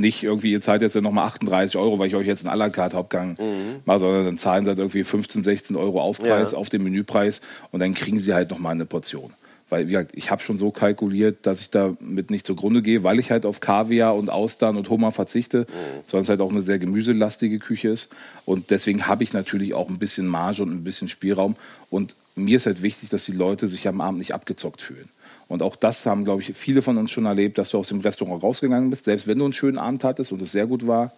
nicht 0.00 0.22
irgendwie, 0.22 0.52
ihr 0.52 0.60
zahlt 0.60 0.82
jetzt 0.82 0.94
ja 0.94 1.00
nochmal 1.00 1.26
38 1.26 1.76
Euro, 1.76 1.98
weil 1.98 2.08
ich 2.08 2.14
euch 2.14 2.26
jetzt 2.26 2.46
einen 2.46 2.54
à 2.54 2.56
la 2.56 2.70
carte 2.70 2.96
Hauptgang 2.96 3.30
mhm. 3.30 3.80
mache, 3.84 4.00
sondern 4.00 4.24
dann 4.24 4.38
zahlen 4.38 4.64
sie 4.64 4.70
halt 4.70 4.78
irgendwie 4.78 5.04
15, 5.04 5.42
16 5.42 5.76
Euro 5.76 6.00
Aufpreis 6.00 6.52
ja. 6.52 6.58
auf 6.58 6.68
den 6.68 6.82
Menüpreis 6.82 7.40
und 7.72 7.80
dann 7.80 7.94
kriegen 7.94 8.20
sie 8.20 8.34
halt 8.34 8.50
nochmal 8.50 8.72
eine 8.72 8.86
Portion. 8.86 9.32
Weil, 9.68 9.88
wie 9.88 9.92
gesagt, 9.92 10.12
ich 10.14 10.30
habe 10.30 10.40
schon 10.40 10.56
so 10.56 10.70
kalkuliert, 10.70 11.38
dass 11.42 11.60
ich 11.60 11.70
damit 11.70 12.30
nicht 12.30 12.46
zugrunde 12.46 12.82
gehe, 12.82 13.02
weil 13.02 13.18
ich 13.18 13.32
halt 13.32 13.44
auf 13.44 13.58
Kaviar 13.58 14.14
und 14.14 14.30
Austern 14.30 14.76
und 14.76 14.88
Hummer 14.90 15.10
verzichte, 15.10 15.60
mhm. 15.60 16.02
sondern 16.06 16.22
es 16.22 16.28
halt 16.28 16.40
auch 16.40 16.50
eine 16.50 16.62
sehr 16.62 16.78
gemüselastige 16.78 17.58
Küche 17.58 17.88
ist. 17.88 18.14
Und 18.44 18.70
deswegen 18.70 19.08
habe 19.08 19.24
ich 19.24 19.32
natürlich 19.32 19.74
auch 19.74 19.88
ein 19.88 19.98
bisschen 19.98 20.28
Marge 20.28 20.62
und 20.62 20.70
ein 20.70 20.84
bisschen 20.84 21.08
Spielraum. 21.08 21.56
Und 21.90 22.14
mir 22.36 22.58
ist 22.58 22.66
halt 22.66 22.82
wichtig, 22.82 23.08
dass 23.08 23.24
die 23.24 23.32
Leute 23.32 23.66
sich 23.66 23.88
am 23.88 24.00
Abend 24.00 24.18
nicht 24.18 24.34
abgezockt 24.34 24.82
fühlen. 24.82 25.08
Und 25.48 25.62
auch 25.62 25.76
das 25.76 26.06
haben, 26.06 26.24
glaube 26.24 26.42
ich, 26.42 26.52
viele 26.54 26.82
von 26.82 26.96
uns 26.96 27.10
schon 27.10 27.24
erlebt, 27.24 27.58
dass 27.58 27.70
du 27.70 27.78
aus 27.78 27.88
dem 27.88 28.00
Restaurant 28.00 28.42
rausgegangen 28.42 28.90
bist, 28.90 29.04
selbst 29.04 29.26
wenn 29.28 29.38
du 29.38 29.44
einen 29.44 29.52
schönen 29.52 29.78
Abend 29.78 30.02
hattest 30.02 30.32
und 30.32 30.42
es 30.42 30.52
sehr 30.52 30.66
gut 30.66 30.86
war, 30.86 31.12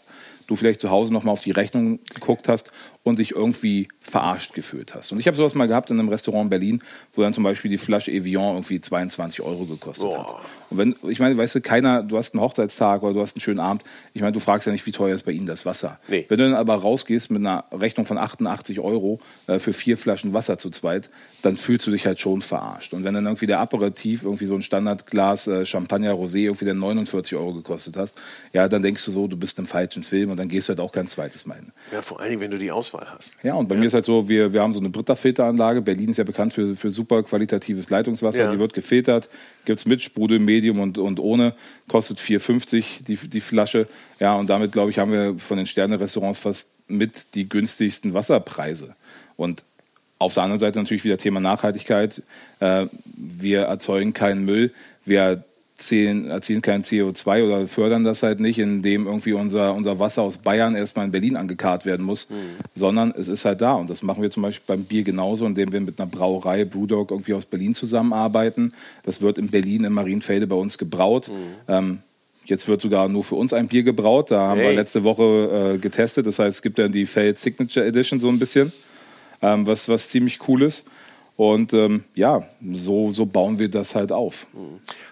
du 0.47 0.57
vielleicht 0.57 0.81
zu 0.81 0.91
Hause 0.91 1.13
nochmal 1.13 1.33
auf 1.33 1.43
die 1.43 1.51
Rechnung 1.51 2.01
geguckt 2.15 2.49
hast 2.49 2.73
und 3.09 3.19
dich 3.19 3.33
irgendwie 3.33 3.89
verarscht 4.01 4.55
gefühlt 4.55 4.95
hast. 4.95 5.13
Und 5.13 5.19
ich 5.19 5.27
habe 5.27 5.37
sowas 5.37 5.55
mal 5.55 5.69
gehabt 5.69 5.91
in 5.91 5.99
einem 5.99 6.09
Restaurant 6.09 6.45
in 6.45 6.51
Berlin, 6.51 6.83
wo 7.15 7.23
dann 7.23 7.33
zum 7.33 7.45
Beispiel 7.45 7.71
die 7.71 7.79
Flasche 7.79 8.11
Evian 8.11 8.55
irgendwie 8.55 8.81
22 8.81 9.43
Euro 9.43 9.65
gekostet 9.65 10.05
Boah. 10.05 10.19
hat. 10.19 10.35
Und 10.71 10.79
wenn, 10.79 10.97
ich 11.09 11.21
meine, 11.21 11.37
weißt 11.37 11.55
du, 11.55 11.61
keiner, 11.61 12.03
du 12.03 12.17
hast 12.17 12.35
einen 12.35 12.43
Hochzeitstag 12.43 13.03
oder 13.03 13.15
du 13.15 13.21
hast 13.21 13.37
einen 13.37 13.43
schönen 13.43 13.61
Abend, 13.61 13.83
ich 14.13 14.21
meine, 14.21 14.33
du 14.33 14.41
fragst 14.41 14.67
ja 14.67 14.73
nicht, 14.73 14.87
wie 14.87 14.93
teuer 14.93 15.15
ist 15.15 15.25
bei 15.25 15.33
ihnen 15.33 15.47
das 15.47 15.65
Wasser. 15.65 15.99
Nee. 16.09 16.27
Wenn 16.29 16.39
du 16.39 16.45
dann 16.45 16.55
aber 16.55 16.75
rausgehst 16.75 17.31
mit 17.31 17.45
einer 17.45 17.65
Rechnung 17.73 18.07
von 18.07 18.19
88 18.19 18.81
Euro 18.81 19.21
äh, 19.47 19.59
für 19.59 19.73
vier 19.73 19.97
Flaschen 19.97 20.33
Wasser 20.33 20.59
zu 20.59 20.71
zweit, 20.71 21.09
dann 21.43 21.57
fühlst 21.57 21.87
du 21.87 21.91
dich 21.91 22.07
halt 22.07 22.19
schon 22.19 22.43
verarscht. 22.43 22.93
Und 22.93 23.05
wenn 23.05 23.15
dann 23.15 23.25
irgendwie 23.25 23.47
der 23.47 23.61
Aperitif, 23.61 24.23
irgendwie 24.23 24.47
so 24.47 24.55
ein 24.55 24.63
Standardglas 24.63 25.47
äh, 25.47 25.65
Champagner 25.65 26.13
Rosé 26.13 26.41
irgendwie 26.41 26.67
dann 26.67 26.79
49 26.79 27.37
Euro 27.37 27.55
gekostet 27.55 27.97
hast, 27.97 28.21
ja, 28.53 28.69
dann 28.69 28.83
denkst 28.83 29.05
du 29.05 29.11
so, 29.11 29.27
du 29.27 29.37
bist 29.37 29.59
im 29.59 29.67
falschen 29.67 30.03
Film 30.09 30.31
und 30.31 30.39
dann 30.39 30.49
gehst 30.49 30.69
du 30.69 30.71
halt 30.71 30.81
auch 30.81 30.93
kein 30.93 31.07
zweites 31.07 31.47
Mal 31.47 31.57
hin. 31.57 31.67
Ja, 31.93 32.03
vor 32.03 32.21
allem, 32.21 32.41
wenn 32.41 32.51
du 32.51 32.59
die 32.59 32.71
Auswahl 32.71 33.07
hast. 33.17 33.43
Ja, 33.43 33.55
und 33.55 33.69
bei 33.69 33.75
ja. 33.75 33.81
mir 33.81 33.87
ist 33.87 33.95
halt 33.95 34.05
so, 34.05 34.29
wir, 34.29 34.53
wir 34.53 34.63
haben 34.63 34.75
so 34.75 34.81
eine 34.81 34.89
Britta-Filteranlage. 34.89 35.83
Berlin 35.83 36.11
ist 36.11 36.17
ja 36.17 36.25
bekannt 36.25 36.55
für, 36.55 36.75
für 36.75 36.91
super 36.91 37.23
qualitatives 37.23 37.91
Leitungswasser. 37.91 38.45
Ja. 38.45 38.53
Die 38.53 38.59
wird 38.59 38.73
gefiltert, 38.73 39.29
gibt 39.65 39.79
es 39.79 39.87
mit 39.87 40.03
Sprudel, 40.03 40.39
Medium 40.39 40.81
und, 40.81 40.99
und 40.99 41.21
ohne. 41.21 41.55
Kostet 41.89 42.19
4,50 42.19 43.05
die, 43.05 43.17
die 43.17 43.41
Flasche. 43.41 43.87
Ja, 44.19 44.35
und 44.35 44.49
damit, 44.51 44.73
glaube 44.73 44.91
ich, 44.91 44.99
haben 44.99 45.13
wir 45.13 45.39
von 45.39 45.57
den 45.57 45.67
Sterne-Restaurants 45.67 46.39
fast 46.39 46.71
mit 46.89 47.35
die 47.35 47.49
günstigsten 47.49 48.15
Wasserpreise. 48.15 48.95
Und 49.37 49.63
auf 50.19 50.35
der 50.35 50.43
anderen 50.43 50.61
Seite 50.61 50.79
natürlich 50.79 51.05
wieder 51.05 51.17
Thema 51.17 51.41
Nachhaltigkeit. 51.41 52.23
Äh, 52.61 52.87
wir 53.15 53.63
erzeugen 53.63 54.13
keinen 54.13 54.45
Müll. 54.45 54.73
Wir 55.05 55.45
erzielen, 55.79 56.29
erzielen 56.29 56.61
kein 56.61 56.83
CO2 56.83 57.45
oder 57.45 57.67
fördern 57.69 58.03
das 58.03 58.25
halt 58.25 58.41
nicht, 58.41 58.59
indem 58.59 59.07
irgendwie 59.07 59.33
unser, 59.33 59.75
unser 59.75 60.01
Wasser 60.01 60.23
aus 60.23 60.39
Bayern 60.39 60.75
erstmal 60.75 61.07
in 61.07 61.13
Berlin 61.13 61.37
angekarrt 61.37 61.87
werden 61.87 62.05
muss, 62.05 62.29
mhm. 62.29 62.35
sondern 62.75 63.15
es 63.17 63.29
ist 63.29 63.45
halt 63.45 63.61
da. 63.61 63.75
Und 63.75 63.89
das 63.89 64.03
machen 64.03 64.21
wir 64.23 64.31
zum 64.31 64.43
Beispiel 64.43 64.77
beim 64.77 64.85
Bier 64.85 65.05
genauso, 65.05 65.47
indem 65.47 65.73
wir 65.73 65.81
mit 65.81 66.01
einer 66.01 66.11
Brauerei, 66.11 66.65
Brewdog, 66.65 67.13
irgendwie 67.13 67.35
aus 67.35 67.47
Berlin 67.47 67.77
zusammenarbeiten. 67.77 68.73
Das 69.05 69.23
wird 69.23 69.39
in 69.39 69.49
Berlin 69.49 69.85
in 69.85 69.93
Marienfelde 69.93 70.49
bei 70.49 70.57
uns 70.57 70.79
gebraut. 70.79 71.29
Mhm. 71.29 71.35
Ähm, 71.69 71.99
Jetzt 72.45 72.67
wird 72.67 72.81
sogar 72.81 73.11
nur 73.11 73.25
für 73.25 73.35
uns 73.35 73.53
ein 73.53 73.69
Bier 73.69 73.83
gebraut. 73.83 74.31
Da 74.31 74.41
haben 74.41 74.59
hey. 74.59 74.71
wir 74.71 74.75
letzte 74.75 75.05
Woche 75.05 75.75
äh, 75.75 75.79
getestet. 75.79 76.27
Das 76.27 76.39
heißt, 76.39 76.57
es 76.57 76.63
gibt 76.63 76.79
dann 76.79 76.91
die 76.91 77.05
Feld 77.05 77.39
Signature 77.39 77.85
Edition 77.85 78.21
so 78.21 78.31
ein 78.31 78.39
bisschen, 78.39 78.73
ähm, 79.43 79.67
was, 79.67 79.87
was 79.91 80.09
ziemlich 80.09 80.39
cool 80.49 80.63
ist. 80.63 80.87
Und 81.39 81.73
ähm, 81.73 82.03
ja, 82.17 82.43
so, 82.73 83.13
so 83.13 83.25
bauen 83.25 83.61
wir 83.61 83.71
das 83.71 83.95
halt 83.95 84.11
auf. 84.11 84.49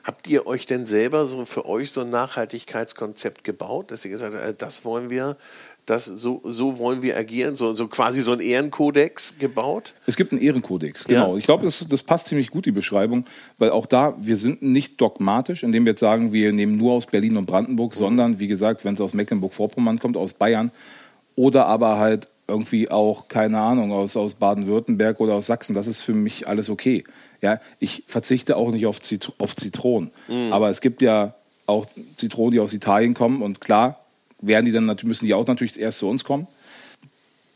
Habt 0.03 0.27
ihr 0.27 0.49
euch 0.49 0.67
denn 0.67 0.85
selber 0.89 1.25
so 1.25 1.45
für 1.45 1.67
euch 1.67 1.93
so 1.93 2.01
ein 2.01 2.11
Nachhaltigkeitskonzept 2.11 3.45
gebaut, 3.45 3.93
dass 3.93 4.05
ihr 4.05 4.11
gesagt 4.11 4.35
habt, 4.35 4.45
äh, 4.45 4.53
das 4.53 4.85
wollen 4.85 5.09
wir, 5.09 5.37
dass 5.87 6.07
so, 6.07 6.41
so 6.43 6.81
wollen 6.81 7.01
wir 7.03 7.17
agieren, 7.17 7.55
so, 7.55 7.75
so 7.75 7.87
quasi 7.87 8.23
so 8.23 8.33
ein 8.33 8.41
Ehrenkodex 8.41 9.39
gebaut? 9.39 9.95
Es 10.07 10.17
gibt 10.17 10.33
einen 10.33 10.41
Ehrenkodex, 10.43 11.05
genau. 11.05 11.35
Ja. 11.35 11.39
Ich 11.39 11.45
glaube, 11.45 11.65
das, 11.65 11.87
das 11.89 12.03
passt 12.03 12.27
ziemlich 12.27 12.51
gut, 12.51 12.67
die 12.67 12.73
Beschreibung, 12.73 13.25
weil 13.59 13.71
auch 13.71 13.87
da, 13.87 14.17
wir 14.19 14.37
sind 14.37 14.63
nicht 14.63 15.01
dogmatisch, 15.01 15.63
indem 15.63 15.85
wir 15.85 15.93
jetzt 15.93 16.01
sagen, 16.01 16.33
wir 16.33 16.53
nehmen 16.53 16.77
nur 16.77 16.95
aus 16.95 17.07
Berlin 17.07 17.37
und 17.37 17.47
Brandenburg, 17.47 17.95
mhm. 17.95 17.99
sondern, 17.99 18.41
wie 18.41 18.49
gesagt, 18.49 18.85
wenn 18.85 18.95
es 18.95 19.01
aus 19.01 19.15
Mecklenburg-Vorpommern 19.15 20.01
kommt, 20.01 20.17
aus 20.17 20.33
Bayern 20.33 20.73
oder 21.37 21.67
aber 21.67 21.99
halt 21.99 22.27
irgendwie 22.49 22.91
auch, 22.91 23.29
keine 23.29 23.59
Ahnung, 23.59 23.93
aus, 23.93 24.17
aus 24.17 24.35
Baden-Württemberg 24.35 25.21
oder 25.21 25.35
aus 25.35 25.47
Sachsen, 25.47 25.75
das 25.75 25.87
ist 25.87 26.03
für 26.03 26.15
mich 26.15 26.47
alles 26.47 26.71
okay. 26.71 27.05
Ja, 27.43 27.61
ich 27.81 28.05
verzichte 28.07 28.57
auch 28.57 28.71
nicht 28.71 28.87
auf, 28.87 29.01
Zit 29.01 29.33
auf 29.39 29.57
Zitronen. 29.57 30.11
Mhm. 30.29 30.53
Aber 30.53 30.71
es 30.71 30.81
gibt 30.81 31.03
ja 31.03 31.35
auch 31.67 31.87
Zitronen, 32.17 32.53
die 32.53 32.61
aus 32.61 32.73
Italien 32.73 33.15
kommen 33.15 33.43
und 33.43 33.61
klar, 33.61 33.99
werden 34.41 34.67
die 34.67 34.73
dann 34.73 34.95
müssen 35.05 35.27
die 35.27 35.35
auch 35.35 35.47
natürlich 35.47 35.81
erst 35.81 35.99
zu 35.99 36.09
uns 36.09 36.25
kommen. 36.25 36.47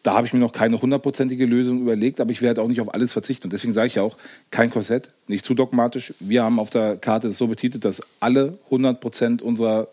Da 0.02 0.14
habe 0.14 0.26
ich 0.26 0.32
mir 0.32 0.38
noch 0.38 0.52
keine 0.52 0.80
hundertprozentige 0.80 1.44
Lösung 1.44 1.82
überlegt, 1.82 2.20
aber 2.20 2.30
ich 2.30 2.40
werde 2.40 2.62
auch 2.62 2.68
nicht 2.68 2.80
auf 2.80 2.94
alles 2.94 3.12
verzichten. 3.12 3.46
Und 3.46 3.52
deswegen 3.52 3.74
sage 3.74 3.88
ich 3.88 3.96
ja 3.96 4.02
auch, 4.02 4.16
kein 4.50 4.70
Korsett, 4.70 5.10
nicht 5.26 5.44
zu 5.44 5.52
dogmatisch. 5.52 6.14
Wir 6.20 6.42
haben 6.42 6.58
auf 6.58 6.70
der 6.70 6.96
Karte 6.96 7.28
es 7.28 7.38
so 7.38 7.46
betitelt, 7.48 7.84
dass 7.84 8.00
alle 8.18 8.58
100 8.66 8.98
Prozent 8.98 9.42
unserer 9.42 9.88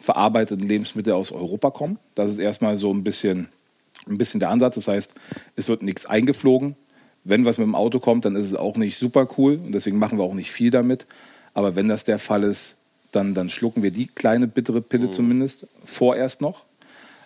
verarbeiteten 0.00 0.66
Lebensmittel 0.66 1.12
aus 1.12 1.30
Europa 1.30 1.70
kommen. 1.70 1.98
Das 2.16 2.30
ist 2.30 2.38
erstmal 2.38 2.76
so 2.76 2.92
ein 2.92 3.04
bisschen, 3.04 3.48
ein 4.10 4.18
bisschen 4.18 4.40
der 4.40 4.50
Ansatz. 4.50 4.74
Das 4.76 4.88
heißt, 4.88 5.14
es 5.56 5.68
wird 5.68 5.82
nichts 5.82 6.06
eingeflogen. 6.06 6.76
Wenn 7.24 7.44
was 7.44 7.58
mit 7.58 7.66
dem 7.66 7.74
Auto 7.74 7.98
kommt, 7.98 8.24
dann 8.24 8.36
ist 8.36 8.46
es 8.46 8.54
auch 8.54 8.76
nicht 8.76 8.96
super 8.96 9.28
cool 9.36 9.60
und 9.64 9.72
deswegen 9.72 9.98
machen 9.98 10.18
wir 10.18 10.24
auch 10.24 10.34
nicht 10.34 10.50
viel 10.50 10.70
damit. 10.70 11.06
Aber 11.54 11.74
wenn 11.74 11.88
das 11.88 12.04
der 12.04 12.18
Fall 12.18 12.44
ist, 12.44 12.76
dann, 13.12 13.34
dann 13.34 13.48
schlucken 13.48 13.82
wir 13.82 13.90
die 13.90 14.06
kleine 14.06 14.46
bittere 14.46 14.80
Pille 14.80 15.06
mhm. 15.06 15.12
zumindest 15.12 15.66
vorerst 15.84 16.40
noch. 16.40 16.64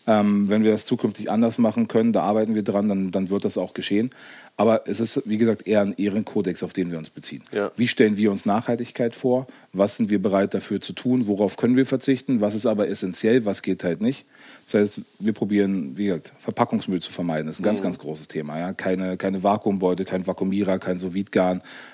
Ähm, 0.07 0.49
wenn 0.49 0.65
wir 0.65 0.73
das 0.73 0.85
zukünftig 0.85 1.31
anders 1.31 1.59
machen 1.59 1.87
können, 1.87 2.13
da 2.13 2.23
arbeiten 2.23 2.55
wir 2.55 2.65
dran, 2.65 2.89
dann, 2.89 3.11
dann 3.13 3.31
wird 3.31 3.45
das 3.45 3.57
auch 3.57 3.73
geschehen. 3.73 4.11
Aber 4.57 4.87
es 4.87 5.01
ist, 5.01 5.23
wie 5.27 5.39
gesagt, 5.39 5.67
eher 5.67 5.81
ein 5.81 5.95
Ehrenkodex, 5.97 6.63
auf 6.63 6.73
den 6.73 6.91
wir 6.91 6.99
uns 6.99 7.11
beziehen. 7.11 7.43
Ja. 7.53 7.71
Wie 7.77 7.89
stellen 7.89 8.17
wir 8.17 8.31
uns 8.31 8.45
Nachhaltigkeit 8.45 9.15
vor? 9.15 9.47
Was 9.73 9.97
sind 9.97 10.11
wir 10.11 10.21
bereit 10.21 10.55
dafür 10.55 10.81
zu 10.81 10.93
tun? 10.93 11.29
Worauf 11.29 11.57
können 11.57 11.77
wir 11.77 11.87
verzichten? 11.87 12.41
Was 12.41 12.55
ist 12.55 12.67
aber 12.67 12.89
essentiell? 12.89 13.45
Was 13.45 13.63
geht 13.63 13.85
halt 13.85 14.01
nicht? 14.01 14.27
Das 14.67 14.75
heißt, 14.75 15.01
wir 15.21 15.33
probieren, 15.33 15.97
wie 15.97 16.07
gesagt, 16.07 16.33
Verpackungsmüll 16.39 17.01
zu 17.01 17.13
vermeiden. 17.13 17.47
Das 17.47 17.57
ist 17.57 17.61
ein 17.61 17.65
ganz, 17.65 17.79
mhm. 17.81 17.85
ganz 17.85 17.99
großes 17.99 18.29
Thema. 18.29 18.59
Ja? 18.59 18.73
Keine, 18.73 19.17
keine 19.17 19.43
Vakuumbeute, 19.43 20.05
kein 20.05 20.27
Vakuumierer, 20.27 20.79
kein 20.79 20.99
sous 20.99 21.13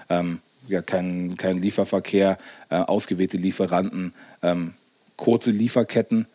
ähm, 0.08 0.38
ja, 0.68 0.82
kein, 0.82 1.36
kein 1.36 1.58
Lieferverkehr, 1.58 2.38
äh, 2.70 2.76
ausgewählte 2.76 3.36
Lieferanten, 3.36 4.12
ähm, 4.42 4.74
kurze 5.16 5.50
Lieferketten. 5.50 6.26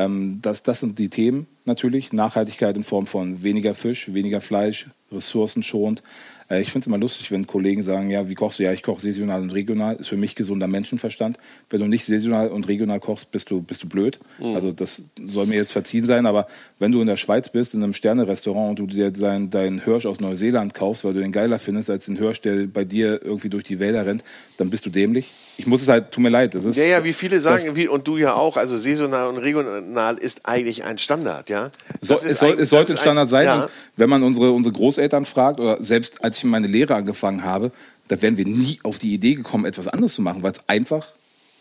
Ähm, 0.00 0.38
das, 0.40 0.62
das 0.62 0.80
sind 0.80 0.98
die 0.98 1.08
Themen 1.08 1.46
natürlich. 1.66 2.12
Nachhaltigkeit 2.12 2.76
in 2.76 2.82
Form 2.82 3.06
von 3.06 3.42
weniger 3.42 3.74
Fisch, 3.74 4.12
weniger 4.12 4.40
Fleisch, 4.40 4.86
ressourcenschonend. 5.12 6.02
Äh, 6.48 6.62
ich 6.62 6.72
finde 6.72 6.84
es 6.84 6.86
immer 6.86 6.98
lustig, 6.98 7.30
wenn 7.30 7.46
Kollegen 7.46 7.82
sagen, 7.82 8.08
ja, 8.08 8.28
wie 8.28 8.34
kochst 8.34 8.58
du? 8.58 8.62
Ja, 8.62 8.72
ich 8.72 8.82
koche 8.82 9.02
saisonal 9.02 9.42
und 9.42 9.52
regional. 9.52 9.96
Ist 9.96 10.08
für 10.08 10.16
mich 10.16 10.34
gesunder 10.34 10.68
Menschenverstand. 10.68 11.36
Wenn 11.68 11.80
du 11.80 11.86
nicht 11.86 12.06
saisonal 12.06 12.48
und 12.48 12.66
regional 12.66 12.98
kochst, 12.98 13.30
bist 13.30 13.50
du, 13.50 13.60
bist 13.60 13.82
du 13.82 13.88
blöd. 13.88 14.18
Mhm. 14.38 14.54
Also 14.54 14.72
das 14.72 15.04
soll 15.22 15.46
mir 15.46 15.56
jetzt 15.56 15.72
verziehen 15.72 16.06
sein. 16.06 16.24
Aber 16.24 16.46
wenn 16.78 16.92
du 16.92 17.00
in 17.02 17.06
der 17.06 17.16
Schweiz 17.16 17.50
bist, 17.50 17.74
in 17.74 17.82
einem 17.82 17.92
Sternerestaurant 17.92 18.80
und 18.80 18.90
du 18.90 18.94
dir 18.94 19.10
deinen 19.10 19.50
dein 19.50 19.84
Hirsch 19.84 20.06
aus 20.06 20.20
Neuseeland 20.20 20.72
kaufst, 20.72 21.04
weil 21.04 21.12
du 21.12 21.20
den 21.20 21.32
geiler 21.32 21.58
findest 21.58 21.90
als 21.90 22.06
den 22.06 22.16
Hirsch, 22.16 22.40
der 22.40 22.66
bei 22.66 22.84
dir 22.84 23.20
irgendwie 23.22 23.50
durch 23.50 23.64
die 23.64 23.78
Wälder 23.78 24.06
rennt, 24.06 24.24
dann 24.56 24.70
bist 24.70 24.86
du 24.86 24.90
dämlich. 24.90 25.30
Ich 25.60 25.66
muss 25.66 25.82
es 25.82 25.88
halt, 25.88 26.10
tut 26.10 26.22
mir 26.22 26.30
leid. 26.30 26.54
Das 26.54 26.64
ist, 26.64 26.76
ja, 26.76 26.84
ja, 26.84 27.04
wie 27.04 27.12
viele 27.12 27.38
sagen, 27.38 27.76
wie, 27.76 27.86
und 27.86 28.08
du 28.08 28.16
ja 28.16 28.32
auch, 28.32 28.56
also 28.56 28.78
saisonal 28.78 29.28
und 29.28 29.36
regional 29.36 30.16
ist 30.16 30.46
eigentlich 30.46 30.84
ein 30.84 30.96
Standard, 30.96 31.50
ja? 31.50 31.70
So, 32.00 32.14
es, 32.14 32.38
soll, 32.38 32.58
es 32.58 32.70
sollte 32.70 32.92
ein 32.92 32.96
Standard 32.96 33.28
sein. 33.28 33.44
Ja. 33.44 33.68
wenn 33.96 34.08
man 34.08 34.22
unsere, 34.22 34.52
unsere 34.52 34.74
Großeltern 34.74 35.26
fragt, 35.26 35.60
oder 35.60 35.76
selbst 35.84 36.24
als 36.24 36.38
ich 36.38 36.44
meine 36.44 36.66
Lehre 36.66 36.94
angefangen 36.94 37.44
habe, 37.44 37.72
da 38.08 38.22
wären 38.22 38.38
wir 38.38 38.46
nie 38.46 38.80
auf 38.84 38.98
die 38.98 39.12
Idee 39.12 39.34
gekommen, 39.34 39.66
etwas 39.66 39.86
anderes 39.86 40.14
zu 40.14 40.22
machen, 40.22 40.42
weil 40.42 40.52
es 40.52 40.66
einfach, 40.66 41.06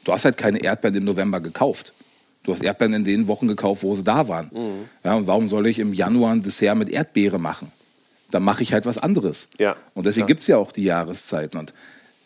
du 0.05 0.13
hast 0.13 0.23
halt 0.23 0.37
keine 0.37 0.63
Erdbeeren 0.63 0.95
im 0.95 1.03
November 1.03 1.41
gekauft. 1.41 1.91
Du 2.43 2.53
hast 2.53 2.63
Erdbeeren 2.63 2.93
in 2.93 3.03
den 3.03 3.27
Wochen 3.27 3.49
gekauft, 3.49 3.83
wo 3.83 3.95
sie 3.95 4.03
da 4.03 4.29
waren. 4.29 4.49
Mhm. 4.53 4.89
Ja, 5.03 5.15
und 5.15 5.27
warum 5.27 5.49
soll 5.49 5.67
ich 5.67 5.77
im 5.77 5.93
Januar 5.93 6.31
ein 6.31 6.41
Dessert 6.41 6.77
mit 6.77 6.89
Erdbeere 6.89 7.37
machen? 7.37 7.69
Da 8.31 8.39
mache 8.39 8.63
ich 8.63 8.71
halt 8.71 8.85
was 8.85 8.97
anderes. 8.97 9.49
Ja. 9.57 9.75
Und 9.93 10.05
deswegen 10.05 10.23
ja. 10.23 10.27
gibt 10.27 10.41
es 10.41 10.47
ja 10.47 10.57
auch 10.57 10.71
die 10.71 10.83
Jahreszeiten. 10.85 11.59
Und 11.59 11.73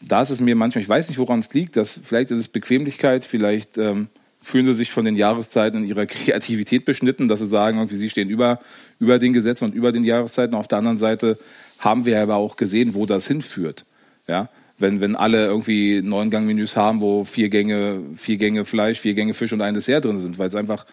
da 0.07 0.21
ist 0.21 0.29
es 0.29 0.39
mir 0.39 0.55
manchmal, 0.55 0.81
ich 0.81 0.89
weiß 0.89 1.09
nicht, 1.09 1.17
woran 1.17 1.39
es 1.39 1.53
liegt, 1.53 1.77
dass 1.77 1.99
vielleicht 2.03 2.31
ist 2.31 2.39
es 2.39 2.47
Bequemlichkeit, 2.47 3.23
vielleicht 3.23 3.77
ähm, 3.77 4.07
fühlen 4.41 4.65
sie 4.65 4.73
sich 4.73 4.91
von 4.91 5.05
den 5.05 5.15
Jahreszeiten 5.15 5.83
in 5.83 5.89
ihrer 5.89 6.05
Kreativität 6.07 6.85
beschnitten, 6.85 7.27
dass 7.27 7.39
sie 7.39 7.47
sagen, 7.47 7.77
irgendwie, 7.77 7.95
sie 7.95 8.09
stehen 8.09 8.29
über, 8.29 8.59
über 8.99 9.19
den 9.19 9.33
Gesetzen 9.33 9.65
und 9.65 9.75
über 9.75 9.91
den 9.91 10.03
Jahreszeiten. 10.03 10.55
Auf 10.55 10.67
der 10.67 10.79
anderen 10.79 10.97
Seite 10.97 11.37
haben 11.79 12.05
wir 12.05 12.21
aber 12.21 12.35
auch 12.35 12.57
gesehen, 12.57 12.93
wo 12.93 13.05
das 13.05 13.27
hinführt. 13.27 13.85
Ja? 14.27 14.49
Wenn, 14.77 15.01
wenn 15.01 15.15
alle 15.15 15.45
irgendwie 15.45 16.01
neun 16.01 16.29
Gangmenüs 16.29 16.75
haben, 16.75 17.01
wo 17.01 17.23
vier 17.23 17.49
Gänge, 17.49 18.01
vier 18.15 18.37
Gänge 18.37 18.65
Fleisch, 18.65 18.99
vier 18.99 19.13
Gänge 19.13 19.33
Fisch 19.33 19.53
und 19.53 19.61
ein 19.61 19.73
Dessert 19.73 20.05
drin 20.05 20.19
sind, 20.19 20.37
weil 20.37 20.49
es 20.49 20.55
einfach 20.55 20.85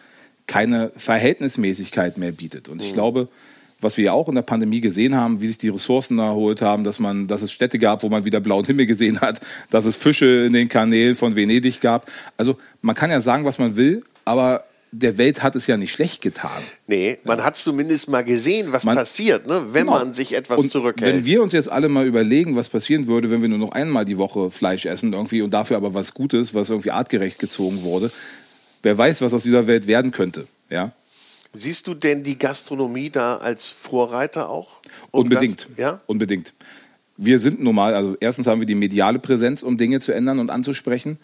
keine 0.46 0.90
Verhältnismäßigkeit 0.96 2.18
mehr 2.18 2.32
bietet. 2.32 2.68
Und 2.68 2.82
ich 2.82 2.90
mhm. 2.90 2.94
glaube, 2.94 3.28
was 3.80 3.96
wir 3.96 4.04
ja 4.04 4.12
auch 4.12 4.28
in 4.28 4.34
der 4.34 4.42
Pandemie 4.42 4.80
gesehen 4.80 5.14
haben, 5.14 5.40
wie 5.40 5.48
sich 5.48 5.58
die 5.58 5.68
Ressourcen 5.68 6.18
erholt 6.18 6.62
haben, 6.62 6.84
dass 6.84 6.98
man, 6.98 7.26
dass 7.26 7.42
es 7.42 7.52
Städte 7.52 7.78
gab, 7.78 8.02
wo 8.02 8.08
man 8.08 8.24
wieder 8.24 8.40
blauen 8.40 8.64
Himmel 8.64 8.86
gesehen 8.86 9.20
hat, 9.20 9.40
dass 9.70 9.86
es 9.86 9.96
Fische 9.96 10.46
in 10.46 10.52
den 10.52 10.68
Kanälen 10.68 11.14
von 11.14 11.36
Venedig 11.36 11.80
gab. 11.80 12.10
Also 12.36 12.56
man 12.82 12.94
kann 12.94 13.10
ja 13.10 13.20
sagen, 13.20 13.44
was 13.44 13.58
man 13.58 13.76
will, 13.76 14.02
aber 14.24 14.64
der 14.92 15.18
Welt 15.18 15.42
hat 15.42 15.54
es 15.54 15.66
ja 15.66 15.76
nicht 15.76 15.92
schlecht 15.92 16.20
getan. 16.20 16.50
Nee, 16.88 17.18
man 17.24 17.44
hat 17.44 17.56
zumindest 17.56 18.08
mal 18.08 18.24
gesehen, 18.24 18.72
was 18.72 18.84
man, 18.84 18.96
passiert, 18.96 19.46
ne, 19.46 19.66
wenn 19.72 19.86
genau. 19.86 19.98
man 19.98 20.14
sich 20.14 20.34
etwas 20.34 20.58
und 20.58 20.70
zurückhält. 20.70 21.14
Wenn 21.14 21.24
wir 21.24 21.42
uns 21.42 21.52
jetzt 21.52 21.70
alle 21.70 21.88
mal 21.88 22.06
überlegen, 22.06 22.56
was 22.56 22.68
passieren 22.68 23.06
würde, 23.06 23.30
wenn 23.30 23.40
wir 23.40 23.48
nur 23.48 23.58
noch 23.58 23.72
einmal 23.72 24.04
die 24.04 24.18
Woche 24.18 24.50
Fleisch 24.50 24.86
essen 24.86 25.12
irgendwie 25.12 25.42
und 25.42 25.54
dafür 25.54 25.76
aber 25.76 25.94
was 25.94 26.12
Gutes, 26.12 26.54
was 26.54 26.70
irgendwie 26.70 26.90
artgerecht 26.90 27.38
gezogen 27.38 27.82
wurde, 27.82 28.10
wer 28.82 28.98
weiß, 28.98 29.22
was 29.22 29.32
aus 29.32 29.44
dieser 29.44 29.68
Welt 29.68 29.86
werden 29.86 30.10
könnte. 30.10 30.46
Ja? 30.70 30.92
Siehst 31.52 31.86
du 31.86 31.94
denn 31.94 32.22
die 32.22 32.38
Gastronomie 32.38 33.10
da 33.10 33.38
als 33.38 33.70
Vorreiter 33.70 34.48
auch? 34.48 34.80
Um 35.10 35.22
Unbedingt. 35.24 35.68
Das, 35.70 35.78
ja? 35.78 36.00
Unbedingt. 36.06 36.52
Wir 37.16 37.38
sind 37.38 37.62
normal, 37.62 37.94
also 37.94 38.16
erstens 38.20 38.46
haben 38.46 38.60
wir 38.60 38.66
die 38.66 38.74
mediale 38.74 39.18
Präsenz, 39.18 39.62
um 39.62 39.76
Dinge 39.76 40.00
zu 40.00 40.12
ändern 40.12 40.38
und 40.38 40.50
anzusprechen 40.50 41.18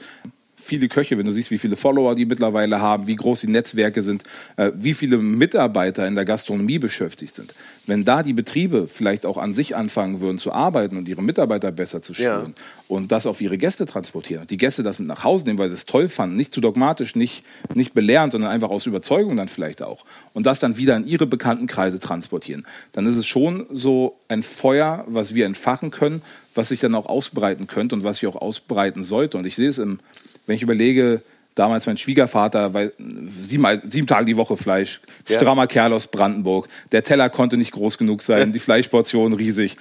viele 0.57 0.89
Köche, 0.89 1.19
wenn 1.19 1.27
du 1.27 1.33
siehst, 1.33 1.51
wie 1.51 1.59
viele 1.59 1.77
Follower 1.77 2.15
die 2.15 2.25
mittlerweile 2.25 2.81
haben, 2.81 3.07
wie 3.07 3.15
groß 3.15 3.43
die 3.43 3.49
Netzwerke 3.49 4.03
sind, 4.03 4.25
äh, 4.57 4.73
wie 4.75 4.95
viele 4.95 5.19
Mitarbeiter 5.19 6.07
in 6.09 6.15
der 6.15 6.25
Gastronomie 6.25 6.79
beschäftigt 6.79 7.35
sind. 7.35 7.55
Wenn 7.87 8.05
da 8.05 8.23
die 8.23 8.33
Betriebe 8.33 8.87
vielleicht 8.87 9.27
auch 9.27 9.37
an 9.37 9.55
sich 9.55 9.77
anfangen 9.77 10.21
würden 10.21 10.39
zu 10.39 10.53
arbeiten 10.53 10.97
und 10.97 11.09
ihre 11.09 11.23
Mitarbeiter 11.23 11.71
besser 11.71 12.03
zu 12.03 12.15
schulen 12.15 12.55
ja. 12.57 12.63
und 12.89 13.13
das 13.13 13.27
auf 13.27 13.41
ihre 13.41 13.59
Gäste 13.59 13.87
transportieren, 13.87 14.47
die 14.47 14.57
Gäste 14.57 14.83
das 14.83 14.99
mit 14.99 15.09
nach 15.09 15.25
Hause 15.25 15.45
nehmen, 15.45 15.59
weil 15.59 15.69
sie 15.69 15.75
es 15.75 15.87
toll 15.87 16.09
fanden, 16.09 16.37
nicht 16.37 16.55
zu 16.55 16.61
dogmatisch, 16.61 17.15
nicht, 17.15 17.45
nicht 17.75 17.93
belehrend, 17.95 18.33
sondern 18.33 18.51
einfach 18.51 18.71
aus 18.71 18.87
Überzeugung 18.87 19.37
dann 19.37 19.49
vielleicht 19.49 19.83
auch 19.83 20.05
und 20.33 20.47
das 20.47 20.59
dann 20.59 20.79
wieder 20.79 20.97
in 20.97 21.07
ihre 21.07 21.27
bekannten 21.27 21.67
Kreise 21.67 22.01
transportieren, 22.01 22.67
dann 22.93 23.07
ist 23.07 23.17
es 23.17 23.27
schon 23.27 23.67
so 23.71 24.17
ein 24.29 24.43
Feuer, 24.43 25.05
was 25.07 25.35
wir 25.35 25.47
entfachen 25.47 25.91
können, 25.91 26.23
was 26.55 26.69
sich 26.69 26.81
dann 26.81 26.95
auch 26.95 27.07
ausbreiten 27.07 27.67
könnte 27.67 27.95
und 27.95 28.05
was 28.05 28.19
sich 28.19 28.27
auch 28.27 28.37
ausbreiten 28.37 29.05
sollte. 29.05 29.37
Und 29.37 29.47
ich 29.47 29.57
sehe 29.57 29.69
es 29.69 29.79
im 29.79 29.99
wenn 30.47 30.57
ich 30.57 30.63
überlege, 30.63 31.21
damals 31.57 31.87
mein 31.87 31.97
Schwiegervater, 31.97 32.75
weil 32.75 32.93
sieben, 33.41 33.67
sieben 33.89 34.07
Tage 34.07 34.27
die 34.27 34.37
Woche 34.37 34.57
Fleisch, 34.57 35.01
ja. 35.29 35.41
strammer 35.41 35.67
Kerl 35.67 35.93
aus 35.93 36.07
Brandenburg. 36.07 36.69
Der 36.93 37.03
Teller 37.03 37.29
konnte 37.31 37.57
nicht 37.57 37.73
groß 37.73 37.99
genug 37.99 38.23
sein, 38.23 38.53
die 38.53 38.59
Fleischportion 38.61 39.33
riesig. 39.33 39.77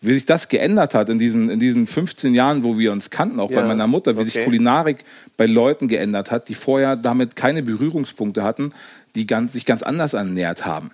Wie 0.00 0.14
sich 0.14 0.26
das 0.26 0.48
geändert 0.48 0.94
hat 0.94 1.08
in 1.08 1.18
diesen, 1.18 1.48
in 1.48 1.60
diesen 1.60 1.86
15 1.86 2.34
Jahren, 2.34 2.64
wo 2.64 2.76
wir 2.76 2.90
uns 2.90 3.10
kannten, 3.10 3.38
auch 3.38 3.50
ja. 3.50 3.60
bei 3.60 3.68
meiner 3.68 3.86
Mutter, 3.86 4.16
wie 4.16 4.20
okay. 4.20 4.30
sich 4.30 4.44
Kulinarik 4.44 4.98
bei 5.36 5.46
Leuten 5.46 5.86
geändert 5.86 6.30
hat, 6.30 6.48
die 6.48 6.54
vorher 6.54 6.96
damit 6.96 7.36
keine 7.36 7.62
Berührungspunkte 7.62 8.42
hatten, 8.42 8.72
die 9.14 9.26
ganz, 9.26 9.52
sich 9.52 9.64
ganz 9.64 9.82
anders 9.82 10.14
ernährt 10.14 10.66
haben. 10.66 10.90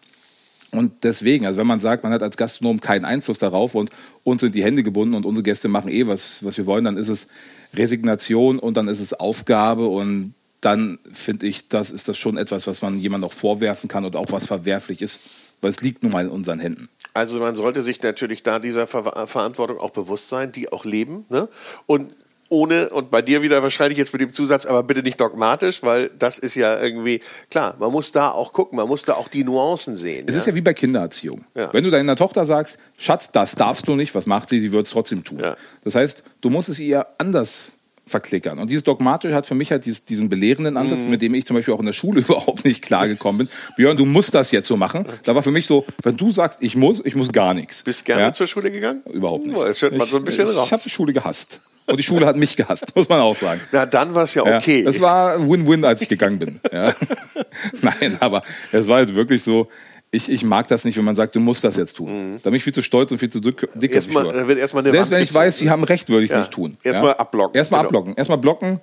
Und 0.71 0.93
deswegen, 1.03 1.47
also 1.47 1.59
wenn 1.59 1.67
man 1.67 1.81
sagt, 1.81 2.03
man 2.03 2.13
hat 2.13 2.23
als 2.23 2.37
Gastronom 2.37 2.81
keinen 2.81 3.05
Einfluss 3.05 3.39
darauf 3.39 3.75
und 3.75 3.91
uns 4.23 4.41
sind 4.43 4.55
die 4.55 4.63
Hände 4.63 4.83
gebunden 4.83 5.15
und 5.15 5.25
unsere 5.25 5.43
Gäste 5.43 5.69
machen 5.69 5.91
eh, 5.91 6.07
was, 6.07 6.45
was 6.45 6.59
wir 6.59 6.67
wollen, 6.67 6.85
dann 6.85 6.97
ist 6.97 7.09
es 7.09 7.29
Resignation 7.75 8.59
und 8.59 8.77
dann 8.77 8.89
ist 8.89 9.01
es 9.01 9.15
Aufgabe 9.15 9.87
und 9.87 10.35
dann 10.61 10.99
finde 11.13 11.47
ich, 11.47 11.69
das 11.69 11.91
ist 11.91 12.09
das 12.09 12.19
schon 12.19 12.37
etwas, 12.37 12.67
was 12.67 12.83
man 12.83 12.99
jemandem 12.99 13.31
auch 13.31 13.33
vorwerfen 13.33 13.89
kann 13.89 14.05
und 14.05 14.17
auch 14.17 14.31
was 14.31 14.47
verwerflich 14.47 15.01
ist, 15.03 15.21
weil 15.61 15.71
es 15.71 15.81
liegt 15.81 16.03
nun 16.03 16.13
mal 16.13 16.25
in 16.25 16.31
unseren 16.31 16.59
Händen. 16.59 16.89
Also 17.15 17.41
man 17.41 17.57
sollte 17.57 17.83
sich 17.83 18.03
natürlich 18.03 18.43
da 18.43 18.59
dieser 18.59 18.87
Ver 18.87 19.27
Verantwortung 19.27 19.79
auch 19.79 19.91
bewusst 19.91 20.29
sein, 20.29 20.53
die 20.53 20.71
auch 20.73 20.85
leben. 20.85 21.25
Ne? 21.31 21.49
Und 21.87 22.13
ohne, 22.49 22.91
und 22.91 23.11
bei 23.11 23.23
dir 23.23 23.43
wieder 23.43 23.63
wahrscheinlich 23.63 23.99
jetzt 23.99 24.13
mit 24.13 24.23
dem 24.23 24.33
Zusatz, 24.33 24.67
aber 24.67 24.83
bitte 24.83 25.03
nicht 25.03 25.21
dogmatisch, 25.21 25.83
weil 25.83 26.11
das 26.19 26.39
ist 26.39 26.55
ja 26.55 26.81
irgendwie, 26.81 27.21
klar, 27.51 27.77
man 27.79 27.93
muss 27.93 28.13
da 28.13 28.31
auch 28.31 28.53
gucken, 28.53 28.77
man 28.77 28.89
muss 28.89 29.03
da 29.03 29.15
auch 29.15 29.29
die 29.29 29.45
Nuancen 29.45 29.97
sehen. 29.97 30.25
Es 30.27 30.35
ja? 30.35 30.41
ist 30.41 30.47
ja 30.47 30.55
wie 30.55 30.61
bei 30.61 30.75
Kindererziehung. 30.75 31.45
Ja. 31.55 31.73
Wenn 31.73 31.85
du 31.85 31.91
deiner 31.91 32.17
Tochter 32.17 32.47
sagst, 32.47 32.79
Schatz, 32.97 33.31
das 33.33 33.55
darfst 33.55 33.87
du 33.89 33.95
nicht, 33.95 34.15
was 34.15 34.27
macht 34.27 34.49
sie? 34.49 34.61
Sie 34.61 34.73
wird 34.73 34.87
es 34.87 34.93
trotzdem 34.93 35.25
tun. 35.25 35.41
Ja. 35.41 35.57
Das 35.85 35.95
heißt, 35.95 36.23
du 36.41 36.51
musst 36.51 36.69
es 36.69 36.79
ihr 36.79 37.07
anders 37.19 37.73
verklickern. 38.09 38.59
Und 38.59 38.71
dieses 38.71 38.85
Dogmatische 38.85 39.35
hat 39.35 39.47
für 39.47 39.55
mich 39.55 39.71
halt 39.71 39.85
dieses, 39.85 40.05
diesen 40.05 40.29
belehrenden 40.29 40.77
Ansatz, 40.77 41.05
mhm. 41.05 41.11
mit 41.11 41.23
dem 41.23 41.35
ich 41.35 41.47
zum 41.47 41.57
Beispiel 41.57 41.75
auch 41.75 41.81
in 41.81 41.87
der 41.87 41.93
Schule 41.93 42.21
überhaupt 42.29 42.65
nicht 42.65 42.83
klargekommen 42.83 43.47
bin. 43.47 43.49
Björn, 43.77 43.97
du 43.97 44.07
musst 44.07 44.35
das 44.35 44.51
jetzt 44.51 44.67
so 44.67 44.77
machen. 44.77 45.03
Okay. 45.07 45.17
Da 45.25 45.35
war 45.35 45.43
für 45.43 45.51
mich 45.51 45.67
so, 45.67 45.85
wenn 46.03 46.17
du 46.17 46.31
sagst, 46.31 46.59
ich 46.63 46.77
muss, 46.77 47.05
ich 47.05 47.15
muss 47.15 47.31
gar 47.31 47.55
nichts. 47.55 47.83
Bist 47.83 48.05
gerne 48.05 48.23
ja? 48.23 48.33
zur 48.33 48.47
Schule 48.47 48.71
gegangen? 48.71 49.03
Überhaupt 49.13 49.47
nicht. 49.47 49.57
Oh, 49.57 49.65
das 49.65 49.83
hört 49.83 49.97
man 49.97 50.09
so 50.09 50.17
ein 50.17 50.25
bisschen 50.25 50.49
ich, 50.49 50.57
raus. 50.57 50.67
Ich 50.67 50.73
habe 50.73 50.83
die 50.83 50.91
Schule 50.91 51.13
gehasst. 51.13 51.61
Und 51.89 51.97
die 51.97 52.03
Schule 52.03 52.27
hat 52.27 52.37
mich 52.37 52.55
gehasst, 52.55 52.87
muss 52.95 53.09
man 53.09 53.21
auch 53.21 53.37
sagen. 53.37 53.61
Na, 53.73 53.87
dann 53.87 54.15
war 54.15 54.25
es 54.25 54.35
ja 54.35 54.43
okay. 54.43 54.85
Es 54.87 54.97
ja, 54.97 55.03
war 55.03 55.49
Win-Win, 55.51 55.85
als 55.85 56.03
ich 56.03 56.09
gegangen 56.09 56.39
bin. 56.39 56.61
Ja. 56.71 56.93
Nein, 57.83 58.19
aber 58.21 58.43
es 58.73 58.87
war 58.87 58.97
halt 58.97 59.15
wirklich 59.15 59.43
so, 59.43 59.69
ich, 60.11 60.31
ich 60.31 60.45
mag 60.45 60.69
das 60.69 60.85
nicht, 60.85 60.97
wenn 60.97 61.05
man 61.05 61.17
sagt, 61.17 61.35
du 61.35 61.41
musst 61.41 61.65
das 61.65 61.77
jetzt 61.77 61.95
tun. 61.95 62.35
Mhm. 62.35 62.41
Da 62.43 62.51
bin 62.51 62.57
ich 62.57 62.65
viel 62.65 62.75
zu 62.75 62.83
stolz 62.83 63.11
und 63.11 63.19
viel 63.19 63.31
zu 63.31 63.41
dick. 63.41 63.69
dick 63.75 63.93
erstmal, 63.93 64.47
wird 64.47 64.59
erstmal 64.59 64.85
Selbst 64.85 65.11
wenn 65.11 65.23
ich 65.23 65.33
weiß, 65.33 65.59
sie 65.59 65.71
haben 65.71 65.85
recht, 65.85 66.09
würde 66.09 66.25
ich 66.25 66.31
es 66.31 66.35
ja. 66.35 66.41
nicht 66.41 66.53
tun. 66.53 66.77
Erstmal 66.83 67.11
ja? 67.11 67.19
abblocken. 67.19 67.57
Erstmal 67.57 67.81
genau. 67.81 67.89
abblocken. 67.89 68.15
Erstmal 68.17 68.39
blocken, 68.39 68.69
ein 68.69 68.81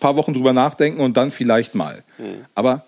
paar 0.00 0.16
Wochen 0.16 0.34
drüber 0.34 0.52
nachdenken 0.52 1.00
und 1.00 1.16
dann 1.16 1.30
vielleicht 1.30 1.74
mal. 1.74 2.02
Mhm. 2.18 2.44
Aber 2.54 2.84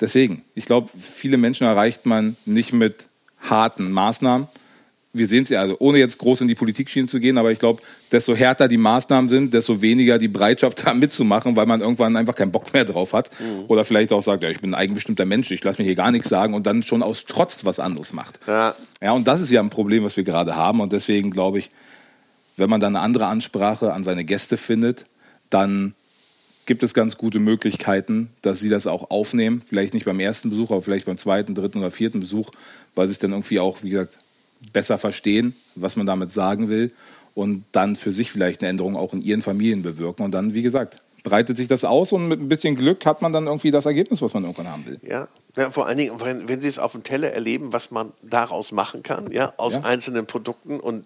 deswegen, 0.00 0.44
ich 0.54 0.66
glaube, 0.66 0.88
viele 0.98 1.36
Menschen 1.36 1.66
erreicht 1.66 2.06
man 2.06 2.36
nicht 2.46 2.72
mit 2.72 3.06
harten 3.48 3.90
Maßnahmen, 3.90 4.48
wir 5.12 5.26
sehen 5.26 5.42
es 5.42 5.50
ja, 5.50 5.60
also 5.60 5.76
ohne 5.80 5.98
jetzt 5.98 6.18
groß 6.18 6.42
in 6.42 6.48
die 6.48 6.54
Politik-Schiene 6.54 7.08
zu 7.08 7.18
gehen, 7.18 7.36
aber 7.36 7.50
ich 7.50 7.58
glaube, 7.58 7.82
desto 8.12 8.34
härter 8.34 8.68
die 8.68 8.76
Maßnahmen 8.76 9.28
sind, 9.28 9.52
desto 9.52 9.82
weniger 9.82 10.18
die 10.18 10.28
Bereitschaft 10.28 10.82
da 10.86 10.94
mitzumachen, 10.94 11.56
weil 11.56 11.66
man 11.66 11.80
irgendwann 11.80 12.16
einfach 12.16 12.34
keinen 12.34 12.52
Bock 12.52 12.72
mehr 12.72 12.84
drauf 12.84 13.12
hat. 13.12 13.30
Mhm. 13.40 13.64
Oder 13.66 13.84
vielleicht 13.84 14.12
auch 14.12 14.22
sagt, 14.22 14.42
ja, 14.42 14.50
ich 14.50 14.60
bin 14.60 14.70
ein 14.70 14.78
eigenbestimmter 14.78 15.24
Mensch, 15.24 15.50
ich 15.50 15.64
lasse 15.64 15.82
mir 15.82 15.86
hier 15.86 15.96
gar 15.96 16.12
nichts 16.12 16.28
sagen 16.28 16.54
und 16.54 16.66
dann 16.66 16.82
schon 16.82 17.02
aus 17.02 17.24
Trotz 17.26 17.64
was 17.64 17.80
anderes 17.80 18.12
macht. 18.12 18.38
Ja. 18.46 18.74
ja, 19.00 19.12
und 19.12 19.26
das 19.26 19.40
ist 19.40 19.50
ja 19.50 19.60
ein 19.60 19.70
Problem, 19.70 20.04
was 20.04 20.16
wir 20.16 20.24
gerade 20.24 20.54
haben. 20.54 20.80
Und 20.80 20.92
deswegen 20.92 21.30
glaube 21.30 21.58
ich, 21.58 21.70
wenn 22.56 22.70
man 22.70 22.80
dann 22.80 22.94
eine 22.94 23.04
andere 23.04 23.26
Ansprache 23.26 23.92
an 23.92 24.04
seine 24.04 24.24
Gäste 24.24 24.56
findet, 24.56 25.06
dann 25.48 25.94
gibt 26.66 26.84
es 26.84 26.94
ganz 26.94 27.18
gute 27.18 27.40
Möglichkeiten, 27.40 28.30
dass 28.42 28.60
sie 28.60 28.68
das 28.68 28.86
auch 28.86 29.10
aufnehmen. 29.10 29.60
Vielleicht 29.60 29.92
nicht 29.92 30.06
beim 30.06 30.20
ersten 30.20 30.50
Besuch, 30.50 30.70
aber 30.70 30.82
vielleicht 30.82 31.06
beim 31.06 31.18
zweiten, 31.18 31.56
dritten 31.56 31.78
oder 31.78 31.90
vierten 31.90 32.20
Besuch, 32.20 32.50
weil 32.94 33.08
sie 33.08 33.12
es 33.12 33.18
dann 33.18 33.32
irgendwie 33.32 33.58
auch, 33.58 33.82
wie 33.82 33.90
gesagt, 33.90 34.18
besser 34.72 34.98
verstehen, 34.98 35.54
was 35.74 35.96
man 35.96 36.06
damit 36.06 36.32
sagen 36.32 36.68
will 36.68 36.92
und 37.34 37.64
dann 37.72 37.96
für 37.96 38.12
sich 38.12 38.30
vielleicht 38.30 38.60
eine 38.60 38.70
Änderung 38.70 38.96
auch 38.96 39.12
in 39.12 39.22
ihren 39.22 39.42
Familien 39.42 39.82
bewirken. 39.82 40.24
Und 40.24 40.32
dann, 40.32 40.54
wie 40.54 40.62
gesagt, 40.62 41.00
breitet 41.22 41.56
sich 41.56 41.68
das 41.68 41.84
aus 41.84 42.12
und 42.12 42.28
mit 42.28 42.40
ein 42.40 42.48
bisschen 42.48 42.76
Glück 42.76 43.04
hat 43.06 43.22
man 43.22 43.32
dann 43.32 43.46
irgendwie 43.46 43.70
das 43.70 43.86
Ergebnis, 43.86 44.22
was 44.22 44.34
man 44.34 44.44
irgendwann 44.44 44.68
haben 44.68 44.86
will. 44.86 44.98
Ja, 45.02 45.28
ja 45.56 45.70
vor 45.70 45.86
allen 45.86 45.98
Dingen, 45.98 46.20
wenn, 46.20 46.48
wenn 46.48 46.60
Sie 46.60 46.68
es 46.68 46.78
auf 46.78 46.92
dem 46.92 47.02
Teller 47.02 47.32
erleben, 47.32 47.72
was 47.72 47.90
man 47.90 48.12
daraus 48.22 48.72
machen 48.72 49.02
kann, 49.02 49.30
ja, 49.30 49.52
aus 49.56 49.74
ja. 49.74 49.82
einzelnen 49.82 50.26
Produkten 50.26 50.80
und 50.80 51.04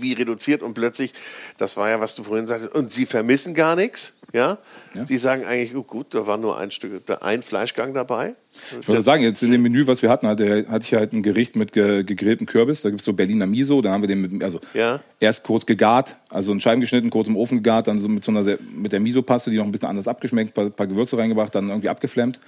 wie 0.00 0.14
reduziert 0.14 0.62
und 0.62 0.74
plötzlich, 0.74 1.14
das 1.58 1.76
war 1.76 1.88
ja, 1.88 2.00
was 2.00 2.14
du 2.14 2.24
vorhin 2.24 2.46
sagtest, 2.46 2.74
und 2.74 2.90
Sie 2.90 3.06
vermissen 3.06 3.54
gar 3.54 3.76
nichts. 3.76 4.14
Ja? 4.34 4.58
ja. 4.94 5.06
Sie 5.06 5.16
sagen 5.16 5.44
eigentlich, 5.44 5.76
oh 5.76 5.84
gut, 5.84 6.08
da 6.10 6.26
war 6.26 6.36
nur 6.36 6.58
ein 6.58 6.72
Stück, 6.72 7.04
ein 7.22 7.40
Fleischgang 7.40 7.94
dabei. 7.94 8.34
Ich 8.80 8.88
würde 8.88 9.00
sagen, 9.00 9.22
jetzt 9.22 9.44
in 9.44 9.52
dem 9.52 9.62
Menü, 9.62 9.86
was 9.86 10.02
wir 10.02 10.10
hatten, 10.10 10.26
hatte, 10.26 10.66
hatte 10.68 10.84
ich 10.84 10.94
halt 10.94 11.12
ein 11.12 11.22
Gericht 11.22 11.54
mit 11.54 11.72
ge, 11.72 12.02
gegrilltem 12.02 12.46
Kürbis. 12.46 12.82
Da 12.82 12.90
gibt 12.90 13.00
es 13.00 13.04
so 13.04 13.12
Berliner 13.12 13.46
Miso. 13.46 13.80
Dann 13.80 13.92
haben 13.92 14.02
wir 14.02 14.08
den 14.08 14.20
mit, 14.20 14.42
also 14.42 14.58
ja. 14.74 14.98
erst 15.20 15.44
kurz 15.44 15.66
gegart, 15.66 16.16
also 16.30 16.50
in 16.50 16.60
Scheiben 16.60 16.80
geschnitten, 16.80 17.10
kurz 17.10 17.28
im 17.28 17.36
Ofen 17.36 17.58
gegart, 17.58 17.86
dann 17.86 18.00
so 18.00 18.08
mit 18.08 18.24
so 18.24 18.32
einer 18.32 18.58
mit 18.74 18.90
der 18.90 18.98
Miso-Paste, 18.98 19.52
die 19.52 19.56
noch 19.56 19.66
ein 19.66 19.72
bisschen 19.72 19.88
anders 19.88 20.08
abgeschmeckt, 20.08 20.50
ein 20.50 20.54
paar, 20.54 20.70
paar 20.70 20.88
Gewürze 20.88 21.16
reingebracht, 21.16 21.54
dann 21.54 21.68
irgendwie 21.68 21.88
abgeflammt. 21.88 22.40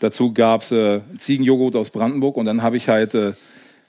Dazu 0.00 0.32
gab 0.32 0.62
es 0.62 0.72
äh, 0.72 1.00
Ziegenjoghurt 1.18 1.76
aus 1.76 1.90
Brandenburg 1.90 2.36
und 2.36 2.46
dann 2.46 2.62
habe 2.62 2.76
ich 2.76 2.88
halt 2.88 3.14
äh, 3.14 3.32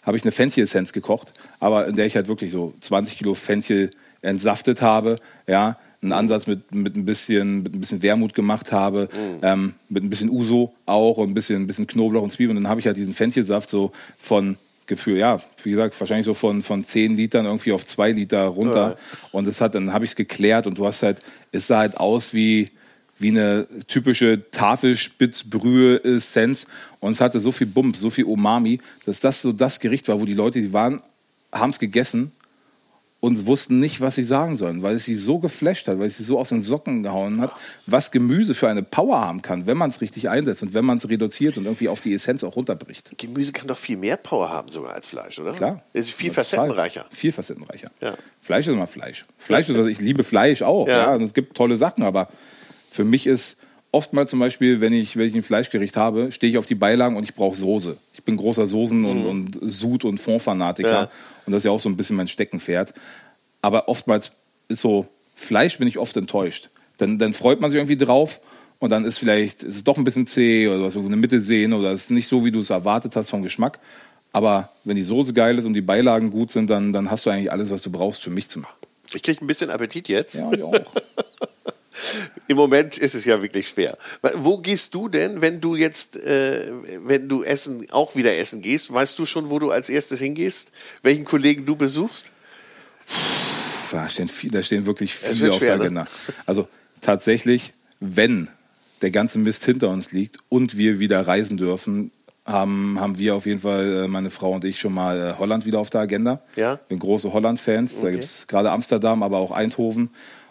habe 0.04 0.18
ich 0.18 0.24
eine 0.24 0.32
Fenchel-Essenz 0.32 0.94
gekocht, 0.94 1.34
aber 1.60 1.88
in 1.88 1.96
der 1.96 2.06
ich 2.06 2.16
halt 2.16 2.28
wirklich 2.28 2.52
so 2.52 2.74
20 2.80 3.18
Kilo 3.18 3.34
Fenchel 3.34 3.90
entsaftet 4.22 4.82
habe, 4.82 5.18
ja, 5.48 5.78
einen 6.02 6.14
Ansatz 6.14 6.48
mit, 6.48 6.74
mit, 6.74 6.96
ein, 6.96 7.04
bisschen, 7.06 7.62
mit 7.64 7.76
ein 7.76 7.82
bisschen 7.82 8.02
Wermut 8.02 8.34
gemacht 8.34 8.72
habe, 8.72 9.10
mhm. 9.12 9.40
ähm, 9.42 9.74
mit 9.90 10.04
ein 10.04 10.10
bisschen 10.10 10.30
Uso 10.30 10.74
auch 10.86 11.18
und 11.18 11.30
ein 11.30 11.34
bisschen, 11.34 11.64
ein 11.64 11.68
bisschen 11.68 11.88
Knoblauch 11.88 12.24
und 12.24 12.32
Zwiebeln. 12.32 12.56
Und 12.58 12.64
dann 12.64 12.70
habe 12.70 12.80
ich 12.80 12.88
halt 12.88 12.96
diesen 12.98 13.14
Fenchelsaft 13.14 13.70
so 13.70 13.92
von 14.18 14.58
Gefühl, 14.88 15.18
ja, 15.18 15.38
wie 15.64 15.72
gesagt, 15.72 16.00
wahrscheinlich 16.00 16.26
so 16.26 16.34
von, 16.34 16.62
von 16.62 16.84
10 16.84 17.16
Litern 17.16 17.46
irgendwie 17.46 17.72
auf 17.74 17.86
2 17.86 18.12
Liter 18.14 18.46
runter. 18.46 18.90
Ja. 18.90 18.96
Und 19.32 19.48
das 19.48 19.62
hat, 19.62 19.76
dann 19.76 19.94
habe 19.94 20.06
ich 20.06 20.12
es 20.12 20.16
geklärt 20.16 20.68
und 20.68 20.78
du 20.78 20.86
hast 20.86 21.04
halt, 21.04 21.22
es 21.52 21.68
sah 21.68 21.80
halt 21.80 21.98
aus 21.98 22.34
wie, 22.34 22.70
wie 23.20 23.30
eine 23.30 23.68
typische 23.88 24.42
Tafelspitzbrühe-Essenz. 24.52 26.68
Und 27.00 27.12
es 27.12 27.22
hatte 27.22 27.40
so 27.40 27.52
viel 27.52 27.68
Bums, 27.68 28.00
so 28.00 28.10
viel 28.10 28.26
Umami, 28.26 28.80
dass 29.06 29.20
das 29.20 29.42
so 29.42 29.52
das 29.52 29.80
Gericht 29.80 30.08
war, 30.08 30.20
wo 30.20 30.26
die 30.26 30.34
Leute, 30.34 30.60
die 30.60 30.74
waren, 30.74 31.02
haben 31.52 31.70
es 31.70 31.80
gegessen 31.80 32.32
und 33.22 33.48
wussten 33.48 33.80
nicht, 33.80 34.00
was 34.00 34.16
sie 34.16 34.24
sagen 34.24 34.56
sollen, 34.56 34.82
weil 34.82 34.96
es 34.96 35.06
sie 35.06 35.16
so 35.16 35.40
geflasht 35.40 35.88
hat, 35.88 36.00
weil 36.00 36.08
es 36.08 36.18
sie 36.18 36.24
so 36.24 36.40
aus 36.40 36.50
den 36.50 36.62
Socken 36.62 37.04
gehauen 37.04 37.42
hat, 37.42 37.54
was 37.86 38.12
Gemüse 38.12 38.54
für 38.54 38.70
eine 38.70 38.82
Power 38.82 39.20
haben 39.20 39.42
kann, 39.42 39.68
wenn 39.68 39.78
man 39.78 39.90
es 39.90 40.00
richtig 40.00 40.30
einsetzt 40.30 40.64
und 40.64 40.74
wenn 40.74 40.86
man 40.86 40.98
es 40.98 41.10
reduziert 41.10 41.58
und 41.58 41.66
irgendwie 41.66 41.90
auf 41.90 42.00
die 42.00 42.14
Essenz 42.14 42.44
auch 42.44 42.56
runterbricht. 42.56 43.18
Gemüse 43.18 43.52
kann 43.52 43.68
doch 43.68 43.78
viel 43.78 43.98
mehr 43.98 44.16
Power 44.16 44.50
haben 44.50 44.70
sogar 44.70 44.94
als 44.94 45.08
Fleisch, 45.08 45.38
oder? 45.40 45.52
Klar. 45.52 45.82
Es 45.92 46.08
ist 46.08 46.16
viel 46.16 46.32
facettenreicher. 46.32 47.06
Viel 47.10 47.34
facettenreicher. 47.34 47.92
Ja. 48.00 48.14
Fleisch 48.42 48.68
ist 48.68 48.74
immer 48.74 48.88
Fleisch. 48.88 49.26
Fleisch 49.38 49.68
ist, 49.68 49.76
also 49.76 49.90
ich 49.90 50.00
liebe 50.00 50.24
Fleisch 50.24 50.62
auch. 50.62 50.88
Ja. 50.88 50.98
ja. 50.98 51.16
Und 51.16 51.22
es 51.22 51.34
gibt 51.34 51.58
tolle 51.58 51.78
Sachen, 51.78 52.04
aber 52.04 52.30
für 52.90 53.04
mich 53.04 53.28
ist 53.28 53.58
oftmals 53.92 54.30
zum 54.30 54.40
Beispiel, 54.40 54.82
wenn 54.82 54.94
ich, 54.94 55.18
wenn 55.18 55.28
ich 55.28 55.36
ein 55.36 55.44
Fleischgericht 55.44 55.98
habe, 55.98 56.32
stehe 56.32 56.52
ich 56.52 56.58
auf 56.58 56.66
die 56.66 56.76
Beilagen 56.76 57.16
und 57.16 57.24
ich 57.24 57.34
brauche 57.34 57.56
Soße. 57.56 57.98
Ich 58.14 58.24
bin 58.24 58.38
großer 58.38 58.64
Soßen- 58.64 59.06
und, 59.06 59.22
mhm. 59.22 59.26
und 59.26 59.60
Sud- 59.62 60.06
und 60.06 60.20
Fondfanatiker. 60.20 60.90
Ja. 60.90 61.12
Und 61.46 61.54
das 61.54 61.60
ist 61.60 61.66
ja 61.66 61.72
auch 61.72 61.80
so 61.80 61.90
ein 61.90 61.98
bisschen 61.98 62.16
mein 62.16 62.28
Steckenpferd. 62.28 62.94
Aber 63.62 63.88
oftmals 63.88 64.32
ist 64.68 64.82
so, 64.82 65.08
Fleisch 65.36 65.78
bin 65.78 65.88
ich 65.88 65.98
oft 65.98 66.16
enttäuscht. 66.18 66.70
Dann, 66.98 67.18
dann 67.18 67.34
freut 67.34 67.62
man 67.62 67.72
sich 67.72 67.78
irgendwie 67.78 67.98
drauf 67.98 68.42
und 68.80 68.92
dann 68.92 69.06
ist 69.06 69.18
vielleicht 69.18 69.64
ist 69.64 69.76
es 69.76 69.84
doch 69.84 69.98
ein 69.98 70.04
bisschen 70.04 70.28
zäh 70.28 70.68
oder 70.68 70.92
so 70.92 71.00
eine 71.00 71.16
Mitte 71.16 71.40
sehen 71.40 71.74
oder 71.74 71.92
es 71.92 72.04
ist 72.04 72.12
nicht 72.12 72.28
so, 72.28 72.44
wie 72.46 72.52
du 72.52 72.60
es 72.60 72.70
erwartet 72.70 73.16
hast 73.16 73.30
vom 73.30 73.42
Geschmack. 73.42 73.80
Aber 74.32 74.70
wenn 74.84 74.96
die 74.96 75.04
Soße 75.04 75.34
geil 75.34 75.58
ist 75.58 75.66
und 75.66 75.74
die 75.74 75.82
Beilagen 75.82 76.30
gut 76.30 76.52
sind, 76.52 76.70
dann, 76.70 76.94
dann 76.94 77.10
hast 77.10 77.26
du 77.26 77.30
eigentlich 77.30 77.52
alles, 77.52 77.72
was 77.72 77.82
du 77.82 77.90
brauchst 77.90 78.22
für 78.22 78.30
mich 78.30 78.48
zu 78.48 78.60
machen. 78.60 78.76
Ich 79.14 79.24
kriege 79.24 79.44
ein 79.44 79.48
bisschen 79.48 79.70
Appetit 79.72 80.08
jetzt. 80.08 80.36
Ja, 80.36 80.52
ich 80.52 80.62
auch. 80.62 80.74
Im 82.48 82.58
Moment 82.58 82.98
ist 82.98 83.16
es 83.16 83.26
ja 83.26 83.42
wirklich 83.42 83.70
schwer. 83.70 83.98
Wo 84.36 84.58
gehst 84.58 84.94
du 84.94 85.10
denn, 85.10 85.42
wenn 85.42 85.62
du 85.62 85.76
jetzt, 85.76 86.18
äh, 86.18 86.72
wenn 87.06 87.28
du 87.28 87.44
essen, 87.44 87.88
auch 87.92 88.16
wieder 88.16 88.38
essen 88.38 88.62
gehst? 88.62 88.94
Weißt 88.94 89.18
du 89.18 89.26
schon, 89.26 89.50
wo 89.50 89.60
du 89.60 89.72
als 89.72 89.90
erstes 89.90 90.20
hingehst? 90.20 90.72
Welchen 91.02 91.26
Kollegen 91.26 91.66
du 91.66 91.76
besuchst? 91.76 92.32
Da, 93.92 94.08
stehen 94.08 94.28
viel, 94.28 94.52
da 94.52 94.62
stehen 94.62 94.86
wirklich 94.86 95.16
viele 95.16 95.52
auf 95.52 95.60
der 95.60 95.78
ne? 95.78 95.84
Agenda. 95.84 96.04
Ne? 96.04 96.08
Also 96.46 96.68
tatsächlich, 97.02 97.74
wenn 98.00 98.50
der 99.02 99.12
ganze 99.12 99.40
Mist 99.40 99.66
hinter 99.66 99.90
uns 99.90 100.12
liegt 100.12 100.38
und 100.50 100.78
wir 100.78 101.00
wieder 101.00 101.26
reisen 101.26 101.58
dürfen, 101.58 102.12
haben, 102.46 103.00
haben 103.00 103.18
wir 103.18 103.36
auf 103.36 103.46
jeden 103.46 103.60
Fall, 103.60 104.06
äh, 104.06 104.08
meine 104.08 104.30
Frau 104.30 104.54
und 104.54 104.66
ich, 104.66 104.80
schon 104.80 104.94
mal 104.94 105.20
äh, 105.20 105.34
Holland 105.38 105.66
wieder 105.66 105.80
auf 105.80 105.90
der 105.90 106.02
Agenda. 106.02 106.42
Ja. 106.56 106.74
Wir 106.74 106.80
sind 106.96 107.00
große 107.00 107.32
Holland-Fans. 107.32 107.98
Okay. 107.98 108.06
Da 108.06 108.12
gibt 108.12 108.24
es 108.24 108.48
gerade 108.48 108.72
Amsterdam, 108.72 109.24
aber 109.24 109.38
auch 109.38 109.52
Eindhoven. 109.52 110.10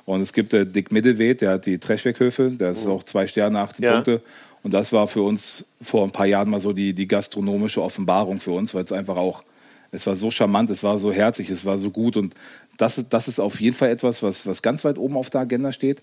Und 0.09 0.23
es 0.23 0.33
gibt 0.33 0.55
äh, 0.55 0.65
Dick 0.65 0.91
Middelweed, 0.91 1.43
der 1.43 1.51
hat 1.51 1.67
die 1.67 1.77
Trashweghöfe, 1.77 2.53
der 2.53 2.71
ist 2.71 2.87
mhm. 2.87 2.93
auch 2.93 3.03
zwei 3.03 3.27
Sterne, 3.27 3.61
acht 3.61 3.79
ja. 3.79 3.93
Punkte. 3.93 4.23
Und 4.63 4.73
das 4.73 4.91
war 4.91 5.07
für 5.07 5.21
uns 5.21 5.67
vor 5.83 6.03
ein 6.03 6.13
paar 6.13 6.25
Jahren 6.25 6.49
mal 6.49 6.61
so 6.61 6.73
die, 6.73 6.95
die 6.95 7.07
gastronomische 7.07 7.83
Offenbarung 7.83 8.41
für 8.41 8.53
uns, 8.53 8.75
weil 8.75 8.85
es 8.85 8.91
einfach 8.91 9.19
auch, 9.19 9.43
es 9.93 10.07
war 10.07 10.17
so 10.17 10.31
charmant, 10.31 10.71
es 10.71 10.83
war 10.83 10.97
so 10.97 11.13
herzig, 11.13 11.51
es 11.51 11.67
war 11.67 11.77
so 11.77 11.91
gut. 11.91 12.17
Und 12.17 12.35
das, 12.79 13.05
das 13.11 13.29
ist 13.29 13.39
auf 13.39 13.61
jeden 13.61 13.77
Fall 13.77 13.91
etwas, 13.91 14.23
was, 14.23 14.47
was 14.47 14.63
ganz 14.63 14.83
weit 14.87 14.97
oben 14.97 15.15
auf 15.15 15.29
der 15.29 15.43
Agenda 15.43 15.73
steht. 15.73 16.01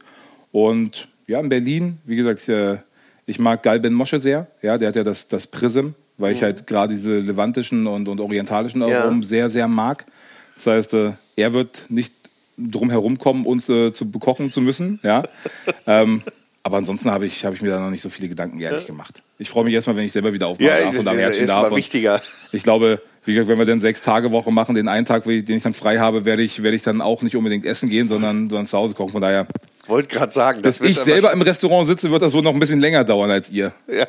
Und 0.51 1.07
ja, 1.25 1.39
in 1.39 1.49
Berlin, 1.49 1.97
wie 2.05 2.15
gesagt, 2.15 2.41
ich, 2.41 2.49
äh, 2.49 2.77
ich 3.25 3.39
mag 3.39 3.63
Galben 3.63 3.95
Mosche 3.95 4.19
sehr. 4.19 4.45
Ja, 4.61 4.77
der 4.77 4.89
hat 4.89 4.95
ja 4.97 5.03
das, 5.03 5.29
das 5.29 5.47
Prism, 5.47 5.89
weil 6.19 6.29
mhm. 6.29 6.37
ich 6.37 6.43
halt 6.43 6.67
gerade 6.67 6.93
diese 6.93 7.21
levantischen 7.21 7.87
und, 7.87 8.07
und 8.07 8.19
orientalischen 8.19 8.83
Aromen 8.83 9.21
ja. 9.21 9.27
sehr, 9.27 9.49
sehr 9.49 9.67
mag. 9.67 10.05
Das 10.53 10.67
heißt, 10.67 10.93
äh, 10.93 11.13
er 11.35 11.53
wird 11.53 11.87
nicht 11.89 12.13
drum 12.57 12.89
herum 12.89 13.17
kommen, 13.17 13.45
uns 13.45 13.69
äh, 13.69 13.93
zu 13.93 14.09
bekochen 14.09 14.51
zu 14.51 14.61
müssen. 14.61 14.99
Ja? 15.03 15.23
ähm, 15.87 16.21
aber 16.63 16.77
ansonsten 16.77 17.11
habe 17.11 17.27
ich, 17.27 17.45
hab 17.45 17.53
ich 17.53 17.61
mir 17.61 17.69
da 17.69 17.79
noch 17.79 17.91
nicht 17.91 18.01
so 18.01 18.09
viele 18.09 18.27
Gedanken 18.27 18.59
ehrlich 18.59 18.87
gemacht. 18.87 19.21
Ich 19.37 19.49
freue 19.49 19.65
mich 19.65 19.73
erstmal, 19.73 19.95
wenn 19.97 20.05
ich 20.05 20.13
selber 20.13 20.33
wieder 20.33 20.47
aufmachen 20.47 20.65
ja, 20.65 20.85
darf 20.85 20.97
und 20.97 21.07
am 21.07 21.17
Herzchen 21.17 21.45
darf. 21.45 21.75
wichtiger. 21.75 22.19
Ich 22.53 22.63
glaube, 22.63 22.99
wie 23.25 23.33
gesagt, 23.33 23.49
wenn 23.49 23.59
wir 23.59 23.65
dann 23.65 23.79
sechs 23.79 24.01
Tage 24.01 24.31
Woche 24.31 24.51
machen, 24.51 24.75
den 24.75 24.87
einen 24.87 25.05
Tag, 25.05 25.25
den 25.25 25.47
ich 25.47 25.63
dann 25.63 25.73
frei 25.73 25.99
habe, 25.99 26.25
werde 26.25 26.41
ich, 26.41 26.63
werde 26.63 26.75
ich 26.75 26.83
dann 26.83 27.01
auch 27.01 27.21
nicht 27.21 27.35
unbedingt 27.35 27.65
essen 27.65 27.89
gehen, 27.89 28.07
sondern, 28.07 28.49
sondern 28.49 28.65
zu 28.65 28.77
Hause 28.77 28.95
kochen. 28.95 29.11
Von 29.11 29.21
daher. 29.21 29.47
Wollte 29.87 30.15
gerade 30.15 30.31
sagen, 30.31 30.61
dass 30.63 30.81
ich 30.81 30.97
selber 30.97 31.31
im 31.31 31.41
Restaurant 31.41 31.87
sitze, 31.87 32.09
wird 32.09 32.23
das 32.23 32.33
wohl 32.33 32.41
noch 32.41 32.53
ein 32.53 32.59
bisschen 32.59 32.79
länger 32.79 33.03
dauern 33.03 33.29
als 33.29 33.49
ihr. 33.51 33.71
Ja. 33.87 34.07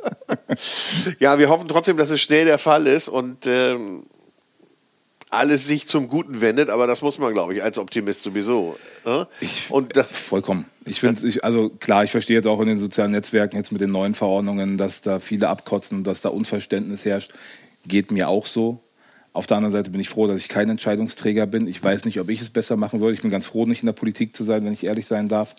ja, 1.18 1.38
wir 1.38 1.48
hoffen 1.48 1.68
trotzdem, 1.68 1.96
dass 1.96 2.10
es 2.10 2.20
schnell 2.20 2.44
der 2.44 2.58
Fall 2.58 2.86
ist 2.86 3.08
und 3.08 3.46
ähm, 3.46 4.04
alles 5.30 5.66
sich 5.66 5.86
zum 5.86 6.08
Guten 6.08 6.40
wendet, 6.40 6.70
aber 6.70 6.88
das 6.88 7.02
muss 7.02 7.18
man, 7.18 7.32
glaube 7.32 7.54
ich, 7.54 7.62
als 7.62 7.78
Optimist 7.78 8.22
sowieso. 8.22 8.76
Ne? 9.06 9.28
Ich, 9.40 9.70
und 9.70 9.96
das, 9.96 10.10
vollkommen. 10.10 10.66
Ich 10.84 11.00
finde, 11.00 11.26
ich, 11.26 11.44
also 11.44 11.70
klar, 11.70 12.02
ich 12.02 12.10
verstehe 12.10 12.36
jetzt 12.36 12.46
auch 12.46 12.60
in 12.60 12.66
den 12.66 12.78
sozialen 12.78 13.12
Netzwerken 13.12 13.56
jetzt 13.56 13.70
mit 13.70 13.80
den 13.80 13.92
neuen 13.92 14.14
Verordnungen, 14.14 14.76
dass 14.76 15.02
da 15.02 15.20
viele 15.20 15.48
abkotzen, 15.48 16.02
dass 16.02 16.20
da 16.20 16.30
Unverständnis 16.30 17.04
herrscht. 17.04 17.32
Geht 17.86 18.10
mir 18.10 18.28
auch 18.28 18.44
so. 18.44 18.80
Auf 19.32 19.46
der 19.46 19.58
anderen 19.58 19.72
Seite 19.72 19.90
bin 19.90 20.00
ich 20.00 20.08
froh, 20.08 20.26
dass 20.26 20.38
ich 20.38 20.48
kein 20.48 20.68
Entscheidungsträger 20.68 21.46
bin. 21.46 21.68
Ich 21.68 21.82
weiß 21.82 22.04
nicht, 22.04 22.18
ob 22.18 22.28
ich 22.28 22.40
es 22.40 22.50
besser 22.50 22.76
machen 22.76 23.00
würde. 23.00 23.14
Ich 23.14 23.22
bin 23.22 23.30
ganz 23.30 23.46
froh, 23.46 23.64
nicht 23.64 23.82
in 23.82 23.86
der 23.86 23.92
Politik 23.92 24.34
zu 24.34 24.42
sein, 24.42 24.64
wenn 24.64 24.72
ich 24.72 24.84
ehrlich 24.84 25.06
sein 25.06 25.28
darf. 25.28 25.54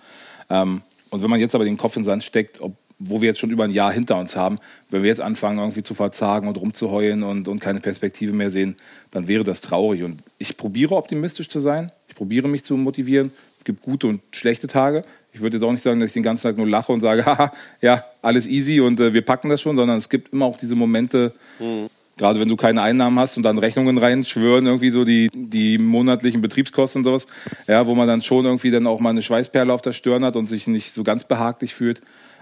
Ähm, 0.50 0.82
und 1.10 1.22
wenn 1.22 1.30
man 1.30 1.40
jetzt 1.40 1.56
aber 1.56 1.64
den 1.64 1.78
Kopf 1.78 1.96
in 1.96 2.02
den 2.02 2.10
Sand 2.10 2.24
steckt, 2.24 2.60
ob, 2.60 2.74
wo 3.04 3.22
wir 3.22 3.28
jetzt 3.28 3.40
schon 3.40 3.52
über 3.52 3.64
ein 3.64 3.72
Jahr 3.72 3.92
hinter 3.92 4.18
uns 4.18 4.36
haben, 4.36 4.60
wenn 4.90 5.02
wir 5.02 5.10
jetzt 5.10 5.22
anfangen, 5.22 5.60
irgendwie 5.60 5.84
zu 5.84 5.94
verzagen 5.94 6.48
und 6.48 6.58
rumzuheulen 6.58 7.24
und, 7.24 7.48
und 7.48 7.60
keine 7.60 7.80
Perspektive 7.80 8.34
mehr 8.34 8.50
sehen, 8.50 8.76
dann 9.12 9.28
wäre 9.28 9.44
das 9.44 9.62
traurig. 9.62 10.04
Und 10.04 10.22
ich 10.38 10.58
probiere 10.58 10.96
optimistisch 10.96 11.50
zu 11.50 11.60
sein. 11.60 11.92
Ich 12.08 12.16
probiere 12.16 12.48
mich 12.48 12.64
zu 12.64 12.78
motivieren. 12.78 13.32
Es 13.60 13.66
gibt 13.66 13.82
gute 13.82 14.08
und 14.08 14.22
schlechte 14.32 14.68
Tage. 14.68 15.04
Ich 15.34 15.42
würde 15.42 15.58
jetzt 15.58 15.64
auch 15.64 15.72
nicht 15.72 15.84
sagen, 15.84 16.00
dass 16.00 16.08
ich 16.08 16.14
den 16.14 16.24
ganzen 16.24 16.44
Tag 16.44 16.58
nur 16.58 16.68
lache 16.68 16.92
und 16.92 17.00
sage, 17.00 17.26
haha, 17.26 17.52
ja, 17.82 18.04
alles 18.22 18.48
easy 18.48 18.82
und 18.82 19.00
äh, 19.00 19.14
wir 19.14 19.24
packen 19.24 19.50
das 19.50 19.62
schon, 19.62 19.78
sondern 19.78 19.98
es 19.98 20.10
gibt 20.10 20.34
immer 20.34 20.46
auch 20.46 20.58
diese 20.58 20.76
Momente, 20.76 21.34
mhm. 21.60 21.88
gerade 22.18 22.40
wenn 22.40 22.50
du 22.50 22.56
keine 22.56 22.82
Einnahmen 22.82 23.18
hast 23.20 23.38
und 23.38 23.44
dann 23.44 23.58
Rechnungen 23.58 23.98
reinschwören, 23.98 24.66
irgendwie 24.66 24.90
so 24.90 25.06
die, 25.06 25.30
die 25.34 25.78
monatlichen 25.78 26.42
Betriebskosten 26.42 27.00
und 27.00 27.04
sowas, 27.04 27.28
ja, 27.68 27.86
wo 27.88 27.96
man 27.96 28.08
dann 28.08 28.22
schon 28.22 28.46
irgendwie 28.46 28.72
dann 28.72 28.88
auch 28.88 29.00
mal 29.00 29.12
eine 29.12 29.22
Schweißperle 29.22 29.72
auf 29.72 29.82
der 29.82 29.94
Stirn 29.94 30.26
hat 30.26 30.36
und 30.36 30.48
sich 30.48 30.68
nicht 30.68 30.92
so 30.92 31.04
ganz 31.04 31.24
behaglich 31.24 31.74
fühlt. 31.74 32.02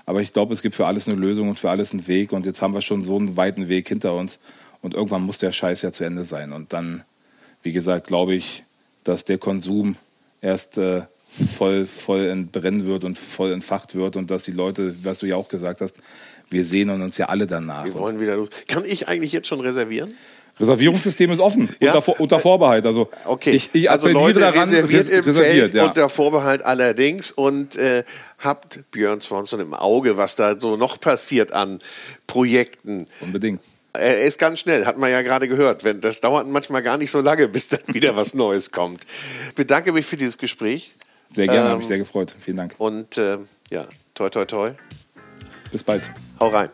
Aber 0.10 0.22
ich 0.22 0.34
glaube, 0.34 0.56
es 0.56 0.64
gibt 0.64 0.74
für 0.74 0.88
alles 0.88 1.08
eine 1.08 1.18
Lösung 1.18 1.50
und 1.50 1.60
für 1.60 1.70
alles 1.70 1.92
einen 1.92 2.08
Weg 2.08 2.32
und 2.32 2.44
jetzt 2.48 2.64
haben 2.64 2.74
wir 2.74 2.82
schon 2.82 3.04
so 3.04 3.16
einen 3.16 3.38
weiten 3.38 3.70
Weg 3.70 3.90
hinter 3.90 4.16
uns 4.16 4.40
und 4.82 4.96
irgendwann 4.96 5.22
muss 5.22 5.38
der 5.38 5.52
Scheiß 5.52 5.84
ja 5.84 5.92
zu 5.92 6.04
Ende 6.04 6.24
sein 6.24 6.52
und 6.52 6.74
dann, 6.74 7.04
wie 7.62 7.74
gesagt, 7.74 8.08
glaube 8.08 8.34
ich, 8.34 8.64
dass 9.04 9.24
der 9.24 9.38
Konsum 9.38 9.98
erst 10.42 10.80
äh, 10.80 11.04
voll, 11.56 11.86
voll 11.86 12.26
entbrennen 12.26 12.88
wird 12.88 13.04
und 13.04 13.20
voll 13.20 13.52
entfacht 13.54 13.94
wird 13.94 14.16
und 14.16 14.32
dass 14.32 14.46
die 14.46 14.52
Leute, 14.52 14.96
was 15.04 15.20
du 15.20 15.28
ja 15.28 15.36
auch 15.36 15.48
gesagt 15.48 15.80
hast, 15.80 15.98
wir 16.50 16.66
sehen 16.66 16.90
uns 16.90 17.18
ja 17.18 17.28
alle 17.28 17.46
danach. 17.46 17.86
Wir 17.86 17.94
wollen 17.94 18.20
wieder 18.20 18.36
los. 18.36 18.50
Kann 18.68 18.86
ich 18.86 19.08
eigentlich 19.08 19.32
jetzt 19.32 19.48
schon 19.48 19.60
reservieren? 19.60 20.12
Reservierungssystem 20.60 21.32
ist 21.32 21.40
offen, 21.40 21.70
ja? 21.80 21.94
unter, 21.94 22.20
unter, 22.20 22.40
Vorbehalt. 22.40 22.86
Also 22.86 23.10
okay. 23.26 23.52
ich, 23.52 23.70
ich 23.74 23.90
also 23.90 24.10
Leute 24.10 24.42
daran, 24.42 24.68
reserviert 24.68 25.08
res, 25.08 25.28
im 25.28 25.34
Feld 25.36 25.74
ja. 25.74 25.86
unter 25.86 26.10
Vorbehalt 26.10 26.64
allerdings 26.64 27.32
und 27.32 27.78
äh, 27.78 28.04
habt 28.40 28.92
Björn 28.92 29.22
Swanson 29.22 29.60
im 29.60 29.74
Auge, 29.74 30.18
was 30.18 30.36
da 30.36 30.60
so 30.60 30.78
noch 30.78 31.00
passiert 31.00 31.52
an 31.52 31.80
Projekten. 32.28 33.08
Unbedingt. 33.22 33.62
Er 33.94 34.22
ist 34.22 34.40
ganz 34.40 34.60
schnell, 34.60 34.86
hat 34.86 34.98
man 34.98 35.10
ja 35.10 35.22
gerade 35.22 35.48
gehört. 35.48 35.84
Das 36.04 36.22
dauert 36.22 36.48
manchmal 36.48 36.84
gar 36.84 36.98
nicht 36.98 37.12
so 37.12 37.22
lange, 37.22 37.48
bis 37.48 37.70
dann 37.70 37.82
wieder 37.88 38.16
was 38.16 38.34
Neues 38.34 38.72
kommt. 38.72 39.02
Ich 39.50 39.56
bedanke 39.56 39.92
mich 39.92 40.06
für 40.06 40.18
dieses 40.18 40.38
Gespräch. 40.38 40.94
Sehr 41.32 41.46
gerne, 41.46 41.62
ähm, 41.62 41.68
habe 41.68 41.80
mich 41.80 41.88
sehr 41.88 41.98
gefreut. 41.98 42.36
Vielen 42.40 42.58
Dank. 42.58 42.76
Und 42.78 43.18
äh, 43.18 43.38
ja, 43.70 43.86
toi, 44.14 44.30
toi, 44.30 44.46
toi. 44.46 44.72
Bis 45.72 45.84
bald. 45.84 46.10
Hau 46.40 46.48
rein. 46.50 46.70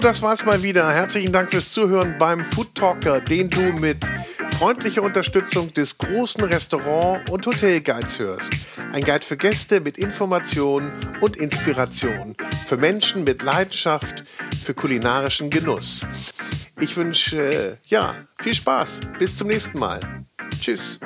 Das 0.00 0.22
war's 0.22 0.44
mal 0.46 0.62
wieder. 0.62 0.90
Herzlichen 0.90 1.32
Dank 1.32 1.50
fürs 1.50 1.72
Zuhören 1.72 2.16
beim 2.18 2.42
Food 2.42 2.74
Talker, 2.74 3.20
den 3.20 3.50
du 3.50 3.60
mit 3.80 3.98
freundlicher 4.60 5.02
Unterstützung 5.02 5.72
des 5.72 5.96
großen 5.96 6.44
Restaurant- 6.44 7.30
und 7.30 7.46
Hotelguides 7.46 8.18
hörst. 8.18 8.52
Ein 8.92 9.04
Guide 9.04 9.24
für 9.24 9.38
Gäste 9.38 9.80
mit 9.80 9.96
Informationen 9.96 10.92
und 11.22 11.38
Inspiration. 11.38 12.36
Für 12.66 12.76
Menschen 12.76 13.24
mit 13.24 13.40
Leidenschaft 13.40 14.22
für 14.62 14.74
kulinarischen 14.74 15.48
Genuss. 15.48 16.04
Ich 16.78 16.94
wünsche, 16.94 17.42
äh, 17.42 17.76
ja, 17.86 18.26
viel 18.38 18.52
Spaß. 18.52 19.00
Bis 19.18 19.38
zum 19.38 19.48
nächsten 19.48 19.78
Mal. 19.78 20.26
Tschüss. 20.60 21.00